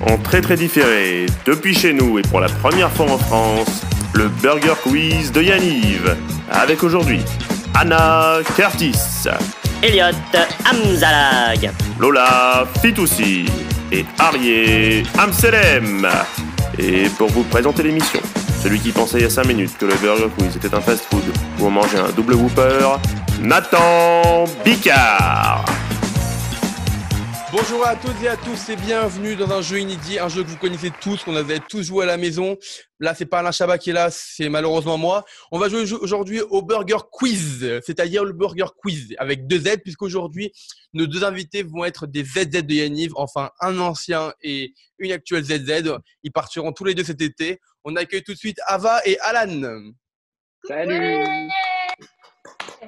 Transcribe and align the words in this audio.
En 0.00 0.18
très 0.22 0.42
très 0.42 0.56
différé, 0.56 1.24
depuis 1.46 1.74
chez 1.74 1.94
nous 1.94 2.18
et 2.18 2.22
pour 2.22 2.40
la 2.40 2.48
première 2.48 2.90
fois 2.92 3.10
en 3.10 3.16
France, 3.16 3.82
le 4.12 4.28
Burger 4.28 4.74
Quiz 4.82 5.32
de 5.32 5.40
Yaniv. 5.42 6.14
Avec 6.50 6.82
aujourd'hui 6.82 7.20
Anna 7.74 8.40
Curtis, 8.54 8.98
Elliot 9.82 10.14
Amzalag. 10.70 11.72
Lola 11.98 12.66
Fitoussi 12.82 13.46
et 13.90 14.04
Arié 14.18 15.04
Amselem. 15.16 16.06
Et 16.78 17.08
pour 17.16 17.30
vous 17.30 17.44
présenter 17.44 17.82
l'émission, 17.82 18.20
celui 18.62 18.78
qui 18.78 18.92
pensait 18.92 19.18
il 19.18 19.22
y 19.22 19.26
a 19.26 19.30
5 19.30 19.46
minutes 19.46 19.78
que 19.78 19.86
le 19.86 19.94
Burger 19.94 20.28
Quiz 20.36 20.54
était 20.54 20.74
un 20.74 20.82
fast-food 20.82 21.24
où 21.58 21.66
on 21.66 21.70
mangeait 21.70 21.98
un 21.98 22.10
double 22.10 22.34
whooper, 22.34 22.98
Nathan 23.42 24.44
Bicard. 24.64 25.64
Bonjour 27.50 27.84
à 27.84 27.96
toutes 27.96 28.22
et 28.22 28.28
à 28.28 28.36
tous 28.36 28.68
et 28.68 28.76
bienvenue 28.76 29.34
dans 29.34 29.50
un 29.50 29.60
jeu 29.60 29.80
inédit, 29.80 30.20
un 30.20 30.28
jeu 30.28 30.44
que 30.44 30.48
vous 30.48 30.56
connaissez 30.56 30.92
tous, 31.00 31.24
qu'on 31.24 31.34
avait 31.34 31.58
tous 31.58 31.82
joué 31.82 32.04
à 32.04 32.06
la 32.06 32.16
maison. 32.16 32.56
Là, 33.00 33.16
c'est 33.16 33.26
pas 33.26 33.40
Alain 33.40 33.50
Chabat 33.50 33.78
qui 33.78 33.90
est 33.90 33.94
là, 33.94 34.10
c'est 34.12 34.48
malheureusement 34.48 34.96
moi. 34.96 35.24
On 35.50 35.58
va 35.58 35.68
jouer 35.68 35.82
aujourd'hui 35.92 36.40
au 36.40 36.62
Burger 36.62 36.98
Quiz, 37.10 37.80
c'est-à-dire 37.84 38.24
le 38.24 38.32
Burger 38.32 38.66
Quiz 38.78 39.12
avec 39.18 39.48
deux 39.48 39.58
Z, 39.58 39.78
puisqu'aujourd'hui, 39.82 40.52
nos 40.94 41.08
deux 41.08 41.24
invités 41.24 41.64
vont 41.64 41.84
être 41.84 42.06
des 42.06 42.22
ZZ 42.22 42.62
de 42.62 42.74
Yaniv, 42.74 43.10
enfin 43.16 43.50
un 43.60 43.80
ancien 43.80 44.32
et 44.40 44.72
une 44.98 45.10
actuelle 45.10 45.42
ZZ. 45.42 45.96
Ils 46.22 46.32
partiront 46.32 46.72
tous 46.72 46.84
les 46.84 46.94
deux 46.94 47.04
cet 47.04 47.20
été. 47.20 47.58
On 47.82 47.96
accueille 47.96 48.22
tout 48.22 48.34
de 48.34 48.38
suite 48.38 48.60
Ava 48.68 49.00
et 49.04 49.18
Alan. 49.18 49.82
Salut 50.64 51.48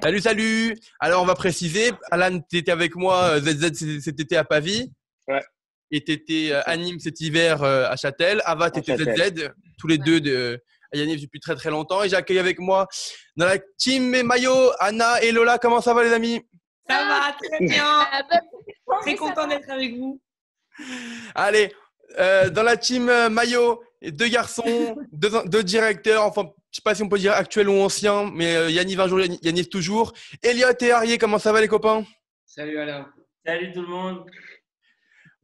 Salut, 0.01 0.19
salut 0.19 0.77
Alors, 0.99 1.23
on 1.23 1.25
va 1.25 1.35
préciser, 1.35 1.91
Alan, 2.11 2.39
tu 2.49 2.57
étais 2.57 2.71
avec 2.71 2.95
moi, 2.95 3.37
euh, 3.37 3.39
ZZ 3.39 4.01
cet 4.01 4.19
été 4.19 4.37
à 4.37 4.43
Pavie. 4.43 4.91
Ouais. 5.27 5.41
Et 5.91 6.03
tu 6.03 6.11
étais 6.11 6.51
à 6.51 6.75
Nîmes 6.77 6.99
cet 6.99 7.21
hiver 7.21 7.63
euh, 7.63 7.87
à 7.89 7.95
Châtel. 7.95 8.41
Ava, 8.45 8.71
tu 8.71 8.79
étais 8.79 8.97
Châtel. 8.97 9.37
ZZ, 9.37 9.49
tous 9.77 9.87
les 9.87 9.97
deux 9.97 10.19
de, 10.19 10.61
à 10.93 10.97
Yaniv 10.97 11.21
depuis 11.21 11.39
très 11.39 11.55
très 11.55 11.69
longtemps. 11.69 12.03
Et 12.03 12.09
j'accueille 12.09 12.39
avec 12.39 12.59
moi 12.59 12.87
dans 13.35 13.45
la 13.45 13.57
team 13.77 14.13
et 14.15 14.23
maillot, 14.23 14.71
Anna 14.79 15.21
et 15.21 15.31
Lola. 15.31 15.57
Comment 15.57 15.81
ça 15.81 15.93
va, 15.93 16.03
les 16.03 16.13
amis? 16.13 16.41
Ça 16.89 17.03
va 17.03 17.35
très 17.41 17.65
bien. 17.65 18.05
Très 19.01 19.15
content 19.15 19.47
d'être 19.47 19.69
avec 19.71 19.97
vous. 19.97 20.21
Allez, 21.33 21.73
euh, 22.19 22.49
dans 22.49 22.61
la 22.61 22.77
team 22.77 23.09
euh, 23.09 23.29
maillot, 23.29 23.81
deux 24.03 24.27
garçons, 24.27 24.95
deux, 25.11 25.31
deux 25.45 25.63
directeurs, 25.63 26.23
enfin, 26.23 26.51
je 26.75 26.81
sais 26.81 26.83
pas 26.83 26.93
si 26.93 27.03
on 27.03 27.07
peut 27.07 27.17
dire 27.17 27.31
actuel 27.31 27.69
ou 27.69 27.79
ancien, 27.79 28.29
mais 28.33 28.53
euh, 28.53 28.69
Yaniv 28.69 28.99
un 28.99 29.07
jour, 29.07 29.21
Yaniv 29.21 29.69
toujours. 29.69 30.11
Elliot 30.43 30.67
et 30.81 30.91
Arié, 30.91 31.17
comment 31.17 31.39
ça 31.39 31.53
va, 31.53 31.61
les 31.61 31.69
copains? 31.69 32.03
Salut 32.45 32.77
Alain. 32.77 33.07
Salut 33.45 33.71
tout 33.71 33.81
le 33.81 33.87
monde. 33.87 34.25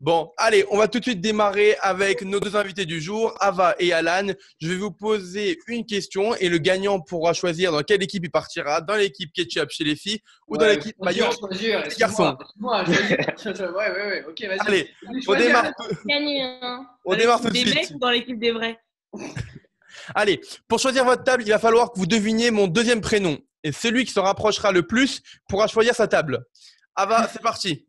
Bon, 0.01 0.29
allez, 0.35 0.65
on 0.71 0.77
va 0.77 0.89
tout 0.89 0.99
de 0.99 1.05
suite 1.05 1.21
démarrer 1.21 1.77
avec 1.79 2.23
nos 2.23 2.41
deux 2.41 2.57
invités 2.57 2.83
du 2.85 2.99
jour, 2.99 3.33
Ava 3.39 3.75
et 3.79 3.93
Alan. 3.93 4.27
Je 4.59 4.67
vais 4.67 4.75
vous 4.75 4.91
poser 4.91 5.57
une 5.67 5.85
question 5.85 6.35
et 6.35 6.49
le 6.49 6.57
gagnant 6.57 6.99
pourra 6.99 7.31
choisir 7.31 7.71
dans 7.71 7.81
quelle 7.81 8.03
équipe 8.03 8.25
il 8.25 8.31
partira, 8.31 8.81
dans 8.81 8.95
l'équipe 8.95 9.31
ketchup 9.31 9.69
chez 9.69 9.85
les 9.85 9.95
filles 9.95 10.19
ou 10.49 10.57
dans 10.57 10.65
l'équipe 10.67 10.97
choisir, 11.01 11.27
maillot. 11.27 11.37
choisir, 11.39 11.83
les 11.87 11.95
garçons. 11.95 12.37
Moi, 12.57 12.83
ouais, 12.83 13.69
ouais, 13.69 14.05
ouais. 14.05 14.25
Ok, 14.27 14.41
vas-y. 14.41 14.67
Allez, 14.67 14.89
Vas-y, 15.03 15.23
on 15.29 15.35
démarre. 15.35 15.71
Hein. 16.11 16.85
on 17.05 17.15
démarre 17.15 17.39
tout 17.39 17.47
de 17.47 17.53
des 17.53 17.59
suite. 17.59 17.75
mecs 17.75 17.91
ou 17.91 17.99
dans 17.99 18.09
l'équipe 18.09 18.37
des 18.37 18.51
vrais? 18.51 18.77
Allez, 20.15 20.41
pour 20.67 20.79
choisir 20.79 21.05
votre 21.05 21.23
table, 21.23 21.43
il 21.45 21.49
va 21.49 21.59
falloir 21.59 21.91
que 21.91 21.99
vous 21.99 22.05
deviniez 22.05 22.51
mon 22.51 22.67
deuxième 22.67 23.01
prénom. 23.01 23.37
Et 23.63 23.71
celui 23.71 24.05
qui 24.05 24.11
se 24.11 24.19
rapprochera 24.19 24.71
le 24.71 24.87
plus 24.87 25.21
pourra 25.47 25.67
choisir 25.67 25.95
sa 25.95 26.07
table. 26.07 26.43
Ava, 26.95 27.27
c'est 27.33 27.41
parti. 27.41 27.85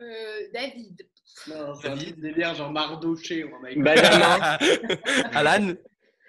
Euh, 0.00 0.40
David. 0.52 1.08
Non, 1.48 1.74
c'est 1.80 1.88
un 1.88 1.96
délire 1.96 2.54
genre 2.54 2.70
mardoché. 2.70 3.44
Benjamin 3.76 4.38
Alan, 5.32 5.74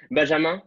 Benjamin 0.10 0.62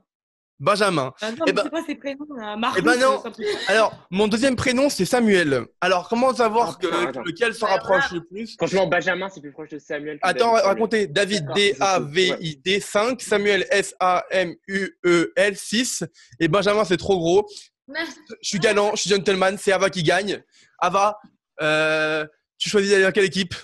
Benjamin. 0.58 1.12
ah 1.20 1.30
Non, 1.32 1.36
Eh 1.46 1.52
mais 1.52 1.62
ben- 1.70 1.84
ces 1.86 1.94
prénoms 1.96 2.26
là? 2.38 2.56
Marcus, 2.56 2.82
Eh 2.82 2.84
ben 2.86 2.98
non. 2.98 3.18
truc- 3.20 3.46
Alors, 3.68 3.92
mon 4.10 4.26
deuxième 4.26 4.56
prénom, 4.56 4.88
c'est 4.88 5.04
Samuel. 5.04 5.66
Alors, 5.82 6.08
comment 6.08 6.32
savoir 6.34 6.78
Ah, 6.78 6.82
que, 6.82 7.08
attends. 7.08 7.22
lequel 7.22 7.54
se 7.54 7.64
rapproche 7.64 8.10
le 8.12 8.24
plus? 8.24 8.54
Franchement, 8.56 8.86
Benjamin, 8.86 9.28
c'est 9.28 9.40
plus 9.42 9.52
proche 9.52 9.68
de 9.68 9.78
Samuel. 9.78 10.18
que 10.18 10.26
Attends, 10.26 10.52
David. 10.54 10.66
racontez. 10.66 11.06
David. 11.08 11.46
D-A-V-I-D 11.54 12.80
5. 12.80 13.20
Samuel, 13.20 13.66
S-A-M-U-E-L 13.70 15.56
6. 15.56 16.04
Et 16.40 16.48
Benjamin, 16.48 16.84
c'est 16.84 16.96
trop 16.96 17.18
gros. 17.18 17.46
Merci. 17.88 18.18
Je 18.42 18.48
suis 18.48 18.58
galant, 18.58 18.92
je 18.94 19.02
suis 19.02 19.10
gentleman. 19.10 19.56
C'est 19.58 19.72
Ava 19.72 19.90
qui 19.90 20.02
gagne. 20.02 20.42
Ava, 20.78 21.18
euh, 21.62 22.26
tu 22.58 22.68
choisis 22.68 22.90
d'aller 22.90 23.04
dans 23.04 23.12
quelle 23.12 23.24
équipe? 23.24 23.54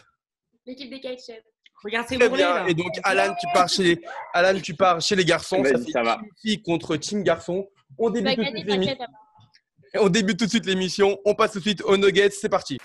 L'équipe 0.67 0.91
des 0.91 1.01
ketchup. 1.01 1.43
Regarde 1.85 2.07
ces 2.09 2.17
Très 2.17 2.29
bourrelets 2.29 2.45
bien. 2.45 2.55
là. 2.55 2.69
Et 2.69 2.75
donc, 2.75 2.93
Alan, 3.03 3.35
tu 3.41 3.47
pars 3.53 3.69
chez, 3.69 4.01
Alan, 4.33 4.59
tu 4.61 4.75
pars 4.75 5.01
chez 5.01 5.17
les 5.17 5.25
garçons. 5.25 5.63
Ça 5.65 5.79
fait 5.79 5.91
ça 5.91 6.03
va. 6.03 6.21
fille 6.41 6.63
contre 6.63 6.97
team 6.97 7.23
garçon. 7.23 7.67
On 7.99 8.11
débute, 8.11 8.37
tout 8.37 8.43
de 8.43 8.63
gagner, 8.63 8.87
suite 8.87 8.99
on 9.99 10.09
débute 10.09 10.39
tout 10.39 10.45
de 10.47 10.51
suite 10.51 10.67
l'émission. 10.67 11.19
On 11.25 11.35
passe 11.35 11.53
tout 11.53 11.59
de 11.59 11.65
suite 11.65 11.83
aux 11.83 11.97
nuggets. 11.97 12.31
C'est 12.31 12.49
parti. 12.49 12.79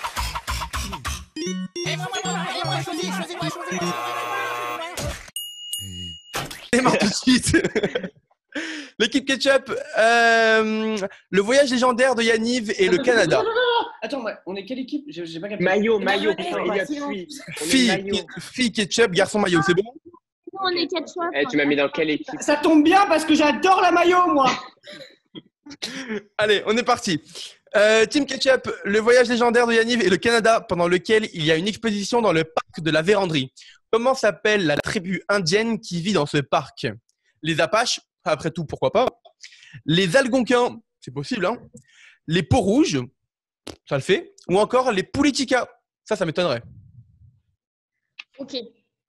Démarre 6.74 6.98
tout 6.98 7.08
de 7.08 7.14
suite. 7.14 7.58
L'équipe 9.00 9.28
ketchup, 9.28 9.72
euh, 10.00 10.98
le 11.30 11.42
voyage 11.42 11.70
légendaire 11.70 12.16
de 12.16 12.24
Yaniv 12.24 12.74
et 12.80 12.90
le 12.90 12.98
Canada. 12.98 13.38
Non, 13.38 13.44
non, 13.44 13.50
non, 13.50 13.56
non. 13.56 13.88
Attends, 14.02 14.24
ouais, 14.24 14.34
on 14.48 14.56
est 14.56 14.66
quelle 14.66 14.80
équipe? 14.80 15.06
J'ai 15.08 15.26
j'ai 15.26 15.40
pas 15.40 15.50
capté. 15.50 15.64
Maillot, 15.64 16.00
maillot, 16.00 16.34
putain, 16.36 16.64
Fille, 17.58 17.88
maillot. 17.88 18.26
fille 18.40 18.72
ketchup, 18.72 19.12
garçon 19.12 19.40
maillot, 19.40 19.62
c'est 19.66 19.76
bon? 19.76 19.84
Nous, 19.84 20.60
on 20.60 20.70
est 20.70 20.88
ketchup. 20.88 21.22
Eh, 21.36 21.46
tu 21.46 21.58
m'as 21.58 21.66
mis 21.66 21.76
dans 21.76 21.90
quelle 21.90 22.10
équipe? 22.10 22.42
Ça 22.42 22.56
tombe 22.56 22.84
bien 22.84 23.06
parce 23.06 23.24
que 23.24 23.36
j'adore 23.36 23.82
la 23.82 23.92
maillot, 23.92 24.34
moi. 24.34 24.50
Allez, 26.40 26.64
on 26.66 26.76
est 26.76 26.84
parti. 26.84 27.22
Euh, 27.76 28.06
Team 28.06 28.26
Ketchup, 28.26 28.72
le 28.86 29.00
voyage 29.00 29.28
légendaire 29.30 29.68
de 29.68 29.74
Yaniv 29.74 30.02
et 30.02 30.10
le 30.10 30.18
Canada 30.18 30.62
pendant 30.62 30.88
lequel 30.88 31.28
il 31.34 31.44
y 31.44 31.52
a 31.52 31.56
une 31.58 31.68
exposition 31.68 32.22
dans 32.22 32.32
le 32.32 32.44
parc 32.46 32.82
de 32.82 32.90
la 32.90 33.02
Vérandrie. 33.02 33.52
Comment 33.92 34.16
s'appelle 34.16 34.66
la 34.66 34.78
tribu 34.78 35.22
indienne 35.30 35.80
qui 35.80 36.02
vit 36.02 36.14
dans 36.14 36.26
ce 36.26 36.38
parc? 36.38 36.88
Les 37.44 37.62
Apaches, 37.62 38.00
après 38.32 38.52
tout, 38.52 38.66
pourquoi 38.66 38.92
pas 38.92 39.08
Les 39.86 40.16
Algonquins, 40.16 40.80
c'est 41.00 41.14
possible, 41.14 41.46
hein 41.46 41.58
Les 42.28 42.44
peaux 42.44 42.62
rouges, 42.62 43.00
ça 43.88 43.96
le 43.96 44.02
fait 44.02 44.34
Ou 44.50 44.58
encore 44.58 44.92
les 44.92 45.04
Politica, 45.04 45.68
ça, 46.04 46.16
ça 46.16 46.26
m'étonnerait. 46.26 46.64
Ok. 48.40 48.56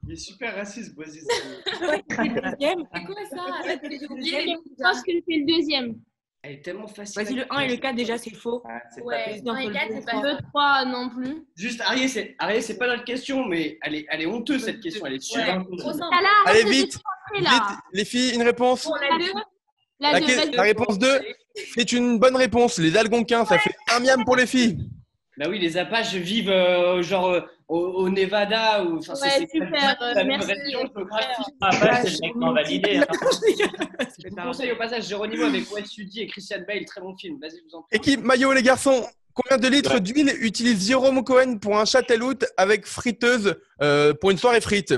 Il 0.04 0.12
est 0.12 0.16
super 0.16 0.54
raciste, 0.54 0.94
Boisis. 0.94 1.26
Ouais, 1.80 2.02
c'est 2.08 2.24
le 2.24 2.50
deuxième. 2.50 2.84
C'est 2.94 3.04
quoi 3.04 3.14
ça? 3.30 3.78
Je 3.82 4.82
pense 4.82 5.02
que 5.02 5.12
c'est 5.26 5.36
le 5.36 5.46
deuxième. 5.46 6.00
Elle 6.42 6.52
est 6.52 6.62
tellement 6.64 6.86
facile. 6.86 7.20
Vas-y, 7.22 7.34
le 7.34 7.44
1 7.52 7.58
et 7.60 7.68
le 7.68 7.76
4 7.76 7.96
déjà 7.96 8.16
c'est 8.16 8.34
faux. 8.34 8.62
Ah, 8.64 8.80
c'est 8.94 9.02
Ouais, 9.02 9.22
président 9.24 9.54
1 9.54 9.58
et 9.58 9.62
sur 9.62 9.70
le 9.70 9.74
4, 9.74 9.88
deux, 9.88 9.94
c'est 9.94 10.04
pas 10.04 10.10
trois. 10.12 10.22
le 10.32 10.36
3 10.50 10.84
non 10.84 11.08
plus. 11.10 11.46
Juste, 11.56 11.80
Arié, 11.80 12.08
c'est 12.08 12.36
Arié, 12.38 12.60
c'est 12.60 12.78
pas 12.78 12.86
notre 12.86 13.04
question, 13.04 13.44
mais 13.44 13.76
elle 13.82 13.96
est, 13.96 14.06
elle 14.08 14.22
est 14.22 14.26
honteuse 14.26 14.64
cette 14.64 14.80
question. 14.80 15.04
Elle 15.06 15.14
est 15.14 15.20
super. 15.20 15.58
Là, 15.58 16.28
Allez, 16.46 16.62
vite, 16.64 16.98
Vite, 17.34 17.42
là. 17.44 17.78
les 17.92 18.04
filles, 18.04 18.34
une 18.34 18.42
réponse 18.42 18.86
Bon, 18.86 18.94
la 18.94 19.18
2. 19.18 19.32
La 20.00 20.12
La, 20.12 20.20
2, 20.20 20.26
que- 20.26 20.32
vas-y. 20.36 20.50
la 20.52 20.62
réponse 20.62 20.98
2, 20.98 21.20
c'est 21.74 21.90
une 21.92 22.18
bonne 22.20 22.36
réponse. 22.36 22.78
Les 22.78 22.96
Algonquins, 22.96 23.44
ça 23.44 23.58
fait 23.58 23.74
un 23.92 23.98
miam 24.00 24.24
pour 24.24 24.36
les 24.36 24.46
filles. 24.46 24.78
Bah 25.38 25.46
oui, 25.48 25.58
les 25.60 25.76
Apaches 25.76 26.14
vivent 26.14 26.50
euh, 26.50 27.00
genre 27.02 27.28
euh, 27.28 27.40
au, 27.68 27.78
au 27.78 28.08
Nevada 28.08 28.84
ou. 28.84 28.98
Enfin, 28.98 29.14
Ouais, 29.22 29.46
super, 29.50 29.96
euh, 30.02 30.14
la 30.14 30.24
merci. 30.24 30.52
région 30.52 30.80
géographique. 30.80 31.54
Ah, 31.60 31.70
bah, 31.80 32.00
c'est 32.02 32.10
techniquement 32.10 32.52
validé. 32.52 32.96
hein. 32.98 33.04
Je 34.18 34.28
vous 34.28 34.36
conseille 34.36 34.72
au 34.72 34.76
passage 34.76 35.08
Geronimo 35.08 35.44
avec 35.44 35.70
Wes 35.72 35.86
Sudi 35.86 36.22
et 36.22 36.26
Christian 36.26 36.58
Bale, 36.66 36.84
très 36.84 37.00
bon 37.00 37.16
film. 37.16 37.38
Vas-y, 37.40 37.58
je 37.58 37.64
vous 37.70 37.76
en 37.76 37.82
prie. 37.82 37.96
Équipe 37.96 38.22
maillot, 38.24 38.52
les 38.52 38.62
garçons. 38.62 39.06
Combien 39.32 39.58
de 39.58 39.68
litres 39.68 40.00
d'huile 40.00 40.32
utilise 40.40 40.88
Jérôme 40.88 41.22
Cohen 41.22 41.58
pour 41.58 41.78
un 41.78 41.84
châtelloute 41.84 42.44
avec 42.56 42.84
friteuse 42.86 43.54
euh, 43.80 44.12
pour 44.14 44.32
une 44.32 44.38
soirée 44.38 44.60
frite? 44.60 44.92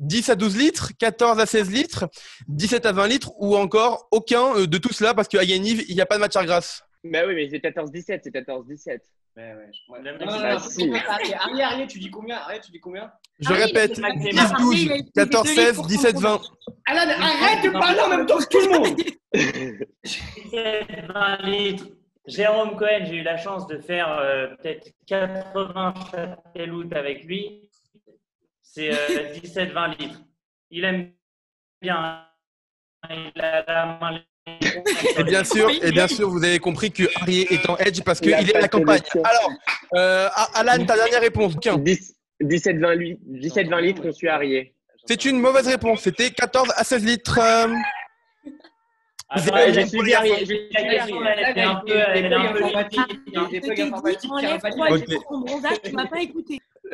10 0.00 0.28
à 0.28 0.34
12 0.34 0.56
litres, 0.58 0.90
14 0.98 1.40
à 1.40 1.46
16 1.46 1.70
litres, 1.70 2.04
17 2.48 2.84
à 2.84 2.92
20 2.92 3.08
litres 3.08 3.32
ou 3.38 3.56
encore 3.56 4.06
aucun 4.10 4.54
euh, 4.56 4.66
de 4.66 4.76
tout 4.76 4.92
cela 4.92 5.14
parce 5.14 5.26
qu'à 5.28 5.42
Yaniv, 5.42 5.82
il 5.88 5.94
n'y 5.94 6.02
a 6.02 6.06
pas 6.06 6.16
de 6.16 6.20
matière 6.20 6.44
grasse? 6.44 6.82
Bah 7.04 7.20
oui, 7.26 7.34
mais 7.34 7.48
c'est 7.48 7.58
14-17, 7.64 8.20
c'est 8.22 8.34
14-17. 8.34 8.98
Ouais, 9.36 9.54
ouais. 9.54 9.70
Non, 10.02 10.12
non, 10.18 10.26
non, 10.26 10.32
a 10.32 10.52
non, 10.54 10.58
six. 10.58 10.90
Arié, 11.08 11.34
Arié, 11.34 11.62
Arié, 11.62 11.86
tu 11.86 11.98
dis 12.00 12.10
combien? 12.10 12.36
Arié, 12.38 12.60
tu 12.60 12.72
dis 12.72 12.80
combien? 12.80 13.12
Je 13.38 13.48
Ah 13.50 13.54
répète, 13.54 13.94
c'est 13.94 14.00
max- 14.00 14.18
10, 14.18 14.32
max- 14.34 14.52
12, 14.58 14.82
il 14.82 14.92
a 14.92 14.96
utilisé 14.96 15.12
14, 15.14 15.44
deux 15.44 15.54
16, 15.54 15.58
litres 15.66 15.74
pour 15.76 15.86
17, 15.86 16.14
son 16.16 16.20
20. 16.20 16.40
Alan, 16.86 17.12
arrête 17.22 17.64
de 17.64 17.70
parler 17.70 18.00
en 18.00 18.08
même 18.08 18.26
temps 18.26 18.38
que 18.38 18.48
tout 18.48 18.60
le 18.60 18.78
monde 18.78 19.00
20 21.14 21.36
litres. 21.48 21.84
Jérôme 22.26 22.76
Cohen, 22.76 23.04
j'ai 23.06 23.16
eu 23.16 23.22
la 23.22 23.36
chance 23.38 23.66
de 23.68 23.78
faire 23.78 24.10
euh, 24.10 24.48
peut-être 24.56 24.90
80 25.06 25.94
châtelloutes 26.10 26.92
avec 26.94 27.24
lui. 27.24 27.70
C'est 28.62 28.90
euh, 28.92 29.32
17-20 29.34 29.98
litres. 29.98 30.20
Il 30.70 30.84
aime 30.84 31.12
bien. 31.80 31.96
hein. 31.96 32.24
Il 33.34 33.40
a 33.40 33.62
la 33.66 33.98
main 34.00 34.20
Et 35.18 35.24
bien 35.24 35.44
sûr, 35.44 35.70
et 35.82 35.92
bien 35.92 36.08
sûr, 36.08 36.28
vous 36.30 36.44
avez 36.44 36.58
compris 36.58 36.90
que 36.90 37.04
Harry 37.16 37.46
est 37.50 37.68
en 37.68 37.76
edge 37.78 38.02
parce 38.02 38.20
qu'il 38.20 38.30
est 38.30 38.56
à 38.56 38.60
la 38.60 38.68
campagne. 38.68 39.00
Alors, 39.14 39.50
euh, 39.94 40.28
Alan, 40.54 40.84
ta 40.84 40.96
dernière 40.96 41.20
réponse. 41.20 41.54
Tiens. 41.60 41.76
17-20 41.76 42.96
litres, 42.96 43.20
17, 43.26 43.66
litres, 43.80 44.02
on 44.04 44.12
suit 44.12 44.28
Harry. 44.28 44.72
C'est 45.06 45.24
une 45.24 45.40
mauvaise 45.40 45.66
réponse. 45.66 46.02
C'était 46.02 46.30
14 46.30 46.72
à 46.76 46.84
16 46.84 47.04
litres. 47.04 47.40
Ah, 49.30 49.72
j'ai 49.72 49.86
suivi 49.86 50.14
Harry. 50.14 50.30
J'ai 50.46 50.70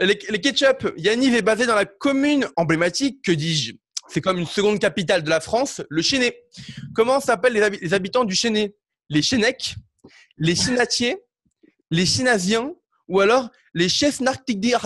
les 0.00 0.40
ketchup, 0.40 0.92
Yaniv 0.96 1.34
est 1.34 1.42
basé 1.42 1.66
dans 1.66 1.76
la 1.76 1.84
commune 1.84 2.46
emblématique, 2.56 3.22
que 3.24 3.32
dis-je? 3.32 3.74
C'est 4.08 4.20
comme 4.20 4.38
une 4.38 4.46
seconde 4.46 4.78
capitale 4.78 5.22
de 5.22 5.30
la 5.30 5.40
France, 5.40 5.82
le 5.88 6.02
Chénet. 6.02 6.44
Comment 6.94 7.20
s'appellent 7.20 7.54
les, 7.80 7.94
habitants 7.94 8.24
du 8.24 8.34
Chénet 8.34 8.74
Les 9.08 9.22
Chénecs, 9.22 9.76
les 10.36 10.54
Chinatiers, 10.54 11.18
les 11.90 12.06
Chinasiens 12.06 12.72
ou 13.08 13.20
alors 13.20 13.50
les 13.74 13.88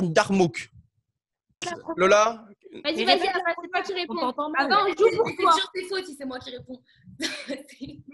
d'Armouk 0.02 0.70
Lola? 1.96 2.44
Vas-y, 2.84 3.04
vas-y, 3.04 3.20
c'est 3.20 3.72
moi 3.72 3.82
qui 3.82 3.94
réponds. 3.94 4.18
Avant, 4.58 4.84
on 4.84 4.88
joue 4.88 5.16
pour 5.16 5.36
toi. 5.36 5.52
C'est 5.52 5.56
sûr, 5.56 5.70
c'est 5.74 5.82
faux 5.88 6.04
si 6.04 6.14
c'est 6.16 6.24
moi 6.26 6.38
qui 6.38 6.50
réponds. 6.50 6.82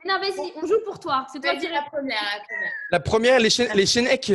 non, 0.05 0.21
vas-y, 0.21 0.53
on 0.57 0.67
joue 0.67 0.81
pour 0.85 1.01
toi. 1.01 1.27
C'est 1.33 1.41
toi 1.41 1.57
qui 1.57 1.67
la 1.69 1.83
première. 1.83 2.43
La 2.91 3.01
première, 3.01 3.41
les, 3.41 3.49
les 3.75 3.87
Chénecs 3.87 4.33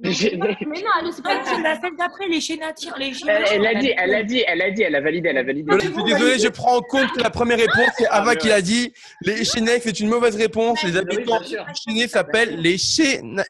mais 0.00 0.10
non, 0.10 1.10
c'est 1.12 1.22
pas 1.22 1.34
la 1.34 1.76
semaine 1.76 1.96
d'après, 1.96 2.28
les 2.28 2.40
chénatiers. 2.40 2.90
Les 2.98 3.12
elle, 3.26 3.66
a 3.66 3.74
dit, 3.74 3.92
elle 3.96 4.14
a 4.14 4.22
dit, 4.22 4.44
elle 4.46 4.62
a 4.62 4.70
dit, 4.70 4.82
elle 4.82 4.94
a 4.94 5.00
validé, 5.00 5.28
elle 5.28 5.38
a 5.38 5.42
validé. 5.42 5.72
Je 5.72 5.92
suis 5.92 6.04
désolé, 6.04 6.38
je 6.38 6.48
prends 6.48 6.76
en 6.76 6.82
compte 6.82 7.10
que 7.12 7.20
la 7.20 7.30
première 7.30 7.58
réponse, 7.58 7.90
c'est 7.98 8.06
Ava 8.06 8.36
qui 8.36 8.48
l'a 8.48 8.62
dit. 8.62 8.92
Les 9.22 9.44
Chénecs, 9.44 9.82
c'est 9.84 9.98
une 9.98 10.08
mauvaise 10.08 10.36
réponse. 10.36 10.82
Les 10.84 10.96
habitants 10.96 11.40
chénés 11.74 12.06
s'appellent 12.06 12.60
les, 12.60 12.76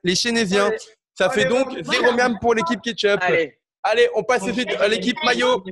les 0.03 0.15
Chénésiens. 0.15 0.71
Ça 1.15 1.29
fait 1.29 1.45
donc 1.45 1.69
zéro 1.83 2.13
même 2.13 2.39
pour 2.41 2.55
l'équipe 2.55 2.81
Ketchup. 2.81 3.21
Allez. 3.83 4.09
on 4.15 4.23
passe 4.23 4.51
suite 4.51 4.75
à 4.81 4.89
l'équipe 4.89 5.17
maillot. 5.25 5.63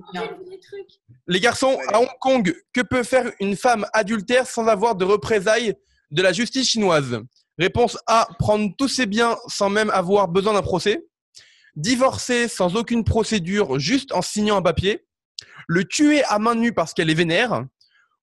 Les 1.27 1.41
garçons, 1.41 1.79
à 1.89 2.01
Hong 2.01 2.09
Kong, 2.21 2.55
que 2.73 2.83
peut 2.83 3.03
faire 3.03 3.31
une 3.41 3.57
femme 3.57 3.87
adultère 3.93 4.47
sans 4.47 4.67
avoir 4.67 4.95
de 4.95 5.05
représailles 5.05 5.75
de 6.11 6.23
la 6.23 6.33
justice 6.33 6.69
chinoise? 6.69 7.19
Réponse 7.59 7.99
A, 8.07 8.29
prendre 8.39 8.71
tous 8.77 8.89
ses 8.89 9.07
biens 9.07 9.37
sans 9.49 9.71
même 9.71 9.91
avoir 9.91 10.29
besoin 10.29 10.53
d'un 10.53 10.63
procès. 10.63 11.05
Divorcer 11.75 12.49
sans 12.49 12.77
aucune 12.77 13.05
procédure, 13.05 13.79
juste 13.79 14.13
en 14.13 14.23
signant 14.23 14.57
un 14.57 14.63
papier. 14.63 15.05
Le 15.69 15.85
tuer 15.85 16.23
à 16.25 16.39
main 16.39 16.55
nue 16.55 16.73
parce 16.73 16.95
qu'elle 16.95 17.11
est 17.11 17.15
vénère. 17.15 17.65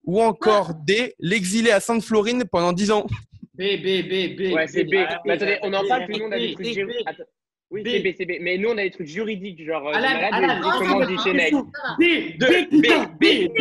Ou 0.04 0.22
encore 0.22 0.70
ah. 0.70 0.80
D, 0.86 1.14
l'exiler 1.18 1.70
à 1.70 1.80
Sainte-Florine 1.80 2.44
pendant 2.50 2.72
10 2.72 2.90
ans. 2.90 3.06
B, 3.54 3.62
B, 3.78 4.02
B, 4.02 4.36
B. 4.36 4.52
Ouais, 4.52 4.66
c'est 4.66 4.84
B. 4.84 4.94
Mais 5.24 5.32
attendez, 5.32 5.58
on 5.62 5.72
en 5.72 5.86
parle, 5.86 6.06
tout 6.06 6.12
le 6.12 6.24
monde 6.24 6.32
a 6.32 6.38
des 6.38 6.54
trucs 6.54 6.66
juridiques. 6.66 7.08
Oui, 7.70 7.82
c'est 7.84 8.00
B, 8.00 8.14
c'est 8.16 8.26
B. 8.26 8.32
Mais 8.40 8.58
nous, 8.58 8.68
on 8.68 8.78
a 8.78 8.82
des 8.82 8.90
trucs 8.90 9.06
juridiques, 9.06 9.64
genre. 9.64 9.90
Comment 9.92 10.96
on 10.96 11.06
dit 11.06 11.16
B, 11.98 12.38
B, 12.38 12.44
B, 12.70 12.86
B, 13.20 13.48
B, 13.56 13.60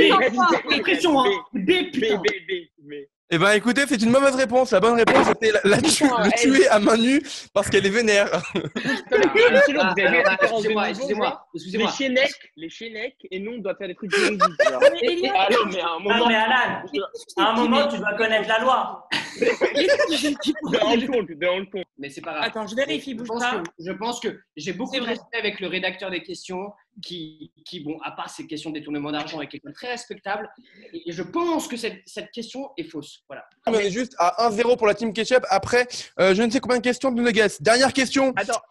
B, 0.70 0.82
pression, 0.82 1.20
hein. 1.20 1.30
B, 1.54 1.92
putain. 1.92 2.18
B, 2.18 2.26
B, 2.48 2.52
B. 2.80 2.94
Eh 3.36 3.40
ben 3.40 3.50
écoutez, 3.54 3.82
c'est 3.88 4.00
une 4.00 4.12
mauvaise 4.12 4.36
réponse. 4.36 4.70
La 4.70 4.80
bonne 4.80 4.94
réponse 4.94 5.26
c'était 5.26 5.52
la, 5.52 5.60
le 5.64 6.40
tuer 6.40 6.68
à 6.68 6.78
main 6.78 6.96
nue 6.96 7.20
parce 7.52 7.68
qu'elle 7.68 7.84
est 7.84 7.90
vénère. 7.90 8.28
excusez-moi, 10.44 10.90
excusez-moi. 10.90 11.44
Les 11.56 11.88
chénecs, 11.88 12.52
les 12.56 12.70
chénecs 12.70 13.18
et 13.32 13.40
nous 13.40 13.54
on 13.54 13.58
doit 13.58 13.74
faire 13.74 13.88
des 13.88 13.96
trucs 13.96 14.16
juridiques. 14.16 14.44
Ah 14.70 14.78
mais 15.66 15.82
à 15.82 15.94
un 15.94 16.00
moment, 16.00 16.28
mais 16.28 16.36
Alan, 16.36 16.84
à 17.38 17.44
un 17.44 17.56
moment 17.56 17.88
tu 17.88 17.98
dois 17.98 18.14
connaître 18.14 18.48
la 18.48 18.60
loi. 18.60 19.08
de 19.42 20.84
Hong 20.84 21.08
Kong, 21.08 21.36
de 21.36 21.48
Hong 21.48 21.72
Kong. 21.72 21.84
Mais 21.98 22.12
c'est 22.12 22.22
pas 22.22 22.34
grave. 22.34 22.44
Attends, 22.44 22.68
je 22.68 22.76
vérifie. 22.76 23.18
Je 23.18 23.24
pense, 23.24 23.44
que, 23.44 23.64
je 23.80 23.92
pense 23.94 24.20
que 24.20 24.40
j'ai 24.56 24.74
beaucoup 24.74 25.00
de 25.00 25.06
respect 25.06 25.40
avec 25.40 25.60
le 25.60 25.70
rédacteur 25.70 26.12
des 26.12 26.22
questions 26.22 26.72
qui, 27.02 27.52
qui, 27.66 27.80
bon, 27.80 27.98
à 28.04 28.12
part 28.12 28.30
ces 28.30 28.46
questions 28.48 28.70
de 28.70 28.80
détournement 28.80 29.12
d'argent, 29.12 29.42
est 29.42 29.48
quelqu'un 29.48 29.70
de 29.70 29.74
très 29.74 29.90
respectable. 29.90 30.50
Et 30.94 31.12
je 31.12 31.24
pense 31.24 31.68
que 31.68 31.78
cette, 31.78 32.02
cette 32.06 32.32
question 32.32 32.70
est 32.78 32.84
fausse. 32.84 33.24
Voilà. 33.28 33.46
On 33.68 33.74
est 33.74 33.92
juste 33.92 34.16
à 34.20 34.50
1-0 34.50 34.78
pour 34.78 34.88
la 34.88 34.94
team 34.94 35.14
Ketchup. 35.14 35.44
Après, 35.50 35.88
euh, 36.20 36.36
je 36.36 36.42
ne 36.44 36.52
sais 36.52 36.60
combien 36.60 36.78
de 36.78 36.84
questions 36.84 37.12
de 37.12 37.22
Nuggets. 37.22 37.58
Dernière 37.62 37.94
question. 37.94 38.34
Attends. 38.36 38.62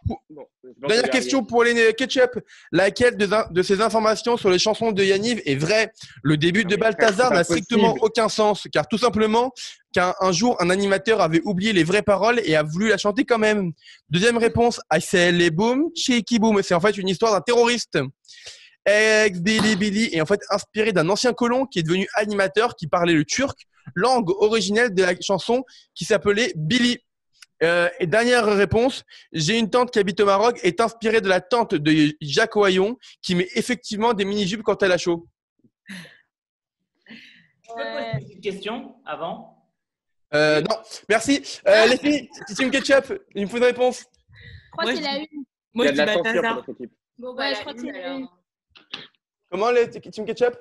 Dernière 0.88 1.10
question 1.10 1.44
pour 1.44 1.64
les 1.64 1.92
Ketchup. 1.94 2.38
Laquelle 2.70 3.16
de, 3.16 3.28
de, 3.50 3.62
ces 3.62 3.80
informations 3.80 4.36
sur 4.36 4.50
les 4.50 4.58
chansons 4.58 4.92
de 4.92 5.02
Yaniv 5.02 5.40
est 5.44 5.56
vraie? 5.56 5.92
Le 6.22 6.36
début 6.36 6.64
de 6.64 6.76
Balthazar 6.76 7.32
n'a 7.32 7.44
strictement 7.44 7.96
aucun 8.00 8.28
sens, 8.28 8.66
car 8.72 8.86
tout 8.86 8.98
simplement, 8.98 9.52
qu'un 9.92 10.32
jour, 10.32 10.56
un 10.60 10.70
animateur 10.70 11.20
avait 11.20 11.42
oublié 11.44 11.72
les 11.72 11.84
vraies 11.84 12.02
paroles 12.02 12.40
et 12.44 12.56
a 12.56 12.62
voulu 12.62 12.88
la 12.88 12.98
chanter 12.98 13.24
quand 13.24 13.38
même. 13.38 13.72
Deuxième 14.10 14.38
réponse, 14.38 14.80
I 14.92 15.00
les 15.32 15.50
boom, 15.50 15.90
cheeky 15.94 16.38
boom. 16.38 16.62
C'est 16.62 16.74
en 16.74 16.80
fait 16.80 16.96
une 16.96 17.08
histoire 17.08 17.32
d'un 17.32 17.40
terroriste. 17.40 17.98
Ex 18.84 19.40
Billy 19.40 19.76
Billy 19.76 20.08
est 20.12 20.20
en 20.20 20.26
fait 20.26 20.40
inspiré 20.50 20.92
d'un 20.92 21.08
ancien 21.08 21.32
colon 21.32 21.66
qui 21.66 21.78
est 21.78 21.82
devenu 21.82 22.08
animateur 22.14 22.74
qui 22.74 22.88
parlait 22.88 23.14
le 23.14 23.24
turc, 23.24 23.66
langue 23.94 24.30
originelle 24.30 24.92
de 24.92 25.02
la 25.02 25.14
chanson 25.20 25.64
qui 25.94 26.04
s'appelait 26.04 26.52
Billy. 26.56 26.98
Euh, 27.62 27.88
et 28.00 28.08
dernière 28.08 28.44
réponse, 28.44 29.04
j'ai 29.32 29.56
une 29.56 29.70
tante 29.70 29.92
qui 29.92 30.00
habite 30.00 30.18
au 30.18 30.24
Maroc, 30.24 30.58
est 30.64 30.80
inspirée 30.80 31.20
de 31.20 31.28
la 31.28 31.40
tante 31.40 31.76
de 31.76 32.12
Jacques 32.20 32.56
Oyon 32.56 32.96
qui 33.22 33.36
met 33.36 33.48
effectivement 33.54 34.14
des 34.14 34.24
mini-jupes 34.24 34.62
quand 34.62 34.82
elle 34.82 34.90
a 34.90 34.98
chaud. 34.98 35.28
Je 35.88 37.68
peux 37.68 37.84
poser 37.94 38.34
une 38.34 38.40
question 38.40 38.96
avant? 39.06 39.51
Euh, 40.34 40.60
non, 40.62 40.76
merci. 41.08 41.42
Euh, 41.66 41.86
les 41.86 41.96
filles, 41.96 42.28
Team 42.56 42.70
Ketchup, 42.70 43.12
il 43.34 43.44
me 43.44 43.50
faut 43.50 43.58
une 43.58 43.64
réponse. 43.64 44.00
Je 44.00 44.70
crois 44.70 44.92
qu'il 44.92 45.06
a 45.06 45.16
une. 45.18 45.44
Moi, 45.74 45.86
je 45.86 45.90
dis 45.92 45.96
Balthazar. 45.98 46.64
Bon, 47.18 47.34
bah, 47.34 47.52
je 47.52 47.60
crois 47.60 47.74
qu'il 47.74 47.90
a 47.90 48.08
une. 48.08 48.28
Comment, 49.50 49.70
les 49.70 49.90
Team 49.90 50.24
Ketchup 50.24 50.56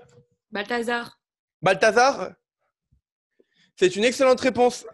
Balthazar. 0.51 1.17
Balthazar? 1.61 2.31
C'est 3.77 3.95
une 3.95 4.03
excellente 4.03 4.41
réponse. 4.41 4.85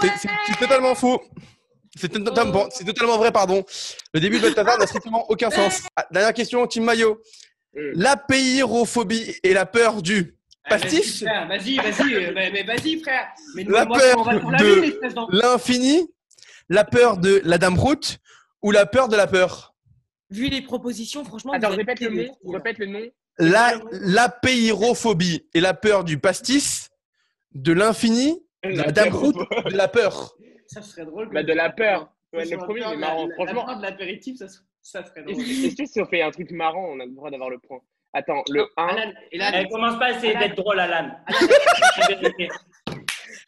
C'est 0.00 0.58
totalement 0.58 0.94
faux. 0.94 1.22
C'est 1.94 2.08
totalement, 2.08 2.68
totalement, 2.68 3.18
vrai, 3.18 3.30
pardon. 3.30 3.62
Le 4.14 4.20
début 4.20 4.38
de 4.38 4.42
Balthazar 4.42 4.78
n'a 4.78 4.86
strictement 4.86 5.30
aucun 5.30 5.50
sens. 5.50 5.82
Ah, 5.94 6.06
dernière 6.10 6.32
question, 6.32 6.66
Team 6.66 6.84
Mayo. 6.84 7.20
Euh. 7.76 7.92
La 7.94 8.16
payrophobie 8.16 9.34
et 9.42 9.52
la 9.52 9.66
peur 9.66 10.00
du 10.00 10.34
ah, 10.64 10.70
Pastis 10.70 11.22
Vas-y, 11.22 11.76
vas-y, 11.76 12.14
euh, 12.14 12.32
mais, 12.34 12.62
vas-y, 12.62 13.00
frère. 13.00 13.28
Mais 13.54 13.64
la 13.64 13.86
peur 13.86 14.24
de 14.24 15.36
l'infini, 15.36 16.08
la 16.68 16.84
peur 16.84 17.18
de 17.18 17.40
la 17.44 17.58
dame 17.58 17.78
route 17.78 18.18
ou 18.62 18.70
la 18.70 18.86
peur 18.86 19.08
de 19.08 19.16
la 19.16 19.26
peur? 19.26 19.74
Vu 20.30 20.48
les 20.48 20.62
propositions, 20.62 21.24
franchement. 21.24 21.52
Attends, 21.52 21.70
répète 21.70 22.00
le 22.00 22.26
nom. 22.26 22.38
Répète 22.46 22.78
le 22.78 22.86
nom. 22.86 23.00
La, 23.38 23.74
la 23.90 24.40
et 24.44 25.60
la 25.60 25.74
peur 25.74 26.04
du 26.04 26.18
pastis, 26.18 26.90
de 27.54 27.72
l'infini, 27.72 28.42
de 28.64 28.70
la 28.70 28.92
dame 28.92 29.14
route, 29.14 29.36
de 29.36 29.76
la 29.76 29.88
peur. 29.88 30.36
Ça 30.66 30.80
serait 30.80 31.04
drôle. 31.04 31.30
Bah, 31.30 31.42
de 31.42 31.52
la 31.52 31.70
peur. 31.70 32.12
le 32.32 32.56
premier, 32.56 32.82
est 32.82 32.96
marrant. 32.96 33.28
Franchement. 33.34 33.66
La, 33.66 33.76
de 33.76 33.82
l'apéritif, 33.82 34.38
ça, 34.38 34.46
ça 34.80 35.04
serait 35.04 35.22
drôle. 35.22 35.40
Est-ce 35.42 35.76
que 35.76 35.86
si 35.86 36.00
on 36.00 36.06
fait 36.06 36.22
un 36.22 36.30
truc 36.30 36.50
marrant, 36.50 36.86
on 36.90 37.00
a 37.00 37.06
le 37.06 37.12
droit 37.12 37.30
d'avoir 37.30 37.50
le 37.50 37.58
point? 37.58 37.80
Attends, 38.14 38.42
le 38.50 38.68
1. 38.76 38.88
et 39.32 39.38
là, 39.38 39.50
Elle 39.54 39.68
commence 39.68 39.98
pas 39.98 40.06
à 40.06 40.10
essayer 40.10 40.36
d'être 40.36 40.56
drôle, 40.56 40.78
Alan. 40.80 41.10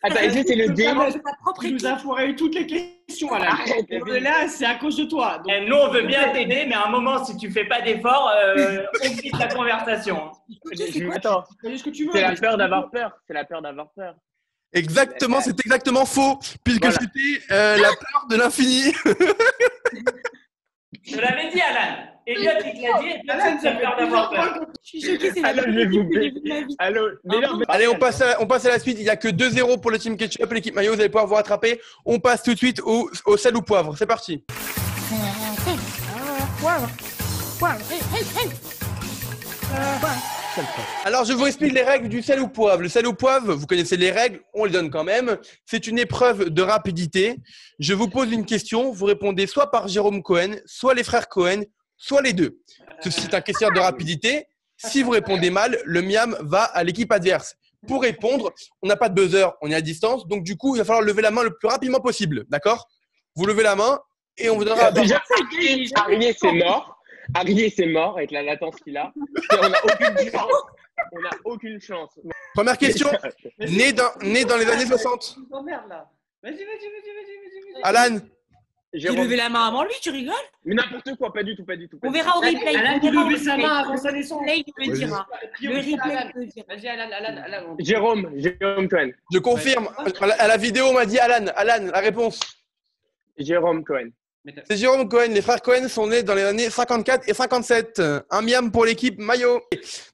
Attends, 0.02 0.20
est-ce 0.20 0.34
que 0.36 0.46
c'est 0.46 0.54
le 0.54 0.68
D 0.70 0.86
Tu 1.60 1.72
nous 1.72 1.86
as 1.86 1.96
foiré 1.98 2.34
toutes 2.34 2.54
les 2.54 2.66
questions, 2.66 3.32
Alan. 3.32 3.56
là, 4.20 4.48
c'est 4.48 4.64
à 4.64 4.76
cause 4.76 4.96
de 4.96 5.04
toi. 5.04 5.38
Donc... 5.38 5.46
Eh, 5.50 5.66
nous, 5.66 5.76
on 5.76 5.90
veut 5.90 6.02
bien 6.02 6.30
t'aider, 6.30 6.64
mais 6.66 6.74
à 6.74 6.86
un 6.86 6.90
moment, 6.90 7.24
si 7.24 7.36
tu 7.36 7.50
fais 7.50 7.64
pas 7.66 7.82
d'effort, 7.82 8.30
euh, 8.36 8.84
on 9.04 9.08
quitte 9.16 9.38
la 9.38 9.48
conversation. 9.48 10.30
Attends, 11.12 11.44
c'est 11.62 12.20
la 12.20 12.34
peur 12.34 12.56
d'avoir 12.56 12.90
peur. 12.90 13.12
C'est 13.26 13.34
la 13.34 13.44
peur 13.44 13.60
d'avoir 13.60 13.90
peur. 13.92 14.14
Exactement, 14.72 15.40
c'est 15.40 15.58
exactement 15.60 16.04
faux, 16.04 16.38
puisque 16.64 16.90
c'était 16.90 17.42
euh, 17.52 17.76
la 17.76 17.90
peur 17.90 18.26
de 18.28 18.36
l'infini. 18.36 18.92
Je 21.04 21.16
l'avais 21.16 21.50
dit, 21.50 21.60
Alan. 21.60 22.13
Elliot, 22.26 22.52
il 22.64 22.72
te 22.72 22.86
l'a 22.86 23.00
dit, 23.00 23.08
et 23.08 23.18
puis 23.20 23.30
Alan, 23.30 23.60
ça 23.60 23.72
peur 23.72 23.96
d'avoir 23.98 24.30
peur. 24.30 24.66
Je 24.82 24.88
suis 24.88 25.00
choquée, 25.02 25.30
c'est 25.34 25.42
la 25.42 25.52
première 25.54 25.90
fois 25.90 26.76
Allô, 26.78 27.08
Allez, 27.68 27.88
on 27.88 27.98
passe, 27.98 28.20
à, 28.22 28.40
on 28.40 28.46
passe 28.46 28.64
à 28.64 28.70
la 28.70 28.78
suite. 28.78 28.96
Il 28.98 29.04
n'y 29.04 29.10
a 29.10 29.16
que 29.16 29.28
2-0 29.28 29.80
pour 29.80 29.90
le 29.90 29.98
team 29.98 30.16
Ketchup, 30.16 30.50
l'équipe 30.52 30.74
maillot. 30.74 30.94
Vous 30.94 31.00
allez 31.00 31.08
pouvoir 31.10 31.26
vous 31.26 31.34
rattraper. 31.34 31.80
On 32.06 32.18
passe 32.20 32.42
tout 32.42 32.52
de 32.52 32.58
suite 32.58 32.80
au, 32.80 33.10
au 33.26 33.36
sel 33.36 33.56
ou 33.56 33.62
poivre. 33.62 33.94
C'est 33.98 34.06
parti. 34.06 34.42
Poivre. 36.60 36.88
Poivre. 37.58 37.80
Hey, 37.90 38.00
hey, 38.14 38.46
hey. 38.46 38.50
Alors, 41.04 41.24
je 41.24 41.32
vous 41.32 41.46
explique 41.46 41.72
les 41.72 41.82
règles 41.82 42.08
du 42.08 42.22
sel 42.22 42.40
ou 42.40 42.48
poivre. 42.48 42.80
Le 42.80 42.88
sel 42.88 43.06
ou 43.06 43.12
poivre, 43.12 43.54
vous 43.54 43.66
connaissez 43.66 43.96
les 43.96 44.10
règles, 44.10 44.40
on 44.54 44.64
les 44.64 44.70
donne 44.70 44.90
quand 44.90 45.04
même. 45.04 45.36
C'est 45.66 45.86
une 45.86 45.98
épreuve 45.98 46.50
de 46.50 46.62
rapidité. 46.62 47.36
Je 47.80 47.92
vous 47.92 48.08
pose 48.08 48.30
une 48.32 48.46
question, 48.46 48.92
vous 48.92 49.06
répondez 49.06 49.46
soit 49.46 49.70
par 49.70 49.88
Jérôme 49.88 50.22
Cohen, 50.22 50.56
soit 50.64 50.94
les 50.94 51.02
frères 51.02 51.28
Cohen, 51.28 51.62
soit 51.96 52.22
les 52.22 52.32
deux. 52.32 52.58
C'est 53.00 53.34
un 53.34 53.40
questionnaire 53.40 53.74
de 53.74 53.80
rapidité. 53.80 54.46
Si 54.76 55.02
vous 55.02 55.10
répondez 55.10 55.50
mal, 55.50 55.78
le 55.84 56.02
miam 56.02 56.36
va 56.40 56.64
à 56.64 56.82
l'équipe 56.84 57.10
adverse. 57.12 57.54
pour 57.86 58.02
répondre, 58.02 58.52
on 58.82 58.88
n'a 58.88 58.96
pas 58.96 59.10
de 59.10 59.14
buzzer, 59.14 59.46
on 59.60 59.70
est 59.70 59.74
à 59.74 59.80
distance. 59.80 60.26
Donc, 60.26 60.42
du 60.42 60.56
coup, 60.56 60.74
il 60.74 60.78
va 60.78 60.84
falloir 60.84 61.04
lever 61.04 61.22
la 61.22 61.30
main 61.30 61.42
le 61.42 61.54
plus 61.54 61.68
rapidement 61.68 62.00
possible. 62.00 62.44
D'accord? 62.48 62.88
Vous 63.36 63.46
levez 63.46 63.62
la 63.62 63.76
main 63.76 64.00
et 64.38 64.48
on 64.48 64.56
vous 64.56 64.64
donnera. 64.64 64.90
Déjà, 64.90 65.22
Arié, 65.96 66.34
c'est 66.38 66.52
mort. 66.52 66.98
Arié, 67.34 67.72
c'est 67.74 67.86
mort 67.86 68.16
avec 68.16 68.30
la 68.30 68.42
latence 68.42 68.76
qu'il 68.76 68.96
a. 68.96 69.12
On 69.52 69.68
n'a 69.68 69.78
aucune 69.84 70.30
chance. 70.30 70.52
On 71.12 71.20
n'a 71.20 71.30
aucune 71.44 71.80
chance. 71.80 72.18
Première 72.54 72.78
question. 72.78 73.10
né, 73.58 73.92
dans, 73.92 74.10
né 74.22 74.44
dans 74.44 74.56
les 74.56 74.66
années 74.66 74.86
60. 74.86 75.36
Vas-y, 75.50 75.64
vas-y, 76.42 76.64
vas-y, 76.64 76.64
vas-y, 76.64 77.72
vas-y. 77.72 77.82
Alan, 77.82 78.18
J'ai 78.96 79.08
levé 79.08 79.34
la 79.34 79.48
main 79.48 79.66
avant 79.66 79.82
lui, 79.82 79.92
tu 80.00 80.10
rigoles? 80.10 80.34
Mais 80.64 80.74
n'importe 80.76 81.16
quoi, 81.16 81.32
pas 81.32 81.42
du 81.42 81.56
tout, 81.56 81.64
pas 81.64 81.74
du 81.76 81.88
tout. 81.88 81.98
pas 81.98 82.06
On 82.08 82.12
verra 82.12 82.36
au 82.36 82.40
replay. 82.40 82.76
Alan, 82.76 83.00
il 83.02 83.10
levait 83.12 83.38
sa 83.42 83.56
main 83.56 83.76
avant 83.82 83.96
sa 83.96 84.12
naissance. 84.12 84.40
Le 84.46 84.52
replay, 84.52 84.64
il 84.84 84.90
le 84.90 84.96
dira. 84.96 85.26
Le 85.60 85.68
replay, 85.68 85.82
il 85.90 86.40
le 86.40 86.46
dira. 86.46 86.64
Vas-y, 86.68 86.88
Alan, 86.88 87.10
Alan. 87.44 87.76
Jérôme, 87.80 88.30
Jérôme 88.36 88.88
Cohen. 88.88 89.10
je 89.32 89.38
confirme. 89.40 89.88
À 90.20 90.26
la, 90.26 90.34
à 90.42 90.46
la 90.48 90.56
vidéo, 90.56 90.86
on 90.86 90.92
m'a 90.94 91.06
dit 91.06 91.18
Alan. 91.18 91.46
Alan, 91.56 91.90
la 91.92 91.98
réponse. 92.00 92.38
Jérôme 93.36 93.82
Cohen. 93.84 94.10
C'est 94.68 94.76
Jérôme 94.76 95.08
Cohen. 95.08 95.28
Les 95.30 95.42
frères 95.42 95.60
Cohen 95.62 95.88
sont 95.88 96.06
nés 96.06 96.22
dans 96.22 96.34
les 96.34 96.42
années 96.42 96.70
54 96.70 97.28
et 97.28 97.34
57. 97.34 98.00
Un 98.30 98.42
miam 98.42 98.70
pour 98.70 98.84
l'équipe 98.84 99.18
maillot. 99.18 99.60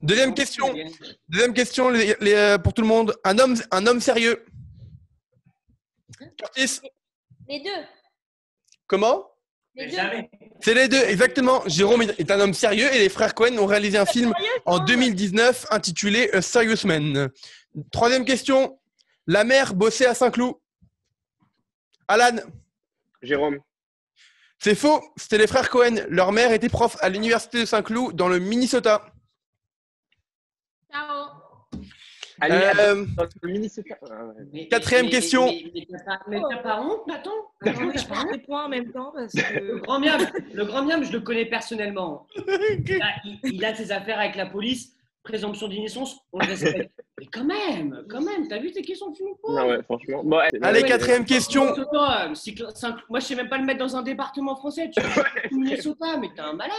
Deuxième 0.01 0.33
question. 0.33 0.73
Deuxième 1.29 1.53
question 1.53 1.91
les- 1.91 2.17
les, 2.21 2.35
euh, 2.35 2.57
pour 2.59 2.73
tout 2.73 2.81
le 2.83 2.89
monde. 2.89 3.15
Un 3.25 3.39
homme, 3.39 3.57
un 3.73 3.87
homme 3.87 4.01
sérieux. 4.01 4.43
Curtis, 6.39 6.81
Les 7.49 7.61
deux. 7.61 7.71
Comment. 8.91 9.31
C'est 10.61 10.75
les 10.75 10.89
deux, 10.89 11.03
exactement. 11.07 11.63
Jérôme 11.67 12.03
est 12.03 12.31
un 12.31 12.41
homme 12.41 12.53
sérieux 12.53 12.93
et 12.93 12.99
les 12.99 13.09
frères 13.09 13.35
Cohen 13.35 13.57
ont 13.59 13.67
réalisé 13.67 13.97
un 13.97 14.05
film 14.05 14.35
en 14.67 14.81
2019 14.81 15.69
intitulé 15.71 16.29
A 16.33 16.43
Serious 16.43 16.85
Man. 16.85 17.31
Troisième 17.93 18.25
question. 18.25 18.79
La 19.29 19.45
mère 19.45 19.75
bossait 19.75 20.07
à 20.07 20.15
Saint-Cloud. 20.15 20.55
Alan, 22.09 22.41
Jérôme. 23.23 23.61
c'est 24.59 24.75
faux. 24.75 25.01
C'était 25.17 25.39
les 25.39 25.47
frères 25.47 25.71
Cohen. 25.71 26.05
Leur 26.09 26.33
mère 26.33 26.53
était 26.53 26.69
prof 26.69 26.97
à 27.01 27.09
l'université 27.09 27.61
de 27.61 27.65
Saint-Cloud 27.65 28.17
dans 28.17 28.29
le 28.29 28.41
Minnesota. 28.41 29.07
Allez, 32.41 32.55
Euh. 32.79 33.05
Ah. 33.19 33.25
Mais- 34.53 34.69
Quatrième 34.69 35.05
mais- 35.07 35.11
question. 35.11 35.47
Mais 35.47 35.65
mais 35.75 35.87
t'as 35.91 36.05
pas- 36.05 36.21
mais 36.29 36.41
t'as 36.51 36.57
pas 36.59 36.81
honte, 36.81 37.07
Nathan? 37.07 37.31
Attends, 37.65 37.93
je 37.95 38.07
prends 38.07 38.25
des 38.31 38.39
points 38.39 38.65
en 38.65 38.69
même 38.69 38.91
temps 38.93 39.13
parce 39.15 39.35
Le 39.35 39.79
grand 39.79 40.01
miam, 40.01 40.21
le 40.55 40.65
grand 40.65 40.85
miam, 40.85 41.03
je 41.05 41.13
le 41.13 41.21
connais 41.21 41.47
personnellement. 41.47 42.27
Il 42.37 43.03
a, 43.03 43.07
il- 43.25 43.39
il 43.55 43.65
a 43.65 43.75
ses 43.75 43.93
affaires 43.93 44.19
avec 44.19 44.37
la 44.37 44.47
police, 44.47 44.93
présomption 45.23 45.69
d'innocence, 45.69 46.19
on 46.33 46.39
le 46.39 46.47
respecte. 46.47 46.91
Mais 47.19 47.27
quand 47.31 47.45
même, 47.45 48.05
quand 48.09 48.23
même, 48.23 48.49
t'as 48.49 48.59
vu 48.59 48.73
tes 48.73 48.81
questions 48.83 49.13
que 49.13 49.19
tu 49.19 49.25
nous 49.25 49.35
poses? 49.43 49.55
Non, 49.55 49.69
ouais, 49.69 49.83
franchement. 49.83 50.23
Bon, 50.25 50.39
allez, 50.39 50.59
Allez, 50.63 50.81
ouais, 50.83 50.89
quatrième 50.89 51.25
question. 51.27 51.65
Minnesota, 51.65 52.25
euh, 52.31 52.93
Moi, 53.11 53.21
je 53.21 53.25
sais 53.27 53.35
même 53.35 53.49
pas 53.51 53.59
le 53.59 53.65
mettre 53.65 53.81
dans 53.81 53.95
un 53.97 54.03
département 54.03 54.57
français. 54.57 54.91
Tu 54.91 55.03
Minnesota, 55.53 56.17
mais 56.19 56.29
t'es 56.35 56.41
un 56.41 56.55
malade. 56.55 56.73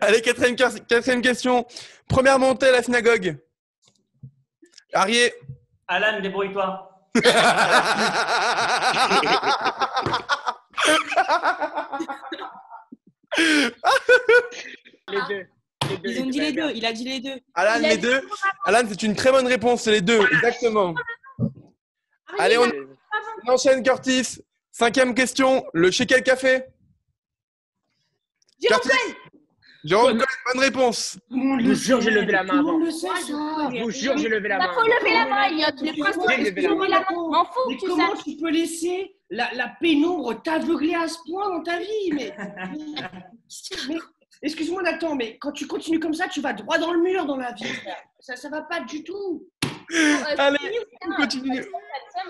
Allez, 0.00 0.20
quatrième, 0.22 0.56
quatrième 0.56 1.22
question. 1.22 1.64
Première 2.08 2.38
montée 2.40 2.66
à 2.66 2.72
la 2.72 2.82
synagogue. 2.82 3.36
Arié. 4.92 5.32
Alan, 5.86 6.20
débrouille-toi. 6.20 6.84
Les 15.08 15.18
deux. 15.28 15.46
Les 15.90 15.96
deux, 15.98 16.10
Ils 16.10 16.20
ont 16.22 16.26
dit 16.26 16.40
les 16.40 16.52
deux. 16.52 16.70
Il 16.74 16.84
a 16.86 16.92
dit 16.92 17.04
les 17.04 17.20
deux. 17.20 17.40
Alan, 17.54 17.80
les 17.88 17.96
deux. 17.96 18.20
Alan, 18.64 18.82
c'est 18.88 19.02
une 19.02 19.14
très 19.14 19.30
bonne 19.30 19.46
réponse. 19.46 19.82
C'est 19.82 19.92
les 19.92 20.00
deux, 20.00 20.20
exactement. 20.32 20.94
Allez, 22.38 22.58
on, 22.58 22.70
on 23.46 23.52
enchaîne, 23.52 23.82
Curtis. 23.82 24.38
Cinquième 24.70 25.14
question. 25.14 25.64
Le 25.72 25.90
chez 25.90 26.06
quel 26.06 26.22
café 26.22 26.64
Jérôme 28.60 28.80
Curtis. 28.80 29.14
Jérôme 29.84 30.18
Cohen, 30.18 30.26
bonne 30.52 30.62
réponse. 30.62 31.18
Je 31.30 31.36
vous 31.68 31.74
jure, 31.74 32.00
j'ai 32.00 32.10
levé 32.10 32.32
la 32.32 32.42
main 32.42 32.58
avant. 32.58 32.78
le 32.78 32.90
sait, 32.90 33.06
ça. 33.06 33.14
Je 33.72 33.82
vous 33.82 33.90
jure, 33.90 34.16
j'ai 34.18 34.28
levé 34.28 34.48
la 34.48 34.56
Il 34.56 34.58
main. 34.58 34.72
faut 34.74 34.82
lever 34.82 35.12
la 35.14 35.26
main, 35.26 35.42
Elliot. 35.44 35.66
Les 35.82 35.94
J'ai 35.94 36.00
principes, 36.00 36.56
levé 36.56 36.88
la 36.88 37.00
main. 37.00 37.06
M'en 37.10 37.44
fous 37.44 37.74
tu 37.78 37.86
comment 37.86 38.14
tu 38.16 38.36
peux 38.36 38.50
laisser 38.50 39.14
la, 39.30 39.52
la 39.54 39.68
pénombre 39.80 40.42
t'aveugler 40.42 40.94
à 40.94 41.06
ce 41.06 41.18
point 41.26 41.48
dans 41.50 41.62
ta 41.62 41.78
vie 41.78 42.10
mais, 42.12 42.34
mais- 43.88 43.96
Excuse-moi 44.40 44.82
Nathan, 44.84 45.16
mais 45.16 45.36
quand 45.38 45.50
tu 45.50 45.66
continues 45.66 45.98
comme 45.98 46.14
ça, 46.14 46.28
tu 46.28 46.40
vas 46.40 46.52
droit 46.52 46.78
dans 46.78 46.92
le 46.92 47.00
mur 47.00 47.26
dans 47.26 47.36
la 47.36 47.52
vie. 47.52 47.64
Ça, 48.20 48.36
ça 48.36 48.48
va 48.48 48.62
pas 48.62 48.80
du 48.80 49.02
tout. 49.02 49.48
Euh, 49.92 50.16
Allez, 50.38 50.58
on 51.06 51.14
continue. 51.16 51.64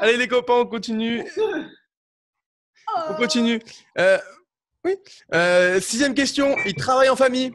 Allez, 0.01 0.17
les 0.17 0.27
copains, 0.29 0.55
on 0.55 0.67
continue. 0.67 1.23
On 3.11 3.15
continue. 3.15 3.61
Euh, 3.99 4.17
oui. 4.85 4.97
Euh, 5.35 5.81
sixième 5.81 6.15
question. 6.15 6.57
Il 6.67 6.75
travaille 6.75 7.09
en 7.09 7.17
famille. 7.17 7.53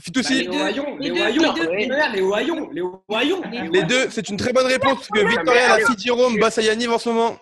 Fitoussi. 0.00 0.44
Bah, 0.44 0.50
les 0.52 0.58
Ohaillons, 0.60 0.96
les 0.98 1.10
Les 1.10 1.86
deux, 1.86 2.22
Ohaillons, 2.22 2.70
les 2.70 2.82
Ohaillons, 3.08 3.42
les 3.50 4.10
c'est 4.10 4.28
une 4.28 4.36
très 4.36 4.52
bonne 4.52 4.66
réponse 4.66 4.98
parce 4.98 5.08
que 5.08 5.26
Victoria, 5.26 5.68
la 5.68 5.86
fille 5.86 5.96
de 5.96 6.00
Jérôme, 6.00 6.38
bosse 6.38 6.58
à 6.58 6.62
Yanniv 6.62 6.92
en 6.92 6.98
ce 6.98 7.08
moment. 7.08 7.38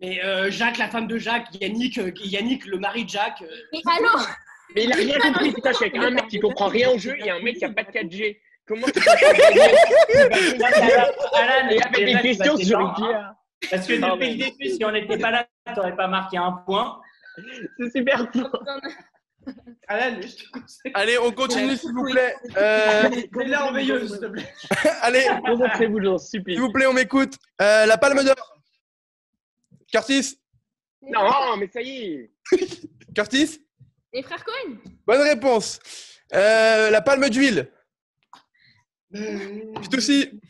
Mais 0.00 0.22
euh, 0.22 0.50
Jacques, 0.50 0.78
la 0.78 0.88
femme 0.88 1.06
de 1.08 1.16
Jacques, 1.18 1.48
Yannick, 1.60 1.98
euh, 1.98 2.12
Yannick, 2.22 2.66
le 2.66 2.78
mari 2.78 3.04
de 3.04 3.10
Jacques. 3.10 3.42
euh, 3.42 3.46
Mais 3.72 3.80
allô? 3.86 4.18
Mais 4.74 4.84
il 4.84 4.92
a 4.92 4.96
rien 4.96 5.18
compris, 5.18 5.52
putain, 5.52 5.70
je 5.72 5.76
suis 5.76 5.86
avec 5.86 5.96
un 5.96 6.10
mec 6.10 6.28
qui 6.28 6.38
comprend 6.40 6.68
rien 6.68 6.90
au 6.90 6.98
jeu 6.98 7.16
et 7.18 7.30
un 7.30 7.40
mec 7.40 7.56
qui 7.56 7.64
a 7.64 7.70
pas 7.70 7.84
de 7.84 7.90
4G. 7.90 8.38
Comment 8.66 8.86
tu 8.86 9.00
peux 9.00 9.00
Alan, 11.34 11.70
Et 11.70 11.82
avec 11.82 12.04
des 12.04 12.20
questions 12.20 12.56
sur 12.58 12.78
Ikea. 12.78 13.34
Parce 13.70 13.86
que 13.86 13.94
depuis 13.94 14.36
le 14.36 14.44
début, 14.44 14.68
si 14.76 14.84
on 14.84 14.92
n'était 14.92 15.18
pas 15.18 15.30
là, 15.30 15.46
tu 15.66 15.72
n'aurais 15.74 15.96
pas 15.96 16.06
marqué 16.06 16.36
un 16.36 16.52
point. 16.52 17.00
C'est 17.78 17.90
super 17.98 18.30
fort. 18.32 18.64
Alan, 19.86 20.20
je 20.20 20.28
te 20.28 20.50
conseille. 20.50 20.92
Allez, 20.94 21.18
on 21.18 21.32
continue 21.32 21.76
s'il 21.76 21.92
vous 21.92 22.04
plaît. 22.04 22.34
Euh, 22.56 23.10
s'il 23.10 23.30
te 23.30 24.26
plaît. 24.26 24.52
allez, 25.02 25.26
Concentrez-vous, 25.44 26.02
j'en 26.02 26.18
supplie. 26.18 26.54
s'il 26.54 26.60
vous 26.62 26.72
plaît, 26.72 26.86
on 26.86 26.92
m'écoute. 26.92 27.34
Euh, 27.62 27.86
la 27.86 27.96
palme 27.96 28.22
d'or. 28.22 28.58
Curtis. 29.90 30.38
Non, 31.02 31.56
mais 31.56 31.68
ça 31.68 31.80
y 31.80 32.02
est. 32.02 32.30
Curtis. 33.14 33.64
Les 34.12 34.22
frères 34.22 34.44
Cohen 34.44 34.76
Bonne 35.06 35.22
réponse. 35.22 35.80
Euh, 36.34 36.90
la 36.90 37.00
palme 37.00 37.28
d'huile. 37.30 37.70
Euh, 39.14 39.38
Fitoussi. 39.82 40.40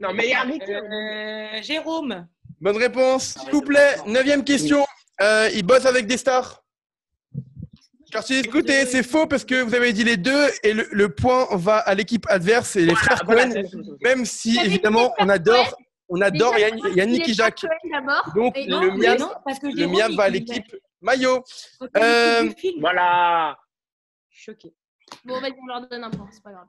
Non, 0.00 0.12
mais 0.12 0.32
arrêtez. 0.32 0.76
Euh, 0.76 1.62
Jérôme. 1.62 2.26
Bonne 2.60 2.76
réponse. 2.76 3.38
S'il 3.40 3.50
vous 3.50 3.62
plaît, 3.62 3.96
neuvième 4.06 4.44
question. 4.44 4.84
Euh, 5.22 5.48
il 5.54 5.62
bosse 5.64 5.86
avec 5.86 6.06
des 6.06 6.16
stars. 6.16 6.62
Curtis, 8.10 8.40
écoutez, 8.40 8.84
c'est 8.84 9.02
faux 9.02 9.26
parce 9.26 9.44
que 9.44 9.62
vous 9.62 9.74
avez 9.74 9.92
dit 9.94 10.04
les 10.04 10.18
deux 10.18 10.46
et 10.62 10.74
le, 10.74 10.86
le 10.92 11.08
point 11.14 11.46
va 11.52 11.78
à 11.78 11.94
l'équipe 11.94 12.26
adverse 12.28 12.76
et 12.76 12.84
les 12.84 12.94
frères 12.94 13.22
Voilà, 13.24 13.46
Cohen, 13.48 13.62
même 14.02 14.26
si 14.26 14.58
évidemment 14.62 15.14
on 15.18 15.28
adore, 15.30 15.74
on 16.10 16.20
adore 16.20 16.54
Yann- 16.58 16.94
Yannick 16.94 17.26
et 17.30 17.32
Jacques. 17.32 17.64
Donc 18.34 18.54
Et 18.58 18.66
le 18.66 18.90
miam, 18.98 19.16
non, 19.18 19.30
parce 19.46 19.58
que 19.58 19.66
le 19.68 19.86
miam 19.86 20.14
va 20.14 20.24
à 20.24 20.28
l'équipe 20.28 20.76
maillot. 21.00 21.42
Euh, 21.96 22.50
Voilà. 22.80 23.56
choquée. 24.30 24.74
Bon, 25.24 25.40
vas-y, 25.40 25.54
on 25.62 25.66
leur 25.66 25.88
donne 25.88 26.04
un 26.04 26.10
point, 26.10 26.28
c'est 26.32 26.42
pas 26.42 26.50
grave. 26.52 26.66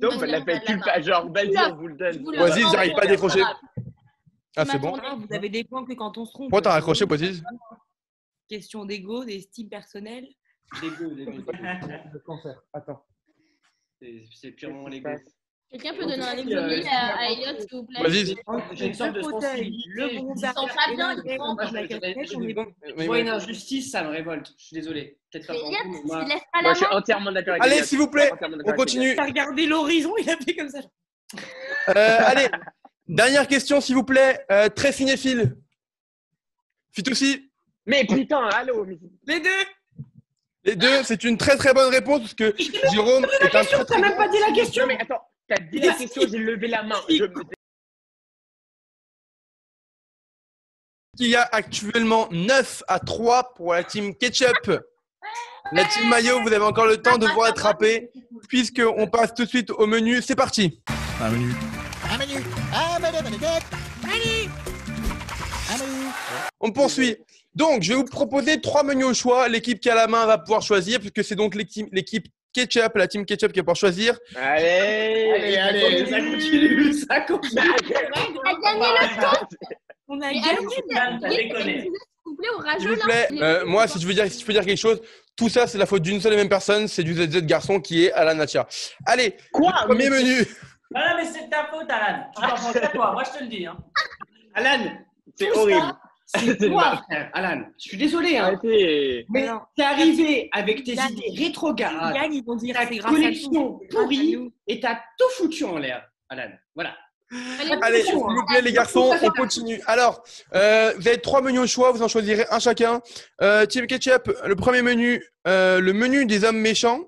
Donc, 0.00 0.12
on 0.16 0.20
l'a 0.22 0.40
on 0.40 0.44
fait 0.44 0.54
va 0.54 0.60
tout 0.60 0.72
le 0.72 0.78
là-bas. 0.78 0.92
pas. 0.94 1.00
Genre, 1.02 1.32
vas-y, 1.32 1.56
on 1.56 1.76
vous 1.76 1.86
le 1.88 1.94
donne. 1.94 2.34
Vas-y, 2.36 2.62
j'arrive 2.72 2.94
pas 2.94 3.02
à 3.02 3.06
décrocher. 3.06 3.42
Ah, 4.56 4.64
c'est 4.64 4.78
bon. 4.78 4.92
Vous 5.18 5.34
avez 5.34 5.48
des 5.48 5.64
points 5.64 5.84
que 5.84 5.92
quand 5.94 6.16
on 6.18 6.24
se 6.24 6.32
trompe. 6.32 6.50
Pourquoi 6.50 6.62
t'as 6.62 6.72
raccroché, 6.72 7.06
Poitiers 7.06 7.34
Question 8.48 8.84
d'ego, 8.84 9.24
d'estime 9.24 9.68
personnelle. 9.68 10.26
Les 10.82 10.90
deux, 10.98 11.14
les 11.14 11.24
deux. 11.26 11.44
Attends. 12.72 13.04
C'est- 14.00 14.50
purement 14.52 14.88
deux. 14.88 15.02
Quelqu'un 15.70 15.94
peut 15.94 16.02
donner 16.02 16.20
un 16.20 16.36
Euh, 16.36 16.40
exomile 16.40 16.88
à, 16.90 17.30
Elliot, 17.30 17.60
s'il 17.60 17.68
vous 17.70 17.84
plaît? 17.84 18.02
Vas-y. 18.02 18.34
J'ai 18.72 18.86
une 18.86 18.94
sorte 18.94 19.12
de 19.12 19.18
Le 19.18 19.22
sensibilité. 19.22 19.88
Le 19.90 20.08
je 20.08 20.18
bon 20.18 20.34
pas 20.34 20.52
bien, 20.96 21.14
il 21.14 21.36
prend. 21.36 21.56
Je- 21.62 23.06
vois 23.06 23.20
une 23.20 23.28
injustice, 23.28 23.92
ça 23.92 24.02
me 24.02 24.08
révolte. 24.08 24.52
Je 24.58 24.64
suis 24.64 24.74
désolé. 24.74 25.16
Peut-être 25.30 25.46
pas 25.46 25.54
pour 25.54 25.70
vous, 25.70 26.02
moi. 26.06 26.24
je 26.26 26.74
suis 26.74 26.86
entièrement 26.86 27.30
d'accord 27.30 27.54
avec 27.54 27.62
Allez, 27.62 27.84
s'il 27.84 27.98
vous 27.98 28.10
plaît, 28.10 28.32
on 28.64 28.72
continue. 28.72 29.14
T'as 29.14 29.26
regardé 29.26 29.66
l'horizon, 29.66 30.12
il 30.18 30.28
a 30.28 30.36
fait 30.38 30.56
comme 30.56 30.70
ça. 30.70 30.80
Euh, 31.90 32.18
allez, 32.26 32.48
dernière 33.14 33.46
question, 33.48 33.80
s'il 33.80 33.94
vous 33.94 34.04
plaît. 34.04 34.44
Euh, 34.50 34.68
très 34.68 34.92
cinéphile. 34.92 35.56
Fitoussi. 36.92 37.50
Mais 37.86 38.04
putain, 38.04 38.46
allô. 38.48 38.84
mais- 38.84 38.98
Les 39.26 39.40
deux 39.40 39.50
les 40.64 40.76
deux, 40.76 41.02
c'est 41.04 41.24
une 41.24 41.38
très 41.38 41.56
très 41.56 41.72
bonne 41.72 41.90
réponse 41.90 42.20
parce 42.20 42.34
que 42.34 42.54
Jérôme 42.92 43.24
est 43.40 43.54
un 43.56 43.64
très 43.64 43.78
T'as 43.78 43.84
très 43.86 43.98
même 44.00 44.14
pas 44.14 44.28
dit 44.28 44.36
la 44.46 44.52
question. 44.54 44.86
Mais 44.86 44.98
attends, 45.00 45.22
t'as 45.48 45.58
dit 45.58 45.78
la 45.78 45.94
question, 45.94 46.20
j'ai 46.30 46.36
levé 46.36 46.68
la 46.68 46.82
main. 46.82 47.00
Je- 47.08 47.24
Il 51.18 51.28
y 51.28 51.36
a 51.36 51.48
actuellement 51.50 52.28
9 52.30 52.82
à 52.88 52.98
3 53.00 53.54
pour 53.54 53.72
la 53.72 53.84
team 53.84 54.14
Ketchup. 54.14 54.70
La 55.72 55.84
team 55.86 56.08
maillot, 56.08 56.42
vous 56.42 56.52
avez 56.52 56.64
encore 56.64 56.86
le 56.86 56.98
temps 56.98 57.16
de 57.18 57.26
vous 57.26 57.40
rattraper, 57.40 58.10
puisqu'on 58.48 59.06
passe 59.06 59.32
tout 59.34 59.44
de 59.44 59.48
suite 59.48 59.70
au 59.70 59.86
menu. 59.86 60.20
C'est 60.22 60.36
parti. 60.36 60.82
Un 61.20 61.30
menu. 61.30 61.52
Un 62.10 62.18
menu. 62.18 62.34
On 66.60 66.72
poursuit. 66.72 67.16
Donc, 67.54 67.82
je 67.82 67.90
vais 67.90 67.94
vous 67.96 68.04
proposer 68.04 68.60
trois 68.60 68.82
menus 68.82 69.06
au 69.06 69.14
choix. 69.14 69.48
L'équipe 69.48 69.80
qui 69.80 69.90
a 69.90 69.94
la 69.94 70.06
main 70.06 70.26
va 70.26 70.38
pouvoir 70.38 70.62
choisir, 70.62 71.00
puisque 71.00 71.24
c'est 71.24 71.34
donc 71.34 71.54
l'équipe 71.54 72.26
Ketchup, 72.52 72.96
la 72.96 73.06
team 73.06 73.24
Ketchup 73.24 73.52
qui 73.52 73.58
va 73.60 73.62
pouvoir 73.64 73.76
choisir. 73.76 74.18
Allez, 74.36 75.56
Allez, 75.56 75.56
allez, 75.56 76.06
ça 76.06 76.20
continue, 76.20 76.92
ça 76.94 77.20
continue. 77.20 77.60
On 78.42 78.50
a 78.50 78.54
gagné 78.54 78.86
le 79.00 79.20
temps. 79.20 79.48
On 80.08 80.20
a 80.20 80.32
gagné. 80.32 81.90
Les- 83.30 83.42
euh, 83.42 83.64
moi, 83.66 83.86
si 83.86 84.00
je 84.00 84.06
veux 84.06 84.14
dire, 84.14 84.30
si 84.30 84.40
je 84.40 84.44
peux 84.44 84.52
dire 84.52 84.64
quelque 84.64 84.78
chose, 84.78 85.00
tout 85.36 85.48
ça, 85.48 85.66
c'est 85.66 85.78
la 85.78 85.86
faute 85.86 86.02
d'une 86.02 86.20
seule 86.20 86.32
et 86.32 86.36
même 86.36 86.48
personne, 86.48 86.86
c'est 86.88 87.02
du 87.04 87.14
ZZ 87.14 87.42
garçon 87.42 87.80
qui 87.80 88.04
est 88.06 88.12
Alan 88.12 88.34
Natia. 88.34 88.66
Allez, 89.06 89.36
Quoi 89.52 89.72
premier 89.86 90.10
menu. 90.10 90.46
Non, 90.92 91.00
non, 91.00 91.16
mais 91.16 91.24
c'est 91.24 91.44
de 91.46 91.50
ta 91.50 91.66
faute, 91.66 91.88
Alan. 91.88 92.24
Tu 92.34 92.40
t'en 92.42 92.54
prends 92.54 92.72
qu'à 92.72 92.88
toi, 92.88 93.12
moi 93.12 93.22
je 93.24 93.38
te 93.38 93.44
le 93.44 93.48
dis. 93.48 93.66
Hein. 93.66 93.76
Alan, 94.54 94.92
C'est 95.36 95.50
horrible. 95.52 95.92
C'est 96.26 96.56
toi, 96.68 97.02
frère, 97.08 97.30
Alan. 97.32 97.62
Je 97.78 97.88
suis 97.88 97.96
désolé, 97.96 98.38
hein. 98.38 98.44
Arrêtez. 98.44 99.26
Mais 99.30 99.48
t'es 99.76 99.82
arrivé 99.82 100.48
avec 100.52 100.84
tes 100.84 100.92
idées 100.92 101.44
rétrogrades, 101.44 102.14
gagnent, 102.14 102.34
ils 102.34 102.44
vont 102.44 102.56
dire 102.56 102.74
ta 102.74 102.86
c'est 102.86 102.96
grâce 102.96 103.06
à 103.06 103.10
nous. 103.10 103.16
connexion 103.16 103.80
à 103.82 103.94
pourrie 103.94 104.52
et 104.66 104.80
t'as 104.80 104.96
tout 105.18 105.28
foutu 105.36 105.64
en 105.64 105.78
l'air, 105.78 106.08
Alan. 106.28 106.50
Voilà. 106.74 106.96
Allez, 107.82 108.02
s'il 108.02 108.14
vous 108.14 108.44
plaît, 108.48 108.60
les 108.60 108.72
garçons, 108.72 109.12
on 109.22 109.30
continue. 109.30 109.80
Alors, 109.86 110.22
euh, 110.54 110.92
vous 110.98 111.06
avez 111.06 111.18
trois 111.18 111.40
menus 111.40 111.60
au 111.60 111.66
choix, 111.66 111.92
vous 111.92 112.02
en 112.02 112.08
choisirez 112.08 112.44
un 112.50 112.58
chacun. 112.58 113.00
Euh, 113.40 113.66
Team 113.66 113.86
Ketchup, 113.86 114.32
le 114.44 114.56
premier 114.56 114.82
menu, 114.82 115.24
euh, 115.46 115.80
le 115.80 115.92
menu 115.92 116.26
des 116.26 116.44
hommes 116.44 116.58
méchants. 116.58 117.00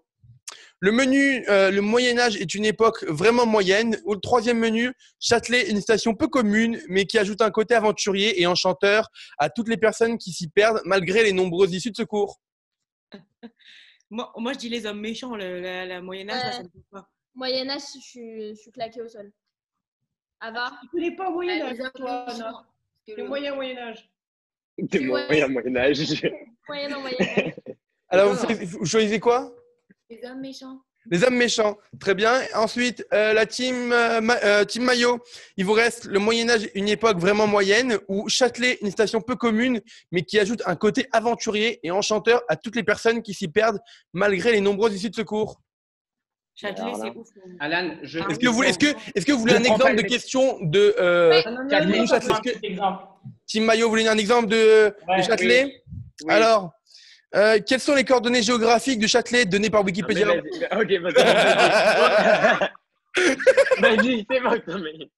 Le 0.82 0.90
menu, 0.90 1.44
euh, 1.48 1.70
le 1.70 1.80
Moyen 1.80 2.18
Âge 2.18 2.36
est 2.36 2.54
une 2.56 2.64
époque 2.64 3.04
vraiment 3.04 3.46
moyenne. 3.46 4.00
Ou 4.04 4.14
le 4.14 4.20
troisième 4.20 4.58
menu, 4.58 4.92
Châtelet, 5.20 5.70
une 5.70 5.80
station 5.80 6.12
peu 6.16 6.26
commune, 6.26 6.80
mais 6.88 7.04
qui 7.04 7.18
ajoute 7.18 7.40
un 7.40 7.52
côté 7.52 7.74
aventurier 7.76 8.42
et 8.42 8.48
enchanteur 8.48 9.08
à 9.38 9.48
toutes 9.48 9.68
les 9.68 9.76
personnes 9.76 10.18
qui 10.18 10.32
s'y 10.32 10.48
perdent, 10.48 10.80
malgré 10.84 11.22
les 11.22 11.32
nombreuses 11.32 11.72
issues 11.72 11.92
de 11.92 11.96
secours. 11.96 12.40
Moi, 14.10 14.30
moi, 14.36 14.52
je 14.52 14.58
dis 14.58 14.68
les 14.68 14.84
hommes 14.84 15.00
méchants, 15.00 15.36
le, 15.36 15.60
la, 15.60 15.86
la 15.86 16.02
Moyen 16.02 16.28
Âge, 16.28 16.42
Ouais. 16.44 16.52
ça 16.52 16.62
me 16.64 16.68
plaît 16.68 16.82
pas. 16.90 17.08
Moyen 17.34 17.70
Âge, 17.70 17.80
je 17.94 18.00
suis, 18.00 18.48
je 18.48 18.54
suis 18.60 18.70
claqué 18.72 19.00
au 19.00 19.08
sol. 19.08 19.32
Ava 20.40 20.72
Tu 20.82 20.88
connais 20.88 21.16
pas 21.16 21.30
au 21.30 21.32
Moyen 21.32 21.64
Âge, 21.64 21.78
toi, 21.94 22.26
non? 22.38 23.14
Le 23.16 23.26
moyen 23.26 23.54
Moyen 23.54 23.78
Âge. 23.78 24.10
Ouais. 24.78 25.00
moyen 25.26 25.48
Moyen 25.48 25.76
Âge. 25.76 25.98
Moyen 26.68 26.98
Moyen 26.98 27.16
Âge. 27.20 27.54
Alors, 28.10 28.34
vous 28.34 28.84
choisissez 28.84 29.18
quoi? 29.20 29.54
Les 30.12 30.28
hommes 30.28 30.40
méchants. 30.40 30.78
Les 31.11 31.25
hommes 31.25 31.35
méchants, 31.37 31.78
très 31.99 32.14
bien. 32.14 32.42
Ensuite, 32.54 33.04
euh, 33.12 33.33
la 33.33 33.45
team, 33.47 33.90
euh, 33.92 34.21
Ma- 34.21 34.37
euh, 34.45 34.64
team 34.64 34.85
Maillot, 34.85 35.19
il 35.57 35.64
vous 35.64 35.73
reste 35.73 36.04
le 36.04 36.19
Moyen 36.21 36.49
Âge, 36.49 36.69
une 36.75 36.88
époque 36.88 37.19
vraiment 37.19 37.47
moyenne, 37.49 37.99
ou 38.09 38.28
Châtelet, 38.28 38.78
une 38.83 38.90
station 38.92 39.21
peu 39.21 39.35
commune, 39.35 39.81
mais 40.12 40.23
qui 40.23 40.38
ajoute 40.38 40.62
un 40.66 40.76
côté 40.76 41.09
aventurier 41.11 41.81
et 41.83 41.90
enchanteur 41.90 42.42
à 42.49 42.57
toutes 42.57 42.76
les 42.76 42.85
personnes 42.85 43.21
qui 43.23 43.35
s'y 43.35 43.49
perdent, 43.49 43.81
malgré 44.12 44.52
les 44.52 44.61
nombreuses 44.61 44.95
issues 44.95 45.11
de 45.11 45.16
secours. 45.16 45.61
Châtelet, 46.54 46.92
c'est 47.00 47.16
ouf. 47.16 47.28
Alan, 47.59 47.97
je. 48.02 48.19
Est-ce 48.21 48.38
que 48.38 48.49
vous, 48.49 48.62
est-ce 48.62 48.78
que, 48.78 48.95
est-ce 49.16 49.25
que 49.26 49.33
vous 49.33 49.40
voulez 49.40 49.54
Je 49.54 49.59
un 49.59 49.64
exemple 49.64 49.97
de 49.97 50.02
question 50.02 50.59
de 50.61 50.95
euh, 51.00 51.42
non, 51.47 51.62
non, 51.64 51.71
Châtelet. 51.71 51.99
non, 51.99 52.07
Châtelet, 52.07 52.35
que-. 52.45 52.59
Team 53.47 53.64
Maillot, 53.64 53.87
vous 53.87 53.90
voulez 53.90 54.07
un 54.07 54.19
exemple 54.19 54.47
de, 54.49 54.95
Châtelet? 55.26 55.83
Oui. 56.25 56.33
Alors, 56.33 56.71
euh, 57.34 57.58
quelles 57.66 57.80
sont 57.80 57.94
les 57.94 58.04
coordonnées 58.04 58.42
géographiques 58.42 58.98
de 59.00 59.06
Châtelet 59.06 59.44
données 59.44 59.70
par 59.70 59.80
Non, 59.80 59.84
mais 59.86 59.90
Wikipédia 59.92 60.26
vas-y. 60.26 60.40
Ok, 60.80 60.90
vas-y. 61.02 61.22
Vas-y, 63.80 64.26
c'est 64.30 64.40
bon. 64.40 64.50
non, 64.66 64.78
mais- 64.78 65.08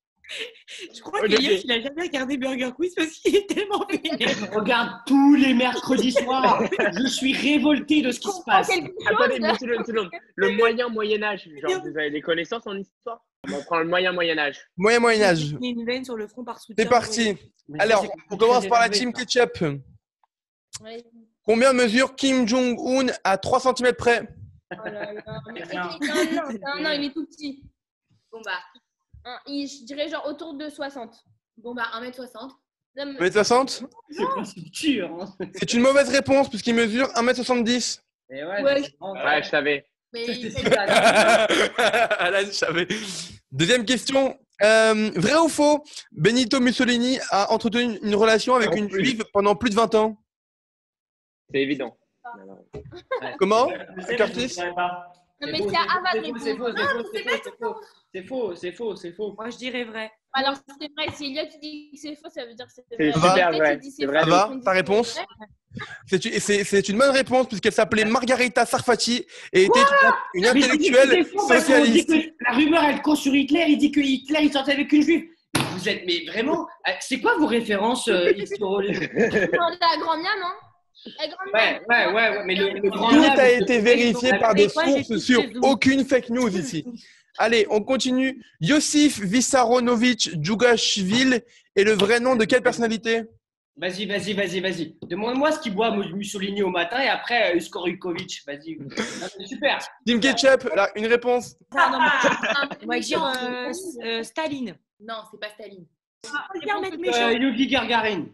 Je 0.94 1.00
crois 1.02 1.20
Ok, 1.20 1.26
que 1.28 1.64
il 1.64 1.70
a 1.72 1.80
jamais 1.80 2.02
regardé 2.02 2.36
Burger 2.38 2.70
Quiz 2.74 2.94
parce 2.94 3.10
qu'il 3.10 3.36
est 3.36 3.46
tellement 3.46 3.84
vénère. 3.90 4.28
Je 4.28 4.46
regarde 4.58 4.90
tous 5.06 5.34
les 5.34 5.52
mercredis 5.54 6.12
soirs. 6.12 6.62
je 6.98 7.06
suis 7.08 7.34
révolté 7.34 8.00
de 8.02 8.10
ce 8.10 8.20
qui 8.20 8.28
se 8.28 8.42
passe. 8.46 8.70
Attendez, 9.06 9.36
une 9.36 9.54
seconde. 9.84 10.10
Le 10.36 10.50
moyen 10.52 10.88
Moyen 10.88 11.22
Âge, 11.22 11.48
genre 11.62 11.82
vous 11.82 11.98
avez 11.98 12.10
des 12.10 12.20
connaissances 12.22 12.66
en 12.66 12.76
histoire? 12.76 13.22
On 13.52 13.62
prend 13.62 13.80
le 13.80 13.84
moyen 13.86 14.12
Moyen 14.12 14.38
Âge. 14.38 14.56
Moyen 14.78 15.00
Moyen 15.00 15.22
Âge. 15.24 15.54
Il 15.60 15.64
y 15.64 15.68
a 15.68 15.70
une 15.72 15.84
veine 15.84 16.04
sur 16.04 16.16
le 16.16 16.26
front 16.26 16.42
par 16.44 16.58
soutien. 16.58 16.82
C'est 16.82 16.88
parti. 16.88 17.36
Alors, 17.78 18.06
on 18.30 18.36
commence 18.38 18.66
par 18.66 18.80
la 18.80 18.88
team 18.88 19.12
Ketchup. 19.12 19.60
Ouais. 20.82 21.04
Combien 21.46 21.72
mesure 21.72 22.14
Kim 22.16 22.46
Jong-un 22.48 23.06
à 23.22 23.36
3 23.38 23.60
cm 23.60 23.92
près 23.96 24.28
Oh 24.72 24.76
là 24.84 25.12
là. 25.12 25.22
Non, 25.52 26.82
non, 26.82 26.90
il 26.92 27.04
est 27.06 27.12
tout 27.12 27.26
petit. 27.26 27.62
Bon 28.32 28.40
bah, 28.44 29.30
il- 29.46 29.66
je 29.68 29.84
dirais 29.84 30.08
genre 30.08 30.26
autour 30.26 30.54
de 30.54 30.68
60. 30.68 31.14
bon 31.58 31.74
bah 31.74 31.84
1m60. 32.00 32.50
Non, 32.96 33.06
mais- 33.20 33.28
1m60 33.28 33.82
C'est 34.10 34.24
pas 34.24 34.44
si 34.44 34.62
dur. 34.70 35.10
Hein. 35.20 35.46
C'est 35.54 35.72
une 35.74 35.80
mauvaise 35.80 36.08
réponse 36.08 36.48
puisqu'il 36.48 36.74
mesure 36.74 37.06
1m70. 37.14 38.00
Et 38.30 38.42
ouais, 38.44 38.62
Ouais. 38.62 38.82
c'est 38.82 38.96
vraiment- 38.98 39.12
Ouais, 39.24 39.42
je 39.42 39.48
savais. 39.50 39.86
Mais 40.12 40.24
il 40.26 40.50
fait. 40.50 40.76
Alan, 42.18 42.38
je 42.46 42.52
savais. 42.52 42.88
Deuxième 43.52 43.84
question. 43.84 44.38
Euh, 44.62 45.10
vrai 45.16 45.34
ou 45.36 45.48
faux 45.48 45.82
Benito 46.12 46.60
Mussolini 46.60 47.18
a 47.30 47.50
entretenu 47.52 47.98
une 48.02 48.14
relation 48.14 48.54
avec 48.54 48.70
Non 48.70 48.76
une 48.76 48.88
juive 48.90 49.24
pendant 49.32 49.56
plus 49.56 49.70
de 49.70 49.74
20 49.74 49.94
ans? 49.96 50.16
C'est 51.52 51.60
évident. 51.60 51.96
Comment 53.38 53.68
Curtis. 54.16 54.56
Non, 54.58 54.74
C'est 55.40 55.52
mais 55.52 55.58
faux, 55.58 55.68
c'est 55.68 55.76
à 55.76 55.82
Ava 55.82 56.20
de 56.20 56.38
c'est 56.38 56.56
faux, 56.56 56.68
c'est 56.72 57.20
répondre. 57.22 57.80
faux, 58.28 58.54
c'est 58.54 58.72
faux, 58.72 58.96
c'est 58.96 59.02
c'est 59.02 59.10
c'est 59.10 59.12
c'est. 59.16 59.34
Moi, 59.36 59.50
je 59.50 59.56
dirais 59.58 59.84
vrai. 59.84 60.10
Alors, 60.32 60.54
c'est 60.80 60.90
vrai. 60.96 61.06
Si 61.14 61.26
Elliot 61.26 61.48
dit 61.60 61.90
que 61.92 61.98
c'est 62.00 62.14
faux, 62.16 62.30
ça 62.30 62.46
veut 62.46 62.54
dire 62.54 62.66
que 62.66 62.72
c'est 62.72 62.84
C'est 62.88 63.10
vrai. 63.10 63.12
super 63.12 63.50
Peut-être 63.50 63.58
vrai, 63.58 63.74
il 63.74 63.80
dit 63.80 63.90
c'est 63.90 64.06
vrai. 64.06 64.18
Ava, 64.18 64.50
ta 64.64 64.70
c'est 64.70 64.70
réponse. 64.78 65.18
C'est 66.06 66.24
une- 66.24 66.38
C'est 66.40 66.64
c'est 66.64 66.88
une 66.88 66.98
bonne 66.98 67.10
réponse 67.10 67.48
puisqu'elle 67.48 67.72
s'appelait 67.72 68.04
Margarita 68.04 68.64
Sarfati 68.64 69.26
et 69.52 69.64
était 69.64 69.80
une, 70.34 70.46
intellectuelle 70.46 71.26
c'est 71.26 71.38
socialiste. 71.60 72.08
que 72.10 72.44
La 72.48 72.52
rumeur, 72.56 72.84
elle 72.84 73.02
court 73.02 73.16
sur 73.16 73.34
Hitler. 73.34 73.64
Il 73.68 73.78
dit 73.78 73.90
que 73.92 74.00
Hitler, 74.00 74.38
il 74.42 74.52
sortait 74.52 74.72
avec 74.72 74.90
une 74.92 75.02
juive. 75.02 75.24
Vous 75.72 75.88
êtes, 75.88 76.04
mais 76.06 76.24
vraiment, 76.30 76.66
euh, 76.88 76.92
c'est 77.00 77.20
quoi 77.20 77.36
vos 77.38 77.46
références 77.46 78.06
euh, 78.08 78.30
historiques 78.36 79.12
Non, 79.12 79.68
la 79.68 79.96
grand 79.98 80.16
miam, 80.16 80.26
hein 80.42 80.54
La 80.54 80.60
grand 80.60 80.73
Ouais, 81.52 82.12
ouais, 82.12 82.44
mais 82.44 82.54
le, 82.54 82.70
le 82.80 82.90
grand 82.90 83.10
Tout 83.10 83.22
a 83.38 83.50
été 83.50 83.78
vérifié 83.80 84.30
par 84.38 84.54
des 84.54 84.68
Moi, 84.74 84.84
j'ai 84.86 85.02
sources 85.04 85.22
sur 85.24 85.42
aucune 85.62 86.04
fake 86.04 86.30
news 86.30 86.56
ici. 86.56 86.84
Allez, 87.38 87.66
on 87.70 87.80
continue. 87.82 88.42
Yosif 88.60 89.20
Vissaronovitch 89.20 90.30
Djougashvili 90.40 91.40
est 91.76 91.84
le 91.84 91.92
vrai 91.92 92.20
nom 92.20 92.36
de 92.36 92.44
quelle 92.44 92.62
personnalité? 92.62 93.22
Vas-y, 93.76 94.06
vas-y, 94.06 94.34
vas-y, 94.34 94.60
vas-y. 94.60 94.96
Demande-moi 95.02 95.50
ce 95.50 95.58
qu'il 95.58 95.74
boit 95.74 95.90
Mussolini 95.96 96.62
au 96.62 96.70
matin 96.70 97.00
et 97.02 97.08
après 97.08 97.56
euh, 97.56 97.60
Skorukovic. 97.60 98.42
Vas-y. 98.46 98.78
Ah, 99.20 99.26
c'est 99.36 99.46
Super. 99.48 99.78
Team 100.06 100.20
Ketchup, 100.20 100.62
là, 100.76 100.90
une 100.94 101.06
réponse. 101.06 101.56
Ah, 101.76 101.90
non, 101.90 102.68
mais 102.86 103.00
dire 103.00 103.18
méchant. 103.20 103.42
euh, 103.44 103.72
euh, 104.04 104.22
Staline. 104.22 104.76
Non, 105.00 105.16
c'est 105.28 105.40
pas 105.40 105.48
Staline. 105.48 105.86
Choisis 106.24 106.70
un 106.72 106.80
mec 106.80 106.94
Euh, 106.94 106.98
méchant. 106.98 107.30
Yugi 107.30 107.66
Gargarin. 107.66 108.26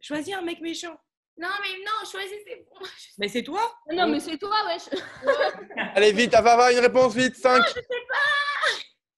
Choisis 0.00 0.34
un 0.34 0.40
mec 0.40 0.62
méchant. 0.62 0.96
Non, 1.38 1.48
mais 1.60 1.78
non, 1.84 2.10
choisissez. 2.10 2.66
Bon, 2.70 2.84
je- 2.84 3.06
Mais 3.18 3.28
c'est 3.28 3.42
toi. 3.42 3.60
Non, 3.92 4.06
mais 4.08 4.20
c'est 4.20 4.38
toi, 4.38 4.56
wesh. 4.66 4.88
Allez, 5.94 6.12
vite, 6.12 6.34
Avava, 6.34 6.72
une 6.72 6.78
réponse, 6.78 7.14
vite. 7.14 7.36
5. 7.36 7.62
je 7.66 7.72
sais 7.74 7.80
pas. 7.82 8.16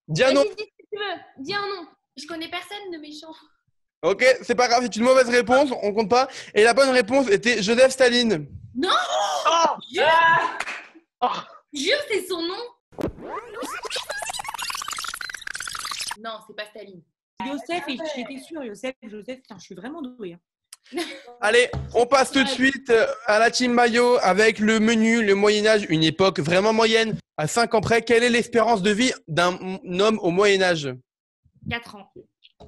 Dis 0.08 0.24
un 0.24 0.32
nom. 0.32 0.42
Vas-y, 0.42 0.54
dis 0.56 0.62
ce 0.62 0.82
que 0.82 0.88
tu 0.90 0.98
veux. 0.98 1.20
Dis 1.44 1.54
un 1.54 1.66
nom. 1.68 1.86
Je 2.16 2.26
connais 2.26 2.48
personne 2.48 2.90
de 2.92 2.98
méchant. 2.98 3.32
Ok, 4.02 4.24
c'est 4.42 4.54
pas 4.54 4.68
grave, 4.68 4.82
c'est 4.84 4.96
une 4.96 5.04
mauvaise 5.04 5.28
réponse, 5.28 5.70
on 5.82 5.92
compte 5.92 6.08
pas. 6.10 6.28
Et 6.54 6.62
la 6.62 6.72
bonne 6.74 6.90
réponse 6.90 7.28
était 7.28 7.62
Joseph 7.62 7.90
Staline. 7.92 8.46
Jure, 11.72 11.98
c'est 12.08 12.26
son 12.26 12.40
nom. 12.42 13.08
Non, 16.20 16.38
c'est 16.46 16.56
pas 16.56 16.66
Staline. 16.66 17.02
Yosef, 17.46 17.84
et 17.88 17.96
j'étais 18.16 18.38
sûre, 18.38 18.64
Yosef, 18.64 18.94
Joseph, 19.04 19.36
putain, 19.40 19.56
je 19.58 19.64
suis 19.64 19.74
vraiment 19.74 20.02
douée. 20.02 20.32
hein. 20.34 20.40
Allez, 21.40 21.68
on 21.94 22.06
passe 22.06 22.30
tout 22.32 22.42
de 22.42 22.48
suite 22.48 22.90
euh, 22.90 23.06
à 23.26 23.38
la 23.38 23.50
team 23.50 23.72
Maillot 23.72 24.16
avec 24.22 24.58
le 24.58 24.80
menu, 24.80 25.24
le 25.24 25.34
Moyen-Âge, 25.34 25.86
une 25.88 26.02
époque 26.02 26.40
vraiment 26.40 26.72
moyenne. 26.72 27.16
À 27.36 27.46
5 27.46 27.74
ans 27.74 27.80
près, 27.80 28.02
quelle 28.02 28.24
est 28.24 28.30
l'espérance 28.30 28.82
de 28.82 28.90
vie 28.90 29.12
d'un 29.28 29.58
homme 30.00 30.18
au 30.20 30.30
Moyen-Âge? 30.30 30.88
4 31.70 31.94
ans. 31.96 32.12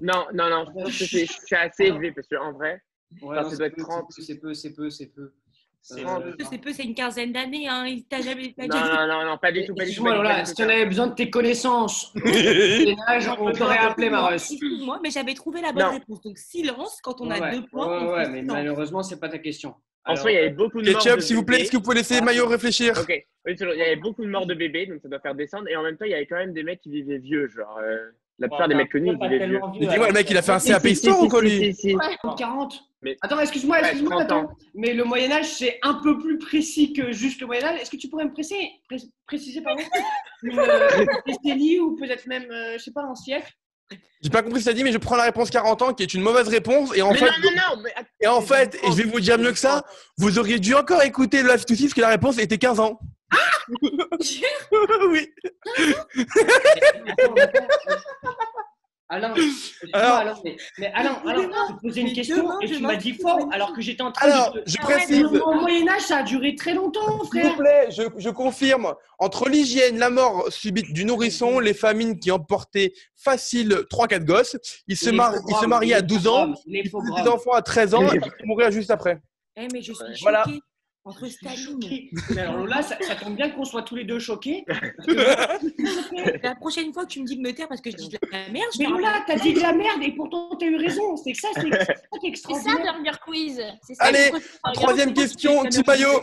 Non, 0.00 0.26
non, 0.32 0.48
non, 0.48 0.66
je 0.68 0.72
pense 0.72 0.98
que 0.98 1.04
c'est 1.04 1.56
assez 1.56 1.84
élevé 1.84 2.12
parce 2.12 2.28
qu'en 2.28 2.52
vrai, 2.52 2.80
Ouais, 3.22 3.36
Ça, 3.36 3.42
non, 3.42 3.44
ça 3.44 3.50
c'est 3.50 3.56
doit 3.56 3.66
être 3.66 3.76
peu, 3.76 3.82
30. 3.82 4.06
C'est 4.18 4.38
peu, 4.38 4.54
c'est 4.54 4.72
peu, 4.72 4.90
c'est 4.90 5.06
peu. 5.06 5.32
C'est 5.82 6.04
Euh, 6.04 6.18
peu. 6.36 6.44
C'est 6.50 6.58
peu, 6.58 6.72
c'est 6.72 6.84
une 6.84 6.94
quinzaine 6.94 7.32
d'années. 7.32 7.66
Hein. 7.68 7.86
Il 7.86 8.04
t'a 8.04 8.20
jamais 8.20 8.54
non, 8.58 8.66
non, 8.68 9.06
non, 9.08 9.24
non, 9.24 9.38
pas 9.38 9.50
du 9.50 9.64
tout, 9.64 9.74
pas 9.74 9.84
du 9.86 9.94
tout. 9.94 10.04
Pas 10.04 10.44
si 10.44 10.54
tout. 10.54 10.62
on 10.62 10.68
avait 10.68 10.86
besoin 10.86 11.06
de 11.08 11.14
tes 11.14 11.30
connaissances, 11.30 12.12
âges, 13.08 13.30
on 13.38 13.50
t'aurait 13.52 13.78
appelé, 13.78 14.10
Maros. 14.10 14.32
Excuse-moi, 14.34 15.00
mais 15.02 15.10
j'avais 15.10 15.34
trouvé 15.34 15.60
la 15.62 15.72
bonne 15.72 15.84
Non. 15.84 15.92
réponse. 15.92 16.20
Donc 16.22 16.38
silence 16.38 17.00
quand 17.02 17.20
on 17.20 17.30
a 17.30 17.40
Ouais, 17.40 17.50
deux 17.52 17.66
points. 17.66 18.04
ouais, 18.06 18.12
ouais, 18.12 18.28
mais 18.28 18.40
silence. 18.40 18.56
malheureusement, 18.56 19.02
c'est 19.02 19.18
pas 19.18 19.28
ta 19.28 19.38
question. 19.38 19.74
En 20.06 20.16
soi, 20.16 20.32
il 20.32 20.34
y 20.34 20.38
avait 20.38 20.50
beaucoup 20.50 20.80
de 20.82 20.90
morts. 20.90 21.02
Ketchup, 21.02 21.20
s'il 21.20 21.36
vous 21.36 21.44
plaît, 21.44 21.60
est-ce 21.62 21.70
que 21.70 21.76
vous 21.76 21.82
pouvez 21.82 21.96
laisser 21.96 22.20
Mayo 22.20 22.46
réfléchir 22.46 22.94
Ok, 22.98 23.08
oui, 23.46 23.54
il 23.58 23.78
y 23.78 23.82
avait 23.82 23.96
beaucoup 23.96 24.24
de 24.24 24.30
morts 24.30 24.46
de 24.46 24.54
bébés, 24.54 24.86
donc 24.86 25.00
ça 25.02 25.08
doit 25.08 25.20
faire 25.20 25.34
descendre. 25.34 25.68
Et 25.68 25.76
en 25.76 25.82
même 25.82 25.96
temps, 25.96 26.04
il 26.06 26.10
y 26.10 26.14
avait 26.14 26.26
quand 26.26 26.36
même 26.36 26.52
des 26.52 26.62
mecs 26.62 26.80
qui 26.80 26.90
vivaient 26.90 27.18
vieux. 27.18 27.48
Genre, 27.48 27.78
euh, 27.82 28.10
la 28.40 28.48
plupart 28.48 28.68
des 28.68 28.74
mecs 28.74 28.90
connus, 28.90 29.10
ils 29.20 29.28
vieux. 29.28 29.38
dis-moi, 29.48 29.60
le 29.96 30.02
alors. 30.02 30.12
mec, 30.12 30.30
il 30.30 30.36
a 30.36 30.42
fait 30.42 30.52
un 30.52 30.58
CAP 30.60 30.84
histoire 30.86 31.22
ou 31.22 31.28
quoi, 31.28 31.42
lui 31.42 31.74
si, 31.74 31.90
si. 31.90 31.96
40. 32.38 32.82
Mais- 33.02 33.16
Attends, 33.22 33.38
excuse-moi, 33.40 33.80
excuse-moi, 33.80 34.24
30 34.24 34.32
ans. 34.32 34.38
attends. 34.40 34.54
Mais 34.74 34.92
le 34.92 35.04
Moyen-Âge, 35.04 35.46
c'est 35.46 35.78
un 35.82 35.94
peu 36.02 36.18
plus 36.18 36.38
précis 36.38 36.92
que 36.92 37.12
juste 37.12 37.40
le 37.40 37.46
Moyen-Âge. 37.46 37.80
Est-ce 37.80 37.90
que 37.90 37.96
tu 37.96 38.08
pourrais 38.08 38.24
me 38.26 38.32
presser, 38.32 38.56
pré- 38.88 38.98
préciser 39.26 39.60
pardon, 39.62 39.82
une 40.42 40.58
euh, 40.58 41.04
décennie 41.26 41.78
ou 41.78 41.96
peut-être 41.96 42.26
même, 42.26 42.50
euh, 42.50 42.74
je 42.78 42.82
sais 42.84 42.92
pas, 42.92 43.02
un 43.02 43.14
siècle? 43.14 43.52
J'ai 44.22 44.28
pas 44.30 44.42
compris 44.42 44.60
ce 44.60 44.66
que 44.66 44.70
t'as 44.70 44.76
dit, 44.76 44.84
mais 44.84 44.92
je 44.92 44.98
prends 44.98 45.16
la 45.16 45.24
réponse 45.24 45.50
40 45.50 45.80
ans, 45.82 45.94
qui 45.94 46.02
est 46.02 46.12
une 46.14 46.20
mauvaise 46.20 46.48
réponse. 46.48 46.94
Et 46.94 47.00
en 47.02 47.10
Mais 47.10 47.16
fait, 47.18 47.24
non, 47.24 47.32
non, 47.42 47.50
non, 47.76 47.82
mais 47.82 47.90
et 48.20 48.26
en 48.26 48.40
fait, 48.42 48.74
et 48.82 48.86
je 48.90 48.96
vais 48.96 49.04
vous 49.04 49.18
dire 49.20 49.38
mieux 49.38 49.50
que 49.52 49.58
ça, 49.58 49.82
vous 50.18 50.38
auriez 50.38 50.58
dû 50.58 50.74
encore 50.74 51.02
écouter 51.02 51.42
le 51.42 51.48
Live 51.48 51.64
to 51.64 51.74
See, 51.74 51.84
parce 51.84 51.94
que 51.94 52.00
la 52.02 52.08
réponse 52.10 52.38
était 52.38 52.58
15 52.58 52.80
ans. 52.80 53.00
Oui. 55.10 55.28
Attends, 57.08 57.34
attends. 57.36 57.66
Alain, 59.12 59.34
Alors- 59.92 60.16
Alain, 60.18 60.34
mais, 60.44 60.56
mais 60.78 60.92
Alain, 60.94 61.14
te 61.24 61.80
posais 61.82 62.00
une 62.02 62.12
question 62.12 62.36
demain, 62.44 62.58
et 62.62 62.66
tu 62.68 62.78
m'as 62.80 62.94
dit 62.94 63.16
tu 63.16 63.20
fort 63.20 63.40
alors 63.50 63.72
que 63.72 63.80
j'étais 63.80 64.02
en 64.04 64.12
train 64.12 64.30
Alors, 64.30 64.52
de. 64.52 64.62
je 64.64 64.76
Ah 64.80 64.86
ouais, 64.86 64.94
précise, 64.94 65.24
Au 65.24 65.54
Moyen-Âge, 65.54 66.02
ça 66.02 66.18
a 66.18 66.22
duré 66.22 66.54
très 66.54 66.74
longtemps, 66.74 67.24
s'il 67.24 67.42
vous 67.42 67.48
frère. 67.48 67.56
plaît, 67.56 67.88
je, 67.90 68.02
je 68.18 68.30
confirme, 68.30 68.94
entre 69.18 69.48
l'hygiène, 69.48 69.98
la 69.98 70.10
mort 70.10 70.46
subite 70.52 70.92
du 70.92 71.04
nourrisson, 71.04 71.58
les 71.58 71.74
famines 71.74 72.20
qui 72.20 72.30
emportaient 72.30 72.92
facile 73.16 73.70
3-4 73.90 74.24
gosses, 74.24 74.56
il 74.86 74.96
se, 74.96 75.10
mar- 75.10 75.34
il 75.48 75.56
se 75.56 75.66
mariait 75.66 75.94
à 75.94 76.00
les 76.02 76.06
12 76.06 76.28
ans, 76.28 76.54
il 76.66 76.80
des 76.84 77.28
enfants 77.28 77.52
à 77.52 77.62
13 77.62 77.94
ans, 77.94 78.12
et 78.12 78.16
il 78.40 78.46
mourir 78.46 78.70
juste 78.70 78.92
après. 78.92 79.18
Eh, 79.56 79.66
mais 79.72 79.82
je 79.82 79.92
suis 79.92 80.16
choquée. 80.16 80.60
Entre 81.04 81.26
Staline. 81.28 81.80
Mais 82.34 82.40
alors 82.42 82.58
Lola, 82.58 82.82
ça, 82.82 82.96
ça 83.00 83.14
tombe 83.14 83.34
bien 83.34 83.48
qu'on 83.50 83.64
soit 83.64 83.82
tous 83.82 83.96
les 83.96 84.04
deux 84.04 84.18
choqués. 84.18 84.64
La 86.42 86.54
prochaine 86.56 86.92
fois 86.92 87.04
que 87.06 87.10
tu 87.10 87.20
me 87.20 87.26
dis 87.26 87.36
de 87.36 87.42
me 87.42 87.52
taire 87.52 87.68
parce 87.68 87.80
que 87.80 87.90
je 87.90 87.96
dis 87.96 88.08
de 88.08 88.18
la 88.30 88.48
merde, 88.50 88.68
je 88.74 88.80
Mais 88.80 88.84
te 88.84 88.90
Lola, 88.90 89.24
t'as 89.26 89.36
dit 89.36 89.54
de 89.54 89.60
la 89.60 89.72
merde 89.72 90.02
et 90.02 90.12
pourtant 90.12 90.54
t'as 90.58 90.66
eu 90.66 90.76
raison. 90.76 91.16
C'est 91.16 91.32
ça, 91.32 91.48
c'est 91.54 91.62
c'est 91.70 91.70
ça 91.70 92.18
qui 92.20 92.26
est 92.26 92.36
C'est 92.36 92.42
ça, 92.42 92.52
extraordinaire. 92.52 92.94
Burger 93.02 93.18
Quiz. 93.24 93.62
C'est 93.82 93.94
ça, 93.94 94.04
Allez, 94.04 94.30
Troisième 94.74 95.14
question, 95.14 95.62
petit 95.62 95.82
maillot. 95.86 96.20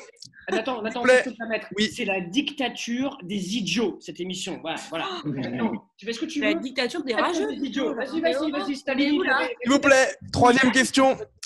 Attends, 0.49 0.81
attends, 0.85 1.03
je 1.03 1.23
peux 1.23 1.31
te 1.33 1.39
la 1.39 1.47
mettre. 1.47 1.67
Oui. 1.77 1.91
C'est 1.93 2.05
la 2.05 2.21
dictature 2.21 3.17
des 3.23 3.57
idiots, 3.57 3.97
cette 3.99 4.19
émission. 4.21 4.59
Voilà, 4.61 4.77
voilà. 4.89 5.07
Attends, 5.43 5.87
tu 5.97 6.05
fais 6.05 6.13
ce 6.13 6.19
que 6.19 6.25
tu 6.25 6.39
veux. 6.39 6.45
La 6.45 6.53
dictature 6.53 7.03
des 7.03 7.15
rageux. 7.15 7.47
Vas-y, 7.47 8.21
vas-y, 8.21 8.51
vas-y, 8.51 8.75
Staline. 8.75 9.23
Là 9.23 9.39
S'il 9.61 9.71
vous 9.71 9.79
plaît, 9.79 10.15
troisième 10.31 10.71
question. 10.71 11.17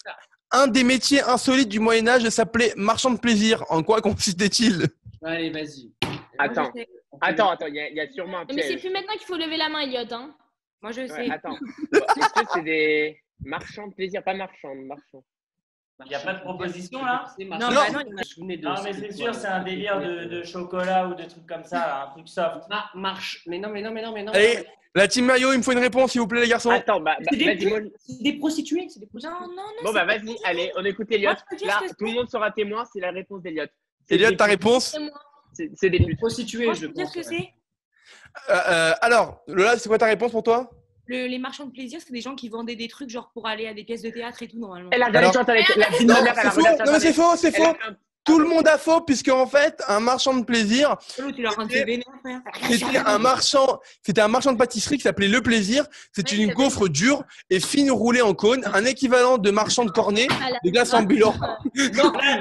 Un 0.51 0.67
des 0.67 0.83
métiers 0.83 1.21
insolites 1.21 1.69
du 1.69 1.79
Moyen-Âge 1.79 2.27
s'appelait 2.29 2.73
marchand 2.75 3.11
de 3.11 3.19
plaisir. 3.19 3.63
En 3.69 3.83
quoi 3.83 4.01
consistait-il? 4.01 4.87
Allez, 5.23 5.49
vas-y. 5.49 5.91
Attends, 6.37 6.71
attends, 7.21 7.49
attends, 7.51 7.67
il 7.67 7.75
y, 7.75 7.79
a- 7.79 7.89
il 7.89 7.95
y 7.95 7.99
a 8.01 8.11
sûrement 8.11 8.39
un 8.39 8.45
Mais 8.53 8.61
c'est 8.63 8.69
piège. 8.69 8.81
plus 8.81 8.89
maintenant 8.91 9.13
qu'il 9.13 9.27
faut 9.27 9.37
lever 9.37 9.57
la 9.57 9.69
main, 9.69 9.79
Elliot. 9.81 10.11
Hein. 10.11 10.33
Moi, 10.81 10.91
je 10.91 11.05
sais. 11.07 11.13
Ouais, 11.13 11.29
attends. 11.31 11.55
Est-ce 11.93 12.33
que 12.41 12.47
c'est 12.53 12.63
des 12.63 13.21
marchands 13.43 13.87
de 13.87 13.93
plaisir 13.93 14.23
Pas 14.23 14.33
marchands, 14.33 14.73
marchands. 14.75 15.23
Il 16.05 16.09
n'y 16.09 16.15
a 16.15 16.19
pas 16.19 16.33
de 16.33 16.39
proposition 16.41 17.03
là 17.03 17.25
Non, 17.39 17.45
Non. 17.57 17.57
bah 17.57 17.69
non, 17.93 17.99
il 18.39 18.59
de- 18.59 18.63
Non, 18.67 18.75
mais 18.83 18.93
c'est 18.93 19.11
sûr, 19.11 19.33
c'est 19.35 19.47
un 19.47 19.63
délire 19.63 19.99
de, 19.99 20.25
de 20.25 20.43
chocolat 20.43 21.07
ou 21.07 21.15
de 21.15 21.23
trucs 21.25 21.45
comme 21.47 21.63
ça, 21.63 22.05
un 22.07 22.11
truc 22.11 22.27
soft. 22.27 22.63
Ah, 22.69 22.89
marche. 22.95 23.43
Mais 23.47 23.59
non, 23.59 23.69
mais 23.69 23.81
non, 23.81 23.91
mais 23.91 24.01
non, 24.01 24.11
mais 24.13 24.23
non. 24.23 24.31
Allez, 24.33 24.65
la 24.93 25.07
team 25.07 25.25
maillot, 25.25 25.53
il 25.53 25.59
me 25.59 25.63
faut 25.63 25.71
une 25.71 25.79
réponse, 25.79 26.11
s'il 26.11 26.21
vous 26.21 26.27
plaît, 26.27 26.41
les 26.41 26.47
garçons. 26.49 26.69
Attends, 26.69 26.99
bah, 26.99 27.15
bah, 27.19 27.25
C'est 27.31 27.37
des. 27.37 27.91
C'est 27.97 28.23
des 28.23 28.33
prostituées, 28.33 28.87
c'est 28.89 28.99
des 28.99 29.05
prostituées. 29.07 29.33
Non, 29.39 29.47
non, 29.47 29.55
non. 29.55 29.83
Bon, 29.83 29.93
bah, 29.93 30.05
vas-y, 30.05 30.35
allez, 30.43 30.71
on 30.75 30.83
écoute 30.83 31.07
Elliot. 31.11 31.31
Là, 31.65 31.81
tout 31.97 32.05
le 32.05 32.11
monde 32.13 32.29
sera 32.29 32.51
témoin, 32.51 32.83
c'est 32.91 32.99
la 32.99 33.11
réponse 33.11 33.41
d'Elliot. 33.41 33.65
C'est 34.07 34.15
Elliot, 34.15 34.31
ta 34.31 34.45
réponse 34.45 34.97
C'est 35.75 35.89
des. 35.89 36.15
Prostituées, 36.17 36.73
je 36.73 36.87
pense. 36.87 37.09
ce 37.09 37.19
que 37.19 37.23
c'est. 37.23 37.49
Euh, 38.49 38.53
euh, 38.69 38.93
Alors, 39.01 39.41
Lola, 39.47 39.77
c'est 39.77 39.87
quoi 39.89 39.97
ta 39.97 40.05
réponse 40.07 40.31
pour 40.31 40.43
toi? 40.43 40.69
Le- 41.07 41.27
les 41.27 41.39
marchands 41.39 41.65
de 41.65 41.71
plaisir, 41.71 41.99
c'est 42.05 42.13
des 42.13 42.21
gens 42.21 42.35
qui 42.35 42.49
vendaient 42.49 42.75
des 42.75 42.87
trucs 42.87 43.09
genre 43.09 43.31
pour 43.33 43.47
aller 43.47 43.67
à 43.67 43.73
des 43.73 43.83
pièces 43.83 44.01
de 44.01 44.09
théâtre 44.09 44.41
et 44.43 44.47
tout 44.47 44.59
normalement. 44.59 44.89
Elle 44.93 45.01
a 45.03 45.07
regardé 45.07 45.27
Alors- 45.27 45.33
Chantal 45.33 45.57
avec 45.57 45.75
la 45.75 45.85
fille 45.91 46.05
de 46.05 46.11
Non, 46.11 46.17
ma 46.19 46.23
mère, 46.23 46.33
elle 46.37 46.43
c'est 46.43 46.49
faux. 46.51 46.57
regardé 46.61 46.83
Non, 46.85 46.91
mais 46.93 46.99
c'est 46.99 47.13
faux, 47.13 47.35
c'est 47.35 47.51
Tout 48.23 48.37
le 48.37 48.47
monde 48.47 48.67
a 48.67 48.77
faux, 48.77 49.01
puisque 49.01 49.29
en 49.29 49.47
fait, 49.47 49.81
un 49.87 49.99
marchand 49.99 50.35
de 50.35 50.45
plaisir, 50.45 50.91
en 50.91 51.67
c'était 52.69 52.97
un 53.03 53.17
marchand, 53.17 53.79
c'était 54.03 54.21
un 54.21 54.27
marchand 54.27 54.51
de 54.53 54.57
pâtisserie 54.59 54.97
qui 54.97 55.01
s'appelait 55.03 55.27
Le 55.27 55.41
Plaisir. 55.41 55.85
C'est 56.11 56.31
une 56.31 56.53
gaufre 56.53 56.87
dure 56.87 57.23
et 57.49 57.59
fine 57.59 57.89
roulée 57.89 58.21
en 58.21 58.35
cône, 58.35 58.63
un 58.75 58.85
équivalent 58.85 59.39
de 59.39 59.49
marchand 59.49 59.85
de 59.85 59.91
cornet, 59.91 60.27
Ah, 60.29 60.49
de 60.63 60.69
glace. 60.69 60.91
Non, 60.93 61.33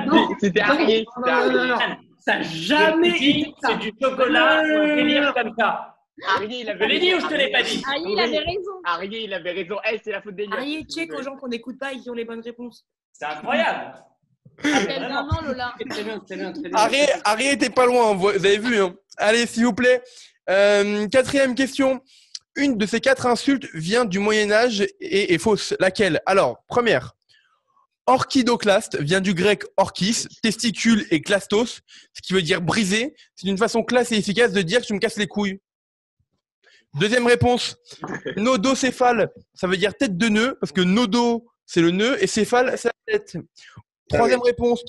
non, 0.07 0.29
C'était 0.39 0.61
non. 0.63 1.79
Ça 2.23 2.35
n'a 2.37 2.43
jamais 2.43 3.09
été. 3.09 3.55
C'est 3.65 3.79
du 3.79 3.93
chocolat 4.01 4.63
ou 4.63 4.77
un 4.83 4.97
délire 4.97 5.33
comme 5.35 5.55
ça. 5.59 5.97
Arié, 6.29 6.61
il 6.61 6.71
avait 6.71 6.89
Je 6.89 7.01
dit 7.01 7.15
ou 7.15 7.21
je 7.21 7.27
te 7.27 7.35
l'ai 7.35 7.45
Arié- 7.45 7.53
pas 7.53 7.63
dit 7.63 7.83
Ah, 7.87 7.95
il 7.99 8.19
avait 8.21 8.39
raison. 8.39 8.71
Arié, 8.85 9.25
il 9.25 9.35
avait 9.35 9.53
raison. 9.53 9.77
Eh, 9.91 10.01
c'est 10.03 10.13
la 10.13 10.23
faute 10.23 10.35
d'Elliot. 10.35 10.53
Arié, 10.53 10.85
check 10.85 11.13
aux 11.15 11.23
gens 11.23 11.37
qu'on 11.37 11.49
n'écoute 11.49 11.79
pas 11.79 11.93
et 11.93 11.99
qui 12.01 12.11
ont 12.11 12.15
les 12.15 12.25
bonnes 12.25 12.41
réponses. 12.43 12.85
C'est 13.13 13.25
incroyable. 13.27 13.95
Ah, 13.95 14.03
mais 14.63 14.87
Quel 14.87 14.99
vraiment. 15.05 15.27
vraiment, 15.27 15.49
Lola. 15.49 15.75
Très 15.89 16.03
bien, 16.05 16.19
très 16.21 16.37
bien, 16.37 16.53
très 16.53 16.63
bien. 16.69 16.71
Harry, 16.79 16.99
Harry 17.25 17.47
était 17.47 17.71
pas 17.71 17.87
loin, 17.87 18.13
vous 18.15 18.21
vous 18.23 18.29
avez 18.29 18.59
vu. 18.59 18.81
hein. 18.81 18.95
Allez, 19.17 19.47
s'il 19.47 19.65
vous 19.65 19.73
plaît. 19.75 20.03
Euh, 20.49 21.07
quatrième 21.09 21.55
question. 21.55 22.03
Une 22.57 22.77
de 22.77 22.85
ces 22.85 23.01
quatre 23.01 23.27
insultes 23.27 23.67
vient 23.75 24.05
du 24.05 24.19
Moyen 24.19 24.51
Âge 24.51 24.81
et 25.01 25.33
est 25.33 25.39
fausse. 25.39 25.75
Laquelle? 25.79 26.21
Alors, 26.27 26.63
première. 26.67 27.13
Orchidoclaste 28.07 28.99
vient 29.01 29.21
du 29.21 29.35
grec 29.35 29.63
orchis, 29.77 30.27
testicule 30.43 31.07
et 31.13 31.23
clastos, 31.23 31.81
ce 32.13 32.23
qui 32.23 32.33
veut 32.33 32.43
dire 32.43 32.61
briser. 32.61 33.15
C'est 33.37 33.47
une 33.47 33.59
façon 33.59 33.85
classe 33.85 34.11
et 34.11 34.17
efficace 34.17 34.53
de 34.53 34.63
dire 34.63 34.81
que 34.81 34.87
tu 34.87 34.95
me 34.95 34.99
casses 34.99 35.17
les 35.19 35.29
couilles. 35.29 35.61
Deuxième 36.95 37.27
réponse. 37.27 37.77
Nodocéphale, 38.37 39.31
ça 39.55 39.67
veut 39.67 39.77
dire 39.77 39.95
tête 39.95 40.17
de 40.17 40.29
nœud, 40.29 40.57
parce 40.61 40.73
que 40.73 40.81
nodo, 40.81 41.47
c'est 41.67 41.81
le 41.81 41.91
nœud, 41.91 42.23
et 42.23 42.27
céphale, 42.27 42.75
c'est 42.77 42.89
la 42.89 43.19
tête. 43.19 43.37
Troisième 44.09 44.43
réponse. 44.43 44.83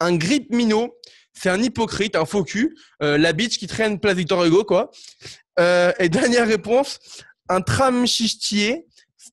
Un 0.00 0.16
grip 0.16 0.52
minot, 0.52 0.94
c'est 1.32 1.50
un 1.50 1.62
hypocrite, 1.62 2.16
un 2.16 2.24
faux 2.24 2.42
cul, 2.42 2.76
euh, 3.02 3.16
la 3.16 3.32
bitch 3.32 3.58
qui 3.58 3.66
traîne 3.66 4.00
place 4.00 4.16
Victor 4.16 4.44
Hugo, 4.44 4.64
quoi. 4.64 4.90
Euh, 5.58 5.92
et 5.98 6.08
dernière 6.08 6.46
réponse. 6.46 6.98
Un 7.48 7.60
tramchichtier, 7.60 8.86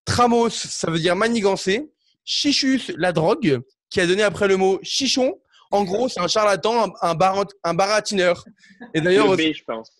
tramos, 0.06 0.50
ça 0.50 0.92
veut 0.92 1.00
dire 1.00 1.16
manigancer. 1.16 1.90
Chichus, 2.26 2.94
la 2.96 3.12
drogue, 3.12 3.62
qui 3.90 4.00
a 4.00 4.08
donné 4.08 4.24
après 4.24 4.48
le 4.48 4.58
mot 4.58 4.80
chichon. 4.84 5.40
En 5.74 5.84
gros, 5.86 6.08
c'est 6.08 6.20
un 6.20 6.28
charlatan, 6.28 6.86
un, 6.86 6.92
un, 7.02 7.16
barat- 7.16 7.48
un 7.64 7.74
baratineur. 7.74 8.46
Et 8.94 9.02
d'ailleurs, 9.02 9.36
B, 9.36 9.42
je 9.54 9.64
pense. 9.64 9.92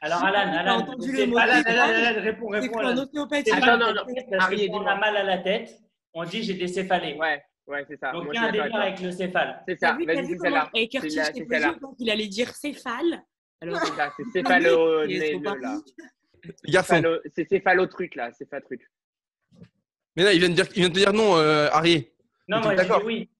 Alors, 0.00 0.24
Alan, 0.24 0.52
Alan, 0.52 0.76
entendu 0.80 1.12
le 1.12 1.26
mot 1.26 1.38
Alan, 1.38 1.62
la- 1.64 1.84
Alan, 1.84 2.08
Alan, 2.08 2.22
réponds, 2.22 2.48
C'est 2.52 2.58
réponds, 2.60 2.72
quoi 2.72 2.82
un 2.82 2.90
Alan. 2.96 3.02
Attends, 3.52 3.78
non, 3.78 3.94
non. 3.94 4.02
Harry, 4.40 4.68
on 4.72 4.84
a 4.84 4.96
mal 4.96 5.16
à 5.16 5.22
la 5.22 5.38
tête, 5.38 5.78
on 6.12 6.24
dit 6.24 6.42
j'ai 6.42 6.54
des 6.54 6.66
céphalées. 6.66 7.14
Ouais, 7.14 7.40
ouais, 7.68 7.84
c'est 7.88 7.98
ça. 8.00 8.10
Donc 8.10 8.24
Moi, 8.24 8.34
il 8.34 8.36
y 8.36 8.38
a 8.38 8.48
un 8.48 8.50
délire 8.52 8.74
avec 8.76 9.00
le 9.00 9.12
céphale. 9.12 9.62
C'est 9.68 9.78
ça, 9.78 9.96
vas-y, 10.04 10.26
c'est 10.26 10.38
celle-là. 10.38 10.70
C'est 10.74 10.88
Curtis, 10.88 11.10
c'est 11.10 11.46
celle-là. 11.48 11.74
il 12.00 12.10
allait 12.10 12.26
dire 12.26 12.48
céphale. 12.54 13.22
Alors, 13.60 13.78
C'est 13.80 13.94
ça, 13.94 14.12
c'est 14.16 14.24
céphalo 14.32 15.04
là. 15.04 15.78
garçon. 16.64 17.02
C'est 17.36 17.48
céphalo 17.48 17.86
truc 17.86 18.16
là, 18.16 18.32
céphalo 18.32 18.64
truc. 18.64 18.80
Mais 20.16 20.24
là, 20.24 20.32
il 20.32 20.40
vient 20.40 20.48
de 20.48 20.54
dire, 20.54 20.66
il 20.74 20.80
vient 20.80 20.88
de 20.88 20.94
te 20.94 20.98
dire 20.98 21.12
non, 21.12 21.36
euh, 21.36 21.68
Harry. 21.72 22.08
Non, 22.48 22.60
moi 22.60 22.74
j'ai 22.76 22.84
dit 22.84 22.90
oui. 23.04 23.30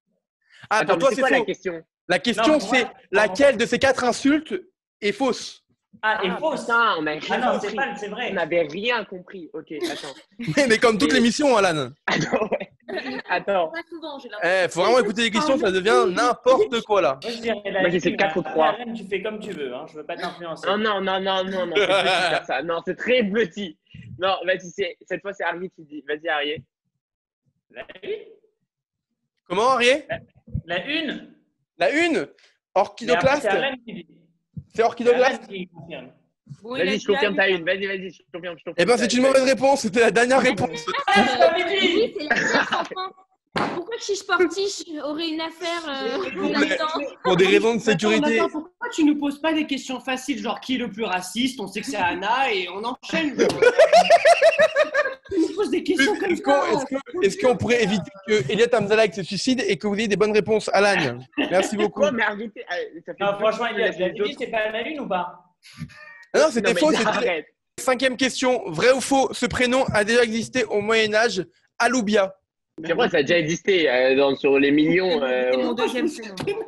Ah, 0.71 0.79
Attends, 0.79 0.95
pour 0.95 0.99
toi, 1.01 1.11
c'est 1.15 1.21
quoi 1.21 1.31
la 1.31 1.41
question 1.45 1.83
La 2.09 2.19
question, 2.19 2.61
c'est 2.61 2.87
laquelle 3.11 3.57
de 3.57 3.67
ces 3.67 3.79
quatre 3.79 4.05
insultes 4.05 4.55
est 5.01 5.13
fausse 5.13 5.65
Ah, 6.03 6.21
et 6.25 6.29
Ah, 6.31 6.37
fausse. 6.39 6.61
putain, 6.63 6.95
on 6.99 7.07
avait 7.07 7.19
Ah 7.29 7.35
rien 7.35 7.39
non, 7.47 7.53
compris. 7.53 7.69
céphale, 7.71 7.95
c'est 7.99 8.09
vrai. 8.09 8.29
On 8.31 8.35
n'avait 8.35 8.63
rien 8.63 9.05
compris. 9.05 9.51
Ok, 9.53 9.73
attends. 9.91 10.15
mais, 10.57 10.67
mais 10.69 10.79
comme 10.79 10.97
toutes 10.99 11.11
Et- 11.13 11.15
les 11.15 11.21
missions, 11.21 11.57
Alan. 11.57 11.91
Attends, 12.07 12.49
ouais. 12.49 12.69
Attends. 13.31 13.69
Pas 13.69 13.79
souvent, 13.89 14.19
j'ai 14.19 14.29
l'impression. 14.29 14.65
Eh, 14.65 14.69
faut 14.69 14.83
vraiment 14.83 14.99
écouter 14.99 15.23
les 15.23 15.31
questions, 15.31 15.57
ça 15.59 15.71
devient 15.71 16.05
n'importe 16.15 16.81
quoi 16.83 17.01
là. 17.01 17.19
Moi, 17.23 17.33
je 17.33 17.41
dirais 17.41 17.63
la 17.71 17.81
Moi, 17.81 17.91
j'ai 17.91 18.01
fait 18.01 18.11
une, 18.11 18.17
quatre 18.17 18.37
ou 18.37 18.43
mais 18.43 18.51
trois. 18.51 18.69
Alan, 18.71 18.93
tu 18.93 19.05
fais 19.07 19.23
comme 19.23 19.39
tu 19.39 19.51
veux, 19.53 19.73
hein. 19.75 19.87
je 19.91 19.95
veux 19.99 20.05
pas 20.05 20.17
t'influencer. 20.17 20.67
Non, 20.67 20.77
non, 20.79 21.01
non, 21.01 21.21
non, 21.21 21.45
non, 21.45 21.67
non, 21.67 21.75
c'est 21.77 22.45
ça. 22.47 22.63
Non, 22.63 22.81
c'est 22.85 22.97
très 22.97 23.23
petit. 23.25 23.79
Non, 24.19 24.37
vas-y, 24.45 24.71
c'est- 24.71 24.97
cette 25.09 25.23
fois, 25.23 25.33
c'est 25.33 25.45
Harry 25.45 25.71
qui 25.71 25.85
dit. 25.85 26.05
Vas-y, 26.07 26.29
Harry. 26.29 26.65
Comment, 29.49 29.71
Harry? 29.73 30.03
La 30.67 30.87
une 30.87 31.35
La 31.79 31.91
une 31.91 32.29
Orchidoclaste 32.75 33.49
C'est 34.75 34.83
orchidoclaste 34.83 35.43
a 35.45 36.23
Vas-y, 36.63 37.01
je 37.01 37.07
confirme 37.07 37.37
ta 37.37 37.49
une. 37.49 37.65
Vas-y, 37.65 37.87
vas-y, 37.87 38.11
je 38.11 38.23
confirme, 38.33 38.57
je 38.59 38.65
confirme. 38.65 38.75
Eh 38.77 38.85
ben, 38.85 38.97
c'est 38.97 39.13
une 39.13 39.23
mauvaise 39.23 39.45
réponse, 39.45 39.81
c'était 39.81 40.01
la 40.01 40.11
dernière 40.11 40.41
réponse. 40.41 40.87
Oui, 41.17 42.15
c'est 42.17 42.25
la. 42.25 42.85
Pourquoi 43.75 43.97
Chiche 43.99 44.27
Portiche 44.27 44.83
aurait 45.05 45.29
une 45.29 45.41
affaire 45.41 45.83
euh, 45.87 46.31
Pour 47.23 47.37
des 47.37 47.47
raisons 47.47 47.75
de 47.75 47.81
Attends, 47.81 47.85
sécurité. 47.85 48.39
Pourquoi 48.51 48.89
tu 48.93 49.05
nous 49.05 49.19
poses 49.19 49.41
pas 49.41 49.53
des 49.53 49.67
questions 49.67 50.01
faciles, 50.01 50.39
genre 50.43 50.59
qui 50.61 50.77
est 50.77 50.79
le 50.79 50.91
plus 50.91 51.05
raciste? 51.05 51.61
On 51.61 51.67
sait 51.67 51.81
que 51.81 51.87
c'est 51.87 51.97
Anna 51.97 52.53
et 52.53 52.69
on 52.71 52.83
enchaîne. 52.83 53.37
Des 55.71 55.83
questions 55.85 56.15
comme 56.17 56.31
Est-ce 56.33 56.43
qu'on 56.43 56.51
ça. 56.53 56.85
est-ce 57.23 57.47
pourrait 57.57 57.83
éviter 57.83 58.11
que 58.27 58.53
Elliot 58.53 58.67
Amzalak 58.73 59.15
se 59.15 59.23
suicide 59.23 59.63
et 59.67 59.77
que 59.79 59.87
vous 59.87 59.95
ayez 59.95 60.09
des 60.09 60.17
bonnes 60.17 60.33
réponses 60.33 60.69
Alan? 60.73 61.19
Merci 61.51 61.77
beaucoup. 61.77 62.01
Quoi, 62.01 62.13
mais 62.13 62.23
arrêtez. 62.23 62.61
euh, 62.61 63.01
ça 63.07 63.15
fait 63.15 63.25
Non, 63.25 63.39
franchement, 63.39 63.67
autres- 64.25 64.37
c'est 64.39 64.47
pas 64.49 64.71
la 64.71 64.83
lune 64.83 65.01
ou 65.01 65.09
pas? 65.09 65.45
Ah 66.35 66.41
non, 66.41 66.47
c'était 66.51 66.75
faux. 66.75 66.91
Cinquième 67.81 68.17
question. 68.17 68.63
Vrai 68.71 68.93
ou 68.93 69.01
faux 69.01 69.33
Ce 69.33 69.47
prénom 69.47 69.85
a 69.95 70.05
déjà 70.05 70.23
existé 70.23 70.65
au 70.65 70.81
Moyen 70.81 71.15
Âge. 71.15 71.45
Aloubia. 71.79 72.35
C'est 72.85 72.93
vrai, 72.93 73.09
ça 73.09 73.19
a 73.19 73.23
déjà 73.23 73.39
existé 73.39 73.89
euh, 73.89 74.17
dans, 74.17 74.35
sur 74.37 74.59
les 74.59 74.71
millions. 74.71 75.23
euh, 75.23 75.51
C'est 75.53 75.63
mon 75.63 75.73
deuxième 75.75 76.11
prénom. 76.11 76.61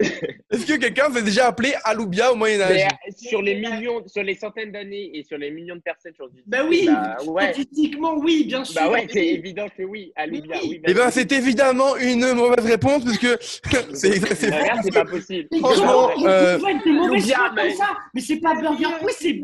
Est-ce 0.00 0.66
que 0.66 0.76
quelqu'un 0.76 1.12
s'est 1.12 1.22
déjà 1.22 1.46
appelé 1.48 1.74
Aloubia 1.84 2.32
au 2.32 2.34
Moyen 2.36 2.58
mais, 2.58 2.82
Âge 2.82 2.88
euh, 3.08 3.12
sur 3.16 3.42
les 3.42 3.54
millions, 3.54 4.02
sur 4.06 4.22
les 4.22 4.34
centaines 4.34 4.72
d'années 4.72 5.10
et 5.14 5.22
sur 5.22 5.38
les 5.38 5.50
millions 5.50 5.76
de 5.76 5.80
personnes 5.80 6.14
sur 6.14 6.28
Bah 6.46 6.64
oui, 6.68 6.86
Bah 6.86 7.16
ouais. 7.26 7.52
statistiquement, 7.52 8.16
oui, 8.18 8.44
bien 8.44 8.64
sûr. 8.64 8.80
Bah 8.80 8.90
ouais, 8.90 9.06
c'est 9.10 9.26
évident 9.26 9.66
que 9.76 9.82
oui. 9.84 10.12
Aloubia, 10.16 10.56
oui. 10.62 10.80
Eh 10.86 10.94
ben, 10.94 11.10
c'est 11.10 11.30
évidemment 11.32 11.96
une 11.96 12.32
mauvaise 12.34 12.66
réponse 12.66 13.04
parce 13.04 13.18
que 13.18 13.38
c'est 13.94 14.18
c'est 14.34 14.50
c'est 14.82 14.92
pas 14.92 15.04
possible. 15.04 15.48
Franchement, 15.60 16.10
euh, 16.24 16.58
mais- 16.64 16.80
comme 16.82 17.70
ça 17.76 17.96
Mais 18.14 18.20
c'est 18.20 18.40
pas 18.40 18.54
Burger 18.54 18.86
Quiz, 19.00 19.16
c'est. 19.18 19.40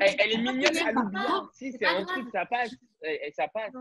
Elle, 0.00 0.14
elle 0.18 0.32
est 0.32 0.36
mignonne, 0.38 0.76
Aloubia. 0.86 1.20
Si, 1.52 1.72
c'est 1.72 1.86
un 1.86 2.04
truc, 2.04 2.26
ça 2.32 2.44
passe. 2.46 2.70
Et, 3.02 3.32
ça 3.36 3.46
passe. 3.52 3.72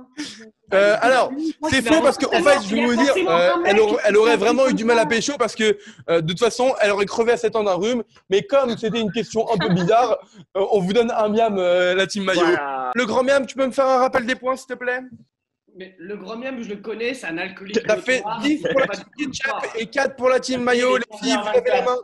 Euh, 0.73 0.97
alors, 1.01 1.31
c'est 1.69 1.81
faux 1.81 2.01
parce 2.01 2.17
qu'en 2.17 2.43
fait, 2.43 2.67
je 2.67 2.75
vais 2.75 2.85
vous 2.85 2.95
dire, 2.95 3.13
euh, 3.27 3.51
elle, 3.65 3.79
aurait, 3.79 4.01
elle 4.05 4.17
aurait 4.17 4.37
vraiment 4.37 4.67
eu 4.67 4.73
du 4.73 4.83
mal 4.83 4.99
à 4.99 5.05
pécho 5.05 5.33
parce 5.37 5.55
que 5.55 5.77
euh, 6.09 6.21
de 6.21 6.27
toute 6.27 6.39
façon, 6.39 6.75
elle 6.81 6.91
aurait 6.91 7.05
crevé 7.05 7.31
à 7.31 7.37
7 7.37 7.55
ans 7.55 7.63
d'un 7.63 7.75
rhume. 7.75 8.03
Mais 8.29 8.43
comme 8.43 8.77
c'était 8.77 9.01
une 9.01 9.11
question 9.11 9.49
un 9.51 9.57
peu 9.57 9.73
bizarre, 9.73 10.17
euh, 10.57 10.65
on 10.71 10.79
vous 10.79 10.93
donne 10.93 11.11
un 11.11 11.29
miam, 11.29 11.57
euh, 11.57 11.95
la 11.95 12.07
team 12.07 12.23
maillot. 12.23 12.41
Voilà. 12.41 12.91
Le 12.93 13.05
grand 13.05 13.23
miam, 13.23 13.45
tu 13.45 13.55
peux 13.55 13.65
me 13.65 13.71
faire 13.71 13.87
un 13.87 13.99
rappel 13.99 14.25
des 14.25 14.35
points, 14.35 14.55
s'il 14.55 14.67
te 14.67 14.73
plaît? 14.73 15.01
Mais 15.77 15.95
le 15.97 16.15
grand 16.17 16.37
miam, 16.37 16.61
je 16.61 16.69
le 16.69 16.77
connais, 16.77 17.13
c'est 17.13 17.27
un 17.27 17.37
alcoolique. 17.37 17.85
T'as 17.85 17.97
fait 17.97 18.17
notoire, 18.17 18.41
10 18.41 18.61
c'est 18.61 18.71
pour 18.71 18.81
la 18.81 18.87
team 18.87 19.31
ketchup 19.31 19.75
et 19.75 19.85
4 19.87 20.15
pour 20.15 20.29
la 20.29 20.39
team 20.39 20.61
maillot. 20.61 20.97
Les 20.97 21.17
filles, 21.17 21.35
vous 21.35 21.59
levez 21.59 21.69
la 21.69 21.81
main? 21.81 21.97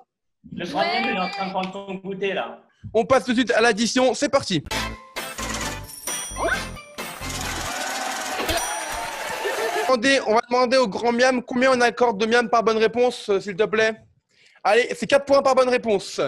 Le 0.53 0.65
grand 0.65 0.81
miam, 0.81 1.03
il 1.03 1.15
est 1.15 1.19
en 1.19 1.29
train 1.29 1.45
de 1.45 1.51
prendre 1.51 1.71
ton 1.71 1.95
goûter 1.95 2.33
là. 2.33 2.63
On 2.93 3.05
passe 3.05 3.25
tout 3.25 3.31
de 3.31 3.37
suite 3.37 3.51
à 3.51 3.61
l'addition. 3.61 4.13
C'est 4.13 4.29
parti. 4.29 4.63
On 9.87 10.33
va 10.35 10.41
demander 10.49 10.77
au 10.77 10.87
grand 10.87 11.11
miam 11.11 11.43
combien 11.43 11.71
on 11.73 11.81
accorde 11.81 12.17
de 12.17 12.25
miam 12.25 12.49
par 12.49 12.63
bonne 12.63 12.77
réponse, 12.77 13.27
euh, 13.29 13.41
s'il 13.41 13.57
te 13.57 13.63
plaît. 13.63 13.93
Allez, 14.63 14.87
c'est 14.95 15.07
4 15.07 15.25
points 15.25 15.41
par 15.41 15.53
bonne 15.53 15.67
réponse. 15.67 16.21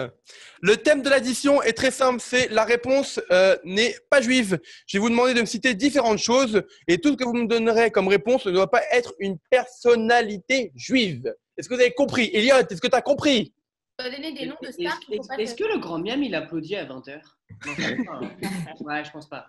Le 0.60 0.76
thème 0.76 1.00
de 1.00 1.08
l'addition 1.08 1.62
est 1.62 1.72
très 1.72 1.90
simple, 1.90 2.20
c'est 2.20 2.48
la 2.48 2.64
réponse 2.64 3.20
euh, 3.30 3.56
n'est 3.64 3.96
pas 4.10 4.20
juive. 4.20 4.58
Je 4.86 4.98
vais 4.98 5.00
vous 5.00 5.08
demander 5.08 5.32
de 5.32 5.40
me 5.40 5.46
citer 5.46 5.72
différentes 5.72 6.18
choses 6.18 6.62
et 6.88 6.98
tout 6.98 7.12
ce 7.12 7.16
que 7.16 7.24
vous 7.24 7.32
me 7.32 7.46
donnerez 7.46 7.90
comme 7.90 8.08
réponse 8.08 8.44
ne 8.44 8.50
doit 8.50 8.70
pas 8.70 8.82
être 8.90 9.14
une 9.18 9.38
personnalité 9.50 10.72
juive. 10.74 11.32
Est-ce 11.56 11.68
que 11.68 11.74
vous 11.74 11.80
avez 11.80 11.92
compris? 11.92 12.30
Elliot, 12.34 12.56
est-ce 12.68 12.80
que 12.80 12.88
tu 12.88 12.96
as 12.96 13.02
compris? 13.02 13.54
Donner 13.98 14.32
des 14.32 14.46
noms 14.46 14.56
de 14.60 14.68
Est-ce 14.68 14.80
stars 14.82 15.56
que 15.56 15.72
le 15.72 15.78
grand 15.78 15.98
miam, 15.98 16.20
il 16.22 16.34
applaudit 16.34 16.76
à 16.76 16.84
20h 16.84 17.20
Ouais, 18.80 19.04
je 19.04 19.10
pense 19.10 19.28
pas. 19.28 19.46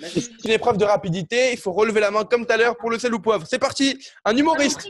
C'est 0.00 0.44
une 0.44 0.50
épreuve 0.52 0.76
de 0.76 0.84
rapidité, 0.84 1.52
il 1.52 1.58
faut 1.58 1.72
relever 1.72 1.98
la 2.00 2.10
main 2.12 2.24
comme 2.24 2.46
tout 2.46 2.52
à 2.52 2.56
l'heure 2.56 2.76
pour 2.76 2.90
le 2.90 2.98
sel 2.98 3.12
ou 3.14 3.18
poivre. 3.18 3.46
C'est 3.46 3.58
parti, 3.58 3.98
un 4.24 4.36
humoriste. 4.36 4.86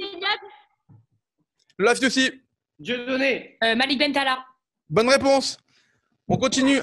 Love 1.79 2.01
aussi. 2.03 2.31
Dieu 2.79 3.07
donné. 3.07 3.57
Euh, 3.65 3.75
Malik 3.77 3.99
Bentala. 3.99 4.45
Bonne 4.91 5.09
réponse. 5.09 5.57
On 6.27 6.37
continue. 6.37 6.81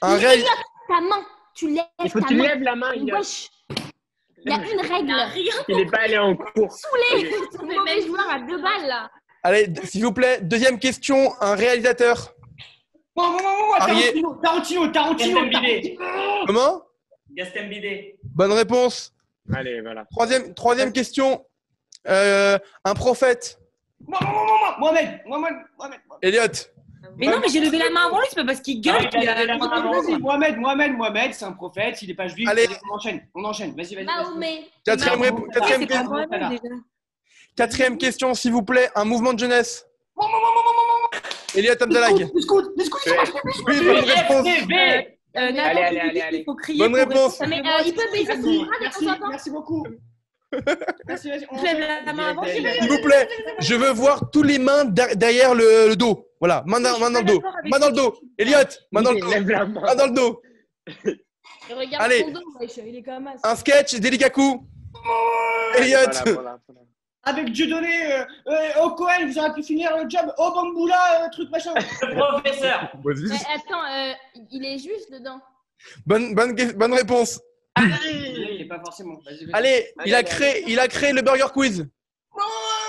Un 0.00 0.16
réel... 0.16 0.42
Ta 0.88 1.00
main, 1.00 1.26
tu 1.54 1.68
lèves 1.68 1.84
Il 2.02 2.10
faut 2.10 2.18
que 2.18 2.24
ta 2.24 2.28
tu 2.28 2.36
main. 2.36 2.44
lèves 2.44 2.62
la 2.62 2.76
main. 2.76 2.94
Il 2.94 3.12
a-. 3.12 3.20
Il 4.44 4.50
y 4.50 4.54
a 4.54 4.72
une 4.72 4.80
règle. 4.80 5.14
il 5.68 5.80
est 5.80 5.90
pas 5.90 5.98
allé 5.98 6.18
en 6.18 6.34
cours. 6.34 6.72
Saoulé. 6.72 7.30
Ton 7.52 7.66
mauvais 7.66 8.02
joueur 8.06 8.28
à 8.30 8.38
deux 8.40 8.60
balles 8.60 8.86
là. 8.86 9.10
Allez, 9.42 9.68
s'il 9.84 10.04
vous 10.04 10.12
plaît, 10.12 10.40
deuxième 10.40 10.78
question, 10.78 11.32
un 11.40 11.54
réalisateur. 11.54 12.34
Bon, 13.16 13.30
bon, 13.32 13.38
bon, 13.38 13.72
Arié. 13.78 14.22
Tarantino, 14.22 14.34
Tarantino, 14.42 14.88
Tarantino. 14.88 15.40
Gaston 15.44 15.60
Bidet. 15.60 15.96
Comment? 16.46 16.82
Gaston 17.34 17.68
Bidet. 17.68 18.16
Bonne 18.22 18.52
réponse. 18.52 19.12
Allez, 19.52 19.80
voilà. 19.80 20.04
Troisième, 20.10 20.54
troisième 20.54 20.92
question, 20.92 21.44
euh, 22.08 22.56
un 22.84 22.94
prophète. 22.94 23.58
Bon, 24.00 24.16
bon, 24.20 24.26
bon, 24.26 24.36
bon, 24.46 24.80
Mohamed, 24.80 25.20
Mohamed, 25.26 25.54
Mohamed. 25.78 26.00
Elliot. 26.22 26.42
Mais 27.18 27.26
non, 27.26 27.40
mais 27.40 27.48
j'ai 27.48 27.60
levé 27.60 27.78
la 27.78 27.90
main 27.90 28.06
avant 28.06 28.20
lui, 28.20 28.26
c'est 28.30 28.36
pas 28.36 28.44
parce 28.46 28.60
qu'il 28.60 28.80
gueule 28.80 28.96
Ah, 29.12 29.18
il 29.20 29.28
a 29.28 29.44
la 29.44 29.58
main 29.58 29.68
avant. 29.68 30.00
Vas-y, 30.00 30.18
Mohamed, 30.18 30.56
Mohamed, 30.56 30.92
Mohamed, 30.96 31.34
c'est 31.34 31.44
un 31.44 31.52
prophète, 31.52 32.00
il 32.00 32.10
est 32.10 32.14
pas 32.14 32.28
juif. 32.28 32.48
Allez. 32.48 32.66
On 32.90 32.94
enchaîne, 32.94 33.26
on 33.34 33.44
enchaîne. 33.44 33.74
Vas-y, 33.76 33.96
vas-y. 33.96 34.04
Mahomet. 34.04 34.68
Quatrième, 34.84 35.18
Non, 35.18 35.24
répo- 35.24 36.40
non, 36.40 36.80
quatrième, 37.56 37.98
question, 37.98 38.34
s'il 38.34 38.52
vous 38.52 38.62
plaît, 38.62 38.88
un 38.94 39.04
mouvement 39.04 39.32
de 39.32 39.38
jeunesse. 39.38 39.86
Bon, 40.16 40.24
bon, 40.24 40.30
bon, 40.32 40.38
bon, 40.38 40.62
bon, 40.64 40.72
bon, 41.12 41.18
Elliot 41.54 41.72
Abdalag. 41.80 42.28
bonne 43.66 44.04
réponse. 44.04 44.46
Euh, 45.34 45.38
Allez, 45.48 45.58
allez, 45.58 45.80
allez, 45.98 46.10
dis 46.12 46.20
allez. 46.20 46.36
qu'il 46.38 46.44
faut 46.44 46.54
crier 46.54 46.78
Bonne 46.78 46.94
réponse. 46.94 47.40
euh, 47.40 47.46
il 47.86 47.94
peut 47.94 48.02
baisser 48.12 48.36
Merci, 49.30 49.50
beaucoup. 49.50 49.86
Merci, 51.08 51.30
vas-y. 51.30 51.46
on 51.50 51.56
Je 51.56 51.62
lève 51.62 51.76
enchaîne. 51.76 52.04
la 52.04 52.12
main 52.12 52.28
avant, 52.28 52.42
Vas-y, 52.42 52.58
je 52.58 52.62
vas-y, 52.62 52.78
S'il 52.80 52.88
vous 52.90 53.00
plaît, 53.02 53.28
je 53.60 53.74
veux 53.74 53.90
voir 53.92 54.30
tous 54.30 54.42
les 54.42 54.58
mains 54.58 54.84
der- 54.84 55.16
derrière 55.16 55.54
le, 55.54 55.88
le 55.88 55.96
dos. 55.96 56.26
Voilà, 56.38 56.62
main 56.66 56.80
dans, 56.80 56.98
main 56.98 57.10
dans 57.10 57.20
le 57.20 57.24
dos. 57.24 57.42
Main 57.64 57.78
dans 57.78 57.88
le 57.88 57.94
dos. 57.94 58.14
Elliot, 58.36 58.56
main 58.92 59.00
dans 59.00 59.12
le 59.12 59.20
dos. 59.20 59.28
Main. 59.30 59.94
Dans 59.94 60.06
le 60.06 60.12
dos. 60.12 60.42
Allez. 61.98 62.20
son 62.20 62.30
dos, 62.32 62.40
wesh, 62.60 62.76
il 62.86 62.96
est 62.96 63.02
comme 63.02 63.30
ça. 63.42 63.50
Un 63.50 63.56
sketch, 63.56 63.94
Delikaku. 64.00 64.60
Elliot. 65.76 65.98
Avec 67.24 67.52
Dieu 67.52 67.68
donné, 67.68 68.12
euh, 68.12 68.24
euh, 68.48 68.82
au 68.82 68.90
Cohen, 68.90 69.26
vous 69.26 69.38
aurez 69.38 69.52
pu 69.54 69.62
finir 69.62 69.96
le 69.96 70.10
job. 70.10 70.32
Au 70.38 70.50
Bamboula, 70.52 71.24
euh, 71.24 71.28
truc 71.30 71.50
machin. 71.50 71.72
Le 71.74 72.16
professeur. 72.40 72.92
Mais 73.04 73.36
attends, 73.54 73.84
euh, 73.84 74.12
il 74.50 74.64
est 74.64 74.78
juste 74.78 75.12
dedans. 75.12 75.40
Bonne, 76.04 76.34
bonne, 76.34 76.54
bonne 76.72 76.94
réponse. 76.94 77.40
Il 77.78 78.58
est 78.60 78.64
pas 78.66 78.80
forcément. 78.80 79.20
Vas-y, 79.24 79.44
vas-y. 79.44 79.54
Allez, 79.54 79.92
il 80.04 80.14
a 80.14 80.18
allez, 80.18 80.28
créé, 80.28 80.64
il 80.66 80.80
a 80.80 80.88
créé 80.88 81.12
le 81.12 81.22
Burger 81.22 81.46
Quiz. 81.52 81.86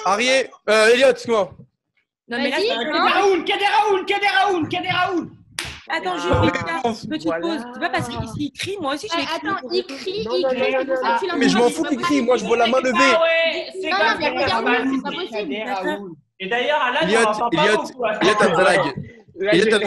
Arié, 0.06 0.50
euh, 0.70 0.88
Elliot, 0.88 1.10
excuse-moi. 1.10 1.56
Non, 2.28 2.38
mais 2.38 2.50
là. 2.50 2.58
Kader 2.58 2.90
Raoul, 2.90 3.44
Kader 3.46 3.66
Raoul, 3.66 4.06
Kader 4.06 4.28
Raoul, 4.28 4.68
Kader 4.68 4.90
Raoul. 4.90 5.32
Attends, 5.90 6.18
je 6.18 6.28
Ah, 6.32 6.42
vais 6.42 6.52
faire 6.58 6.82
une 6.86 7.10
petite 7.10 7.24
voilà. 7.26 7.42
pause. 7.42 7.62
C'est 7.74 7.80
pas 7.80 7.90
parce 7.90 8.08
qu'il 8.08 8.52
crie, 8.54 8.78
moi 8.80 8.94
aussi 8.96 9.08
je 9.12 9.18
l'ai 9.18 9.26
crié. 9.26 9.50
attends, 9.52 9.68
il 9.72 9.84
crie, 9.86 9.96
il 10.18 10.24
crie, 10.26 10.26
non, 10.26 10.34
c'est 10.50 10.86
pour 10.86 10.98
ça 10.98 11.16
que 11.16 11.20
tu 11.20 11.28
l'as 11.28 11.36
Mais 11.36 11.50
je 11.50 11.58
m'en 11.58 11.70
fous 11.70 11.84
qu'il 11.84 11.98
crie, 12.00 12.22
moi 12.22 12.38
je 12.38 12.46
vois 12.46 12.58
la 12.58 12.68
main 12.68 12.80
levée. 12.80 12.94
Ah 13.00 13.24
c'est 13.74 13.90
Non, 13.90 13.98
non, 13.98 14.16
mais 14.20 14.30
regarde, 14.30 14.68
c'est 14.96 15.02
pas 15.02 15.12
possible. 15.12 15.54
Et 16.40 16.48
d'ailleurs, 16.48 16.82
hein. 16.82 17.00
Elliot 17.02 17.20
Abdalag. 18.40 18.84
Là, 19.36 19.52
Elliot 19.54 19.78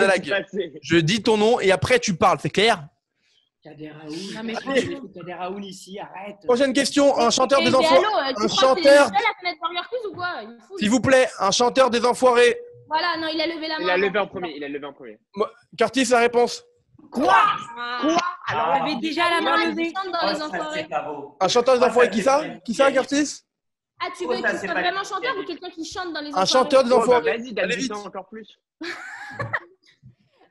je 0.83 0.97
dis 0.97 1.23
ton 1.23 1.37
nom 1.37 1.61
et 1.61 1.71
après 1.73 1.99
tu 1.99 2.15
parles, 2.15 2.39
c'est 2.41 2.51
clair? 2.51 2.85
Kader 3.63 3.91
Raoul. 3.91 4.15
Non, 4.35 4.41
mais 4.45 4.55
Kader 4.55 5.35
Raoul 5.35 5.65
ici, 5.65 5.99
arrête. 5.99 6.37
Prochaine 6.45 6.73
question, 6.73 7.19
un 7.19 7.31
chanteur 7.31 7.61
des 7.63 7.75
enfoirés. 7.75 7.97
allô, 7.97 8.17
euh, 8.17 8.33
tu 8.39 8.45
un 8.45 8.49
chanteur- 8.49 9.11
Il. 9.43 10.79
S'il 10.79 10.91
vous 10.91 11.01
plaît, 11.01 11.29
un 11.41 11.51
chanteur 11.51 11.91
des 11.91 12.05
enfoirés. 12.05 12.57
Voilà, 12.89 13.17
non, 13.19 13.29
il 13.29 13.41
a 13.41 13.47
levé 13.47 13.69
la 13.69 13.79
main. 13.79 13.85
Il 13.85 13.91
a 13.91 13.97
levé 13.97 14.19
en 14.19 14.27
premier. 14.27 14.57
Il 14.57 14.65
a 14.65 14.69
levé 14.69 14.87
en 14.87 14.93
premier. 14.93 15.19
Curtis, 15.77 16.05
la 16.07 16.19
réponse. 16.21 16.65
Quoi 17.11 17.35
Ah. 17.79 18.01
Alors, 18.49 18.69
on 18.69 18.85
avait 18.85 18.97
déjà 19.01 19.29
la 19.31 19.41
main 19.41 19.67
levée. 19.67 19.93
Oh. 19.97 21.37
Un 21.41 21.49
chanteur 21.49 21.79
des 21.79 21.85
enfoirés, 21.85 22.11
qui 22.11 22.23
ça 22.23 22.43
Qui 22.65 22.75
ça, 22.75 22.91
Curtis 22.93 23.43
Ah, 24.01 24.07
tu 24.17 24.25
Oh, 24.27 24.31
veux 24.31 24.41
ça, 24.41 24.51
qu'il 24.51 24.59
soit 24.61 24.69
pas- 24.75 24.81
vraiment 24.81 25.05
chanteur 25.05 25.35
ou 25.39 25.45
quelqu'un 25.45 25.71
qui 25.71 25.85
chante 25.85 26.13
dans 26.13 26.21
les 26.21 26.31
Un 26.35 26.45
chanteur 26.45 26.85
des 26.85 26.91
Oh, 26.93 26.97
bah, 26.97 27.03
enfoirés. 27.03 27.37
Vas-y, 27.39 27.53
donne 27.55 27.65
Allez 27.65 27.75
du 27.77 27.83
vite. 27.83 27.93
temps 27.93 28.05
encore 28.07 28.29
plus. 28.29 28.59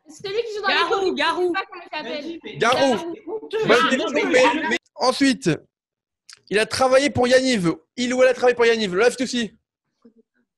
Celui 0.07 0.35
qui 0.43 0.55
joue 0.55 0.61
dans 0.61 0.67
Garou, 0.67 1.05
les 1.05 1.13
Garou. 1.13 1.41
je 1.41 1.47
sais 1.47 1.53
pas 1.53 1.65
comment 1.69 1.83
il 1.83 1.97
s'appelle. 1.97 2.23
Vas-y, 2.23 2.39
mais- 2.43 2.57
Garou. 2.57 2.95
Bonne 3.65 3.79
Ah, 3.81 4.69
mais 4.69 4.77
ensuite, 4.95 5.49
il 6.49 6.59
a 6.59 6.65
travaillé 6.65 7.09
pour 7.09 7.27
Yaniv. 7.27 7.73
Il 7.97 8.13
ou 8.13 8.21
elle 8.23 8.29
a 8.29 8.33
travaillé 8.33 8.55
pour 8.55 8.65
Yaniv. 8.65 8.95
Love 8.95 9.15
aussi. 9.19 9.57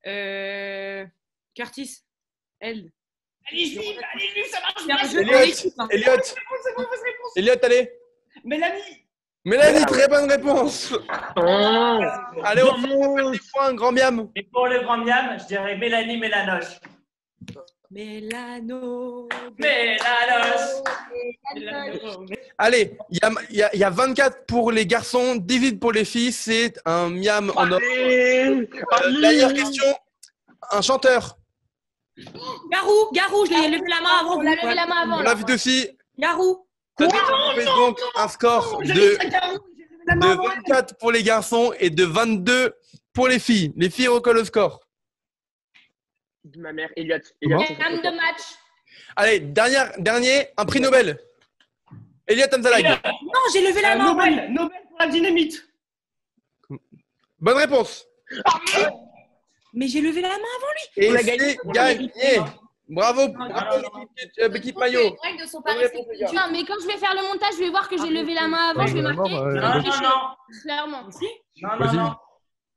Euh, 0.06 1.06
Curtis. 1.58 2.04
Elle. 2.60 2.92
Allez-y, 3.50 3.78
allez-y, 3.80 4.50
ça 4.50 4.60
marche 4.62 4.86
pas. 4.88 5.20
Elliot. 5.20 5.72
hein. 5.80 5.88
Elliot, 5.90 6.12
C'est 6.24 6.44
quoi 6.44 6.58
votre 6.78 7.04
réponse 7.04 7.32
Elliot, 7.36 7.54
allez. 7.64 7.92
Mélanie. 8.44 9.08
Mélanie, 9.44 9.86
très 9.86 10.08
bonne 10.08 10.30
réponse. 10.30 10.94
Oh. 11.38 12.00
Allez, 12.44 12.62
on 12.64 12.76
fait 12.82 13.32
des 13.32 13.40
points, 13.52 13.74
grand 13.74 13.92
miam. 13.92 14.30
Et 14.36 14.44
pour 14.44 14.68
le 14.68 14.82
grand 14.82 14.98
miam, 14.98 15.38
je 15.40 15.46
dirais 15.48 15.76
Mélanie 15.78 16.18
Mélanoche. 16.18 16.80
Mélano. 17.90 19.28
Mélanoche. 19.58 20.84
Allez, 22.58 22.98
il 23.10 23.20
y 23.22 23.26
a, 23.26 23.32
il 23.50 23.56
y 23.56 23.64
a- 23.64 23.74
il 23.76 23.80
y 23.80 23.84
a 23.84 23.90
24 23.90 24.46
pour 24.46 24.72
les 24.72 24.86
garçons, 24.86 25.36
18 25.38 25.80
pour 25.80 25.94
les 25.94 26.04
filles. 26.06 26.34
C'est 26.34 26.74
un 26.86 27.10
miam 27.10 27.52
en 27.56 27.72
or. 27.72 27.78
Allez. 27.82 28.68
Euh, 28.68 29.22
Dernière 29.22 29.54
question. 29.54 29.86
Un 30.72 30.82
chanteur. 30.82 31.38
Garou, 32.72 33.12
Garou, 33.14 33.46
je 33.46 33.52
l'ai 33.52 33.70
levé 33.78 33.88
la 33.90 34.02
main 34.02 34.18
avant. 34.22 34.38
On 34.38 34.42
l'a 34.42 34.56
levé 34.56 34.74
la 34.74 34.86
main 34.88 35.02
avant. 35.04 35.22
Love 35.22 35.44
aussi. 35.54 35.88
Garou. 36.18 36.66
Ça 37.00 37.08
fait 37.10 37.66
donc 37.66 38.00
un 38.16 38.28
score 38.28 38.80
de, 38.82 38.92
mis 38.92 39.16
sac 39.18 39.34
à 39.36 39.48
roue, 39.50 39.60
j'ai 39.68 39.84
levé 39.84 40.06
la 40.08 40.16
main 40.16 40.28
de 40.28 40.32
avant. 40.40 40.48
24 40.50 40.98
pour 40.98 41.12
les 41.12 41.22
garçons 41.22 41.74
et 41.80 41.90
de 41.92 42.04
22 42.06 42.74
pour 43.14 43.28
les 43.28 43.38
filles. 43.40 43.72
Les 43.78 43.90
filles 43.92 44.08
recollent 44.08 44.38
le 44.38 44.46
score. 44.46 44.80
De 46.44 46.60
ma 46.60 46.74
mère, 46.74 46.90
Elliot. 46.96 47.18
Elliot, 47.42 47.60
Dame 47.60 48.02
de 48.02 48.16
match. 48.16 48.42
Allez, 49.16 49.40
dernière, 49.40 49.92
dernier, 50.00 50.48
un 50.58 50.66
prix 50.66 50.80
Nobel. 50.80 51.20
Elliot 52.26 52.48
Amzalag. 52.54 52.84
Non, 52.84 53.42
j'ai 53.54 53.68
levé 53.68 53.82
la 53.82 53.94
Euh, 53.94 53.98
main. 53.98 54.06
Nobel, 54.14 54.52
Nobel 54.54 54.82
pour 54.90 54.98
la 55.00 55.08
dynamite. 55.08 55.68
Bonne 57.40 57.58
réponse. 57.58 58.06
Mais 59.78 59.88
j'ai 59.88 60.02
levé 60.02 60.22
la 60.22 60.30
main 60.30 60.34
avant 60.34 60.74
lui. 60.76 61.04
Et 61.04 61.12
On 61.12 61.18
c'est 61.18 61.24
gagné, 61.24 61.58
gagné. 61.68 62.10
Bravo, 62.90 63.28
bravo 63.28 63.78
l'équipe 64.52 64.76
euh, 64.76 64.80
maillot. 64.80 65.16
Mais 66.52 66.64
quand 66.66 66.74
je 66.82 66.88
vais 66.88 66.98
faire 66.98 67.14
le 67.14 67.22
montage, 67.28 67.54
je 67.54 67.60
vais 67.60 67.70
voir 67.70 67.88
que 67.88 67.96
j'ai 67.96 68.10
levé 68.10 68.34
la 68.34 68.48
main 68.48 68.72
avant, 68.72 68.88
je 68.88 68.94
vais 68.96 69.02
marquer. 69.04 69.18
Non, 69.18 69.30
non, 69.30 69.82
non. 69.84 70.18
Clairement. 70.64 71.04
Non, 71.62 71.70
non, 71.80 71.94
non. 71.94 72.12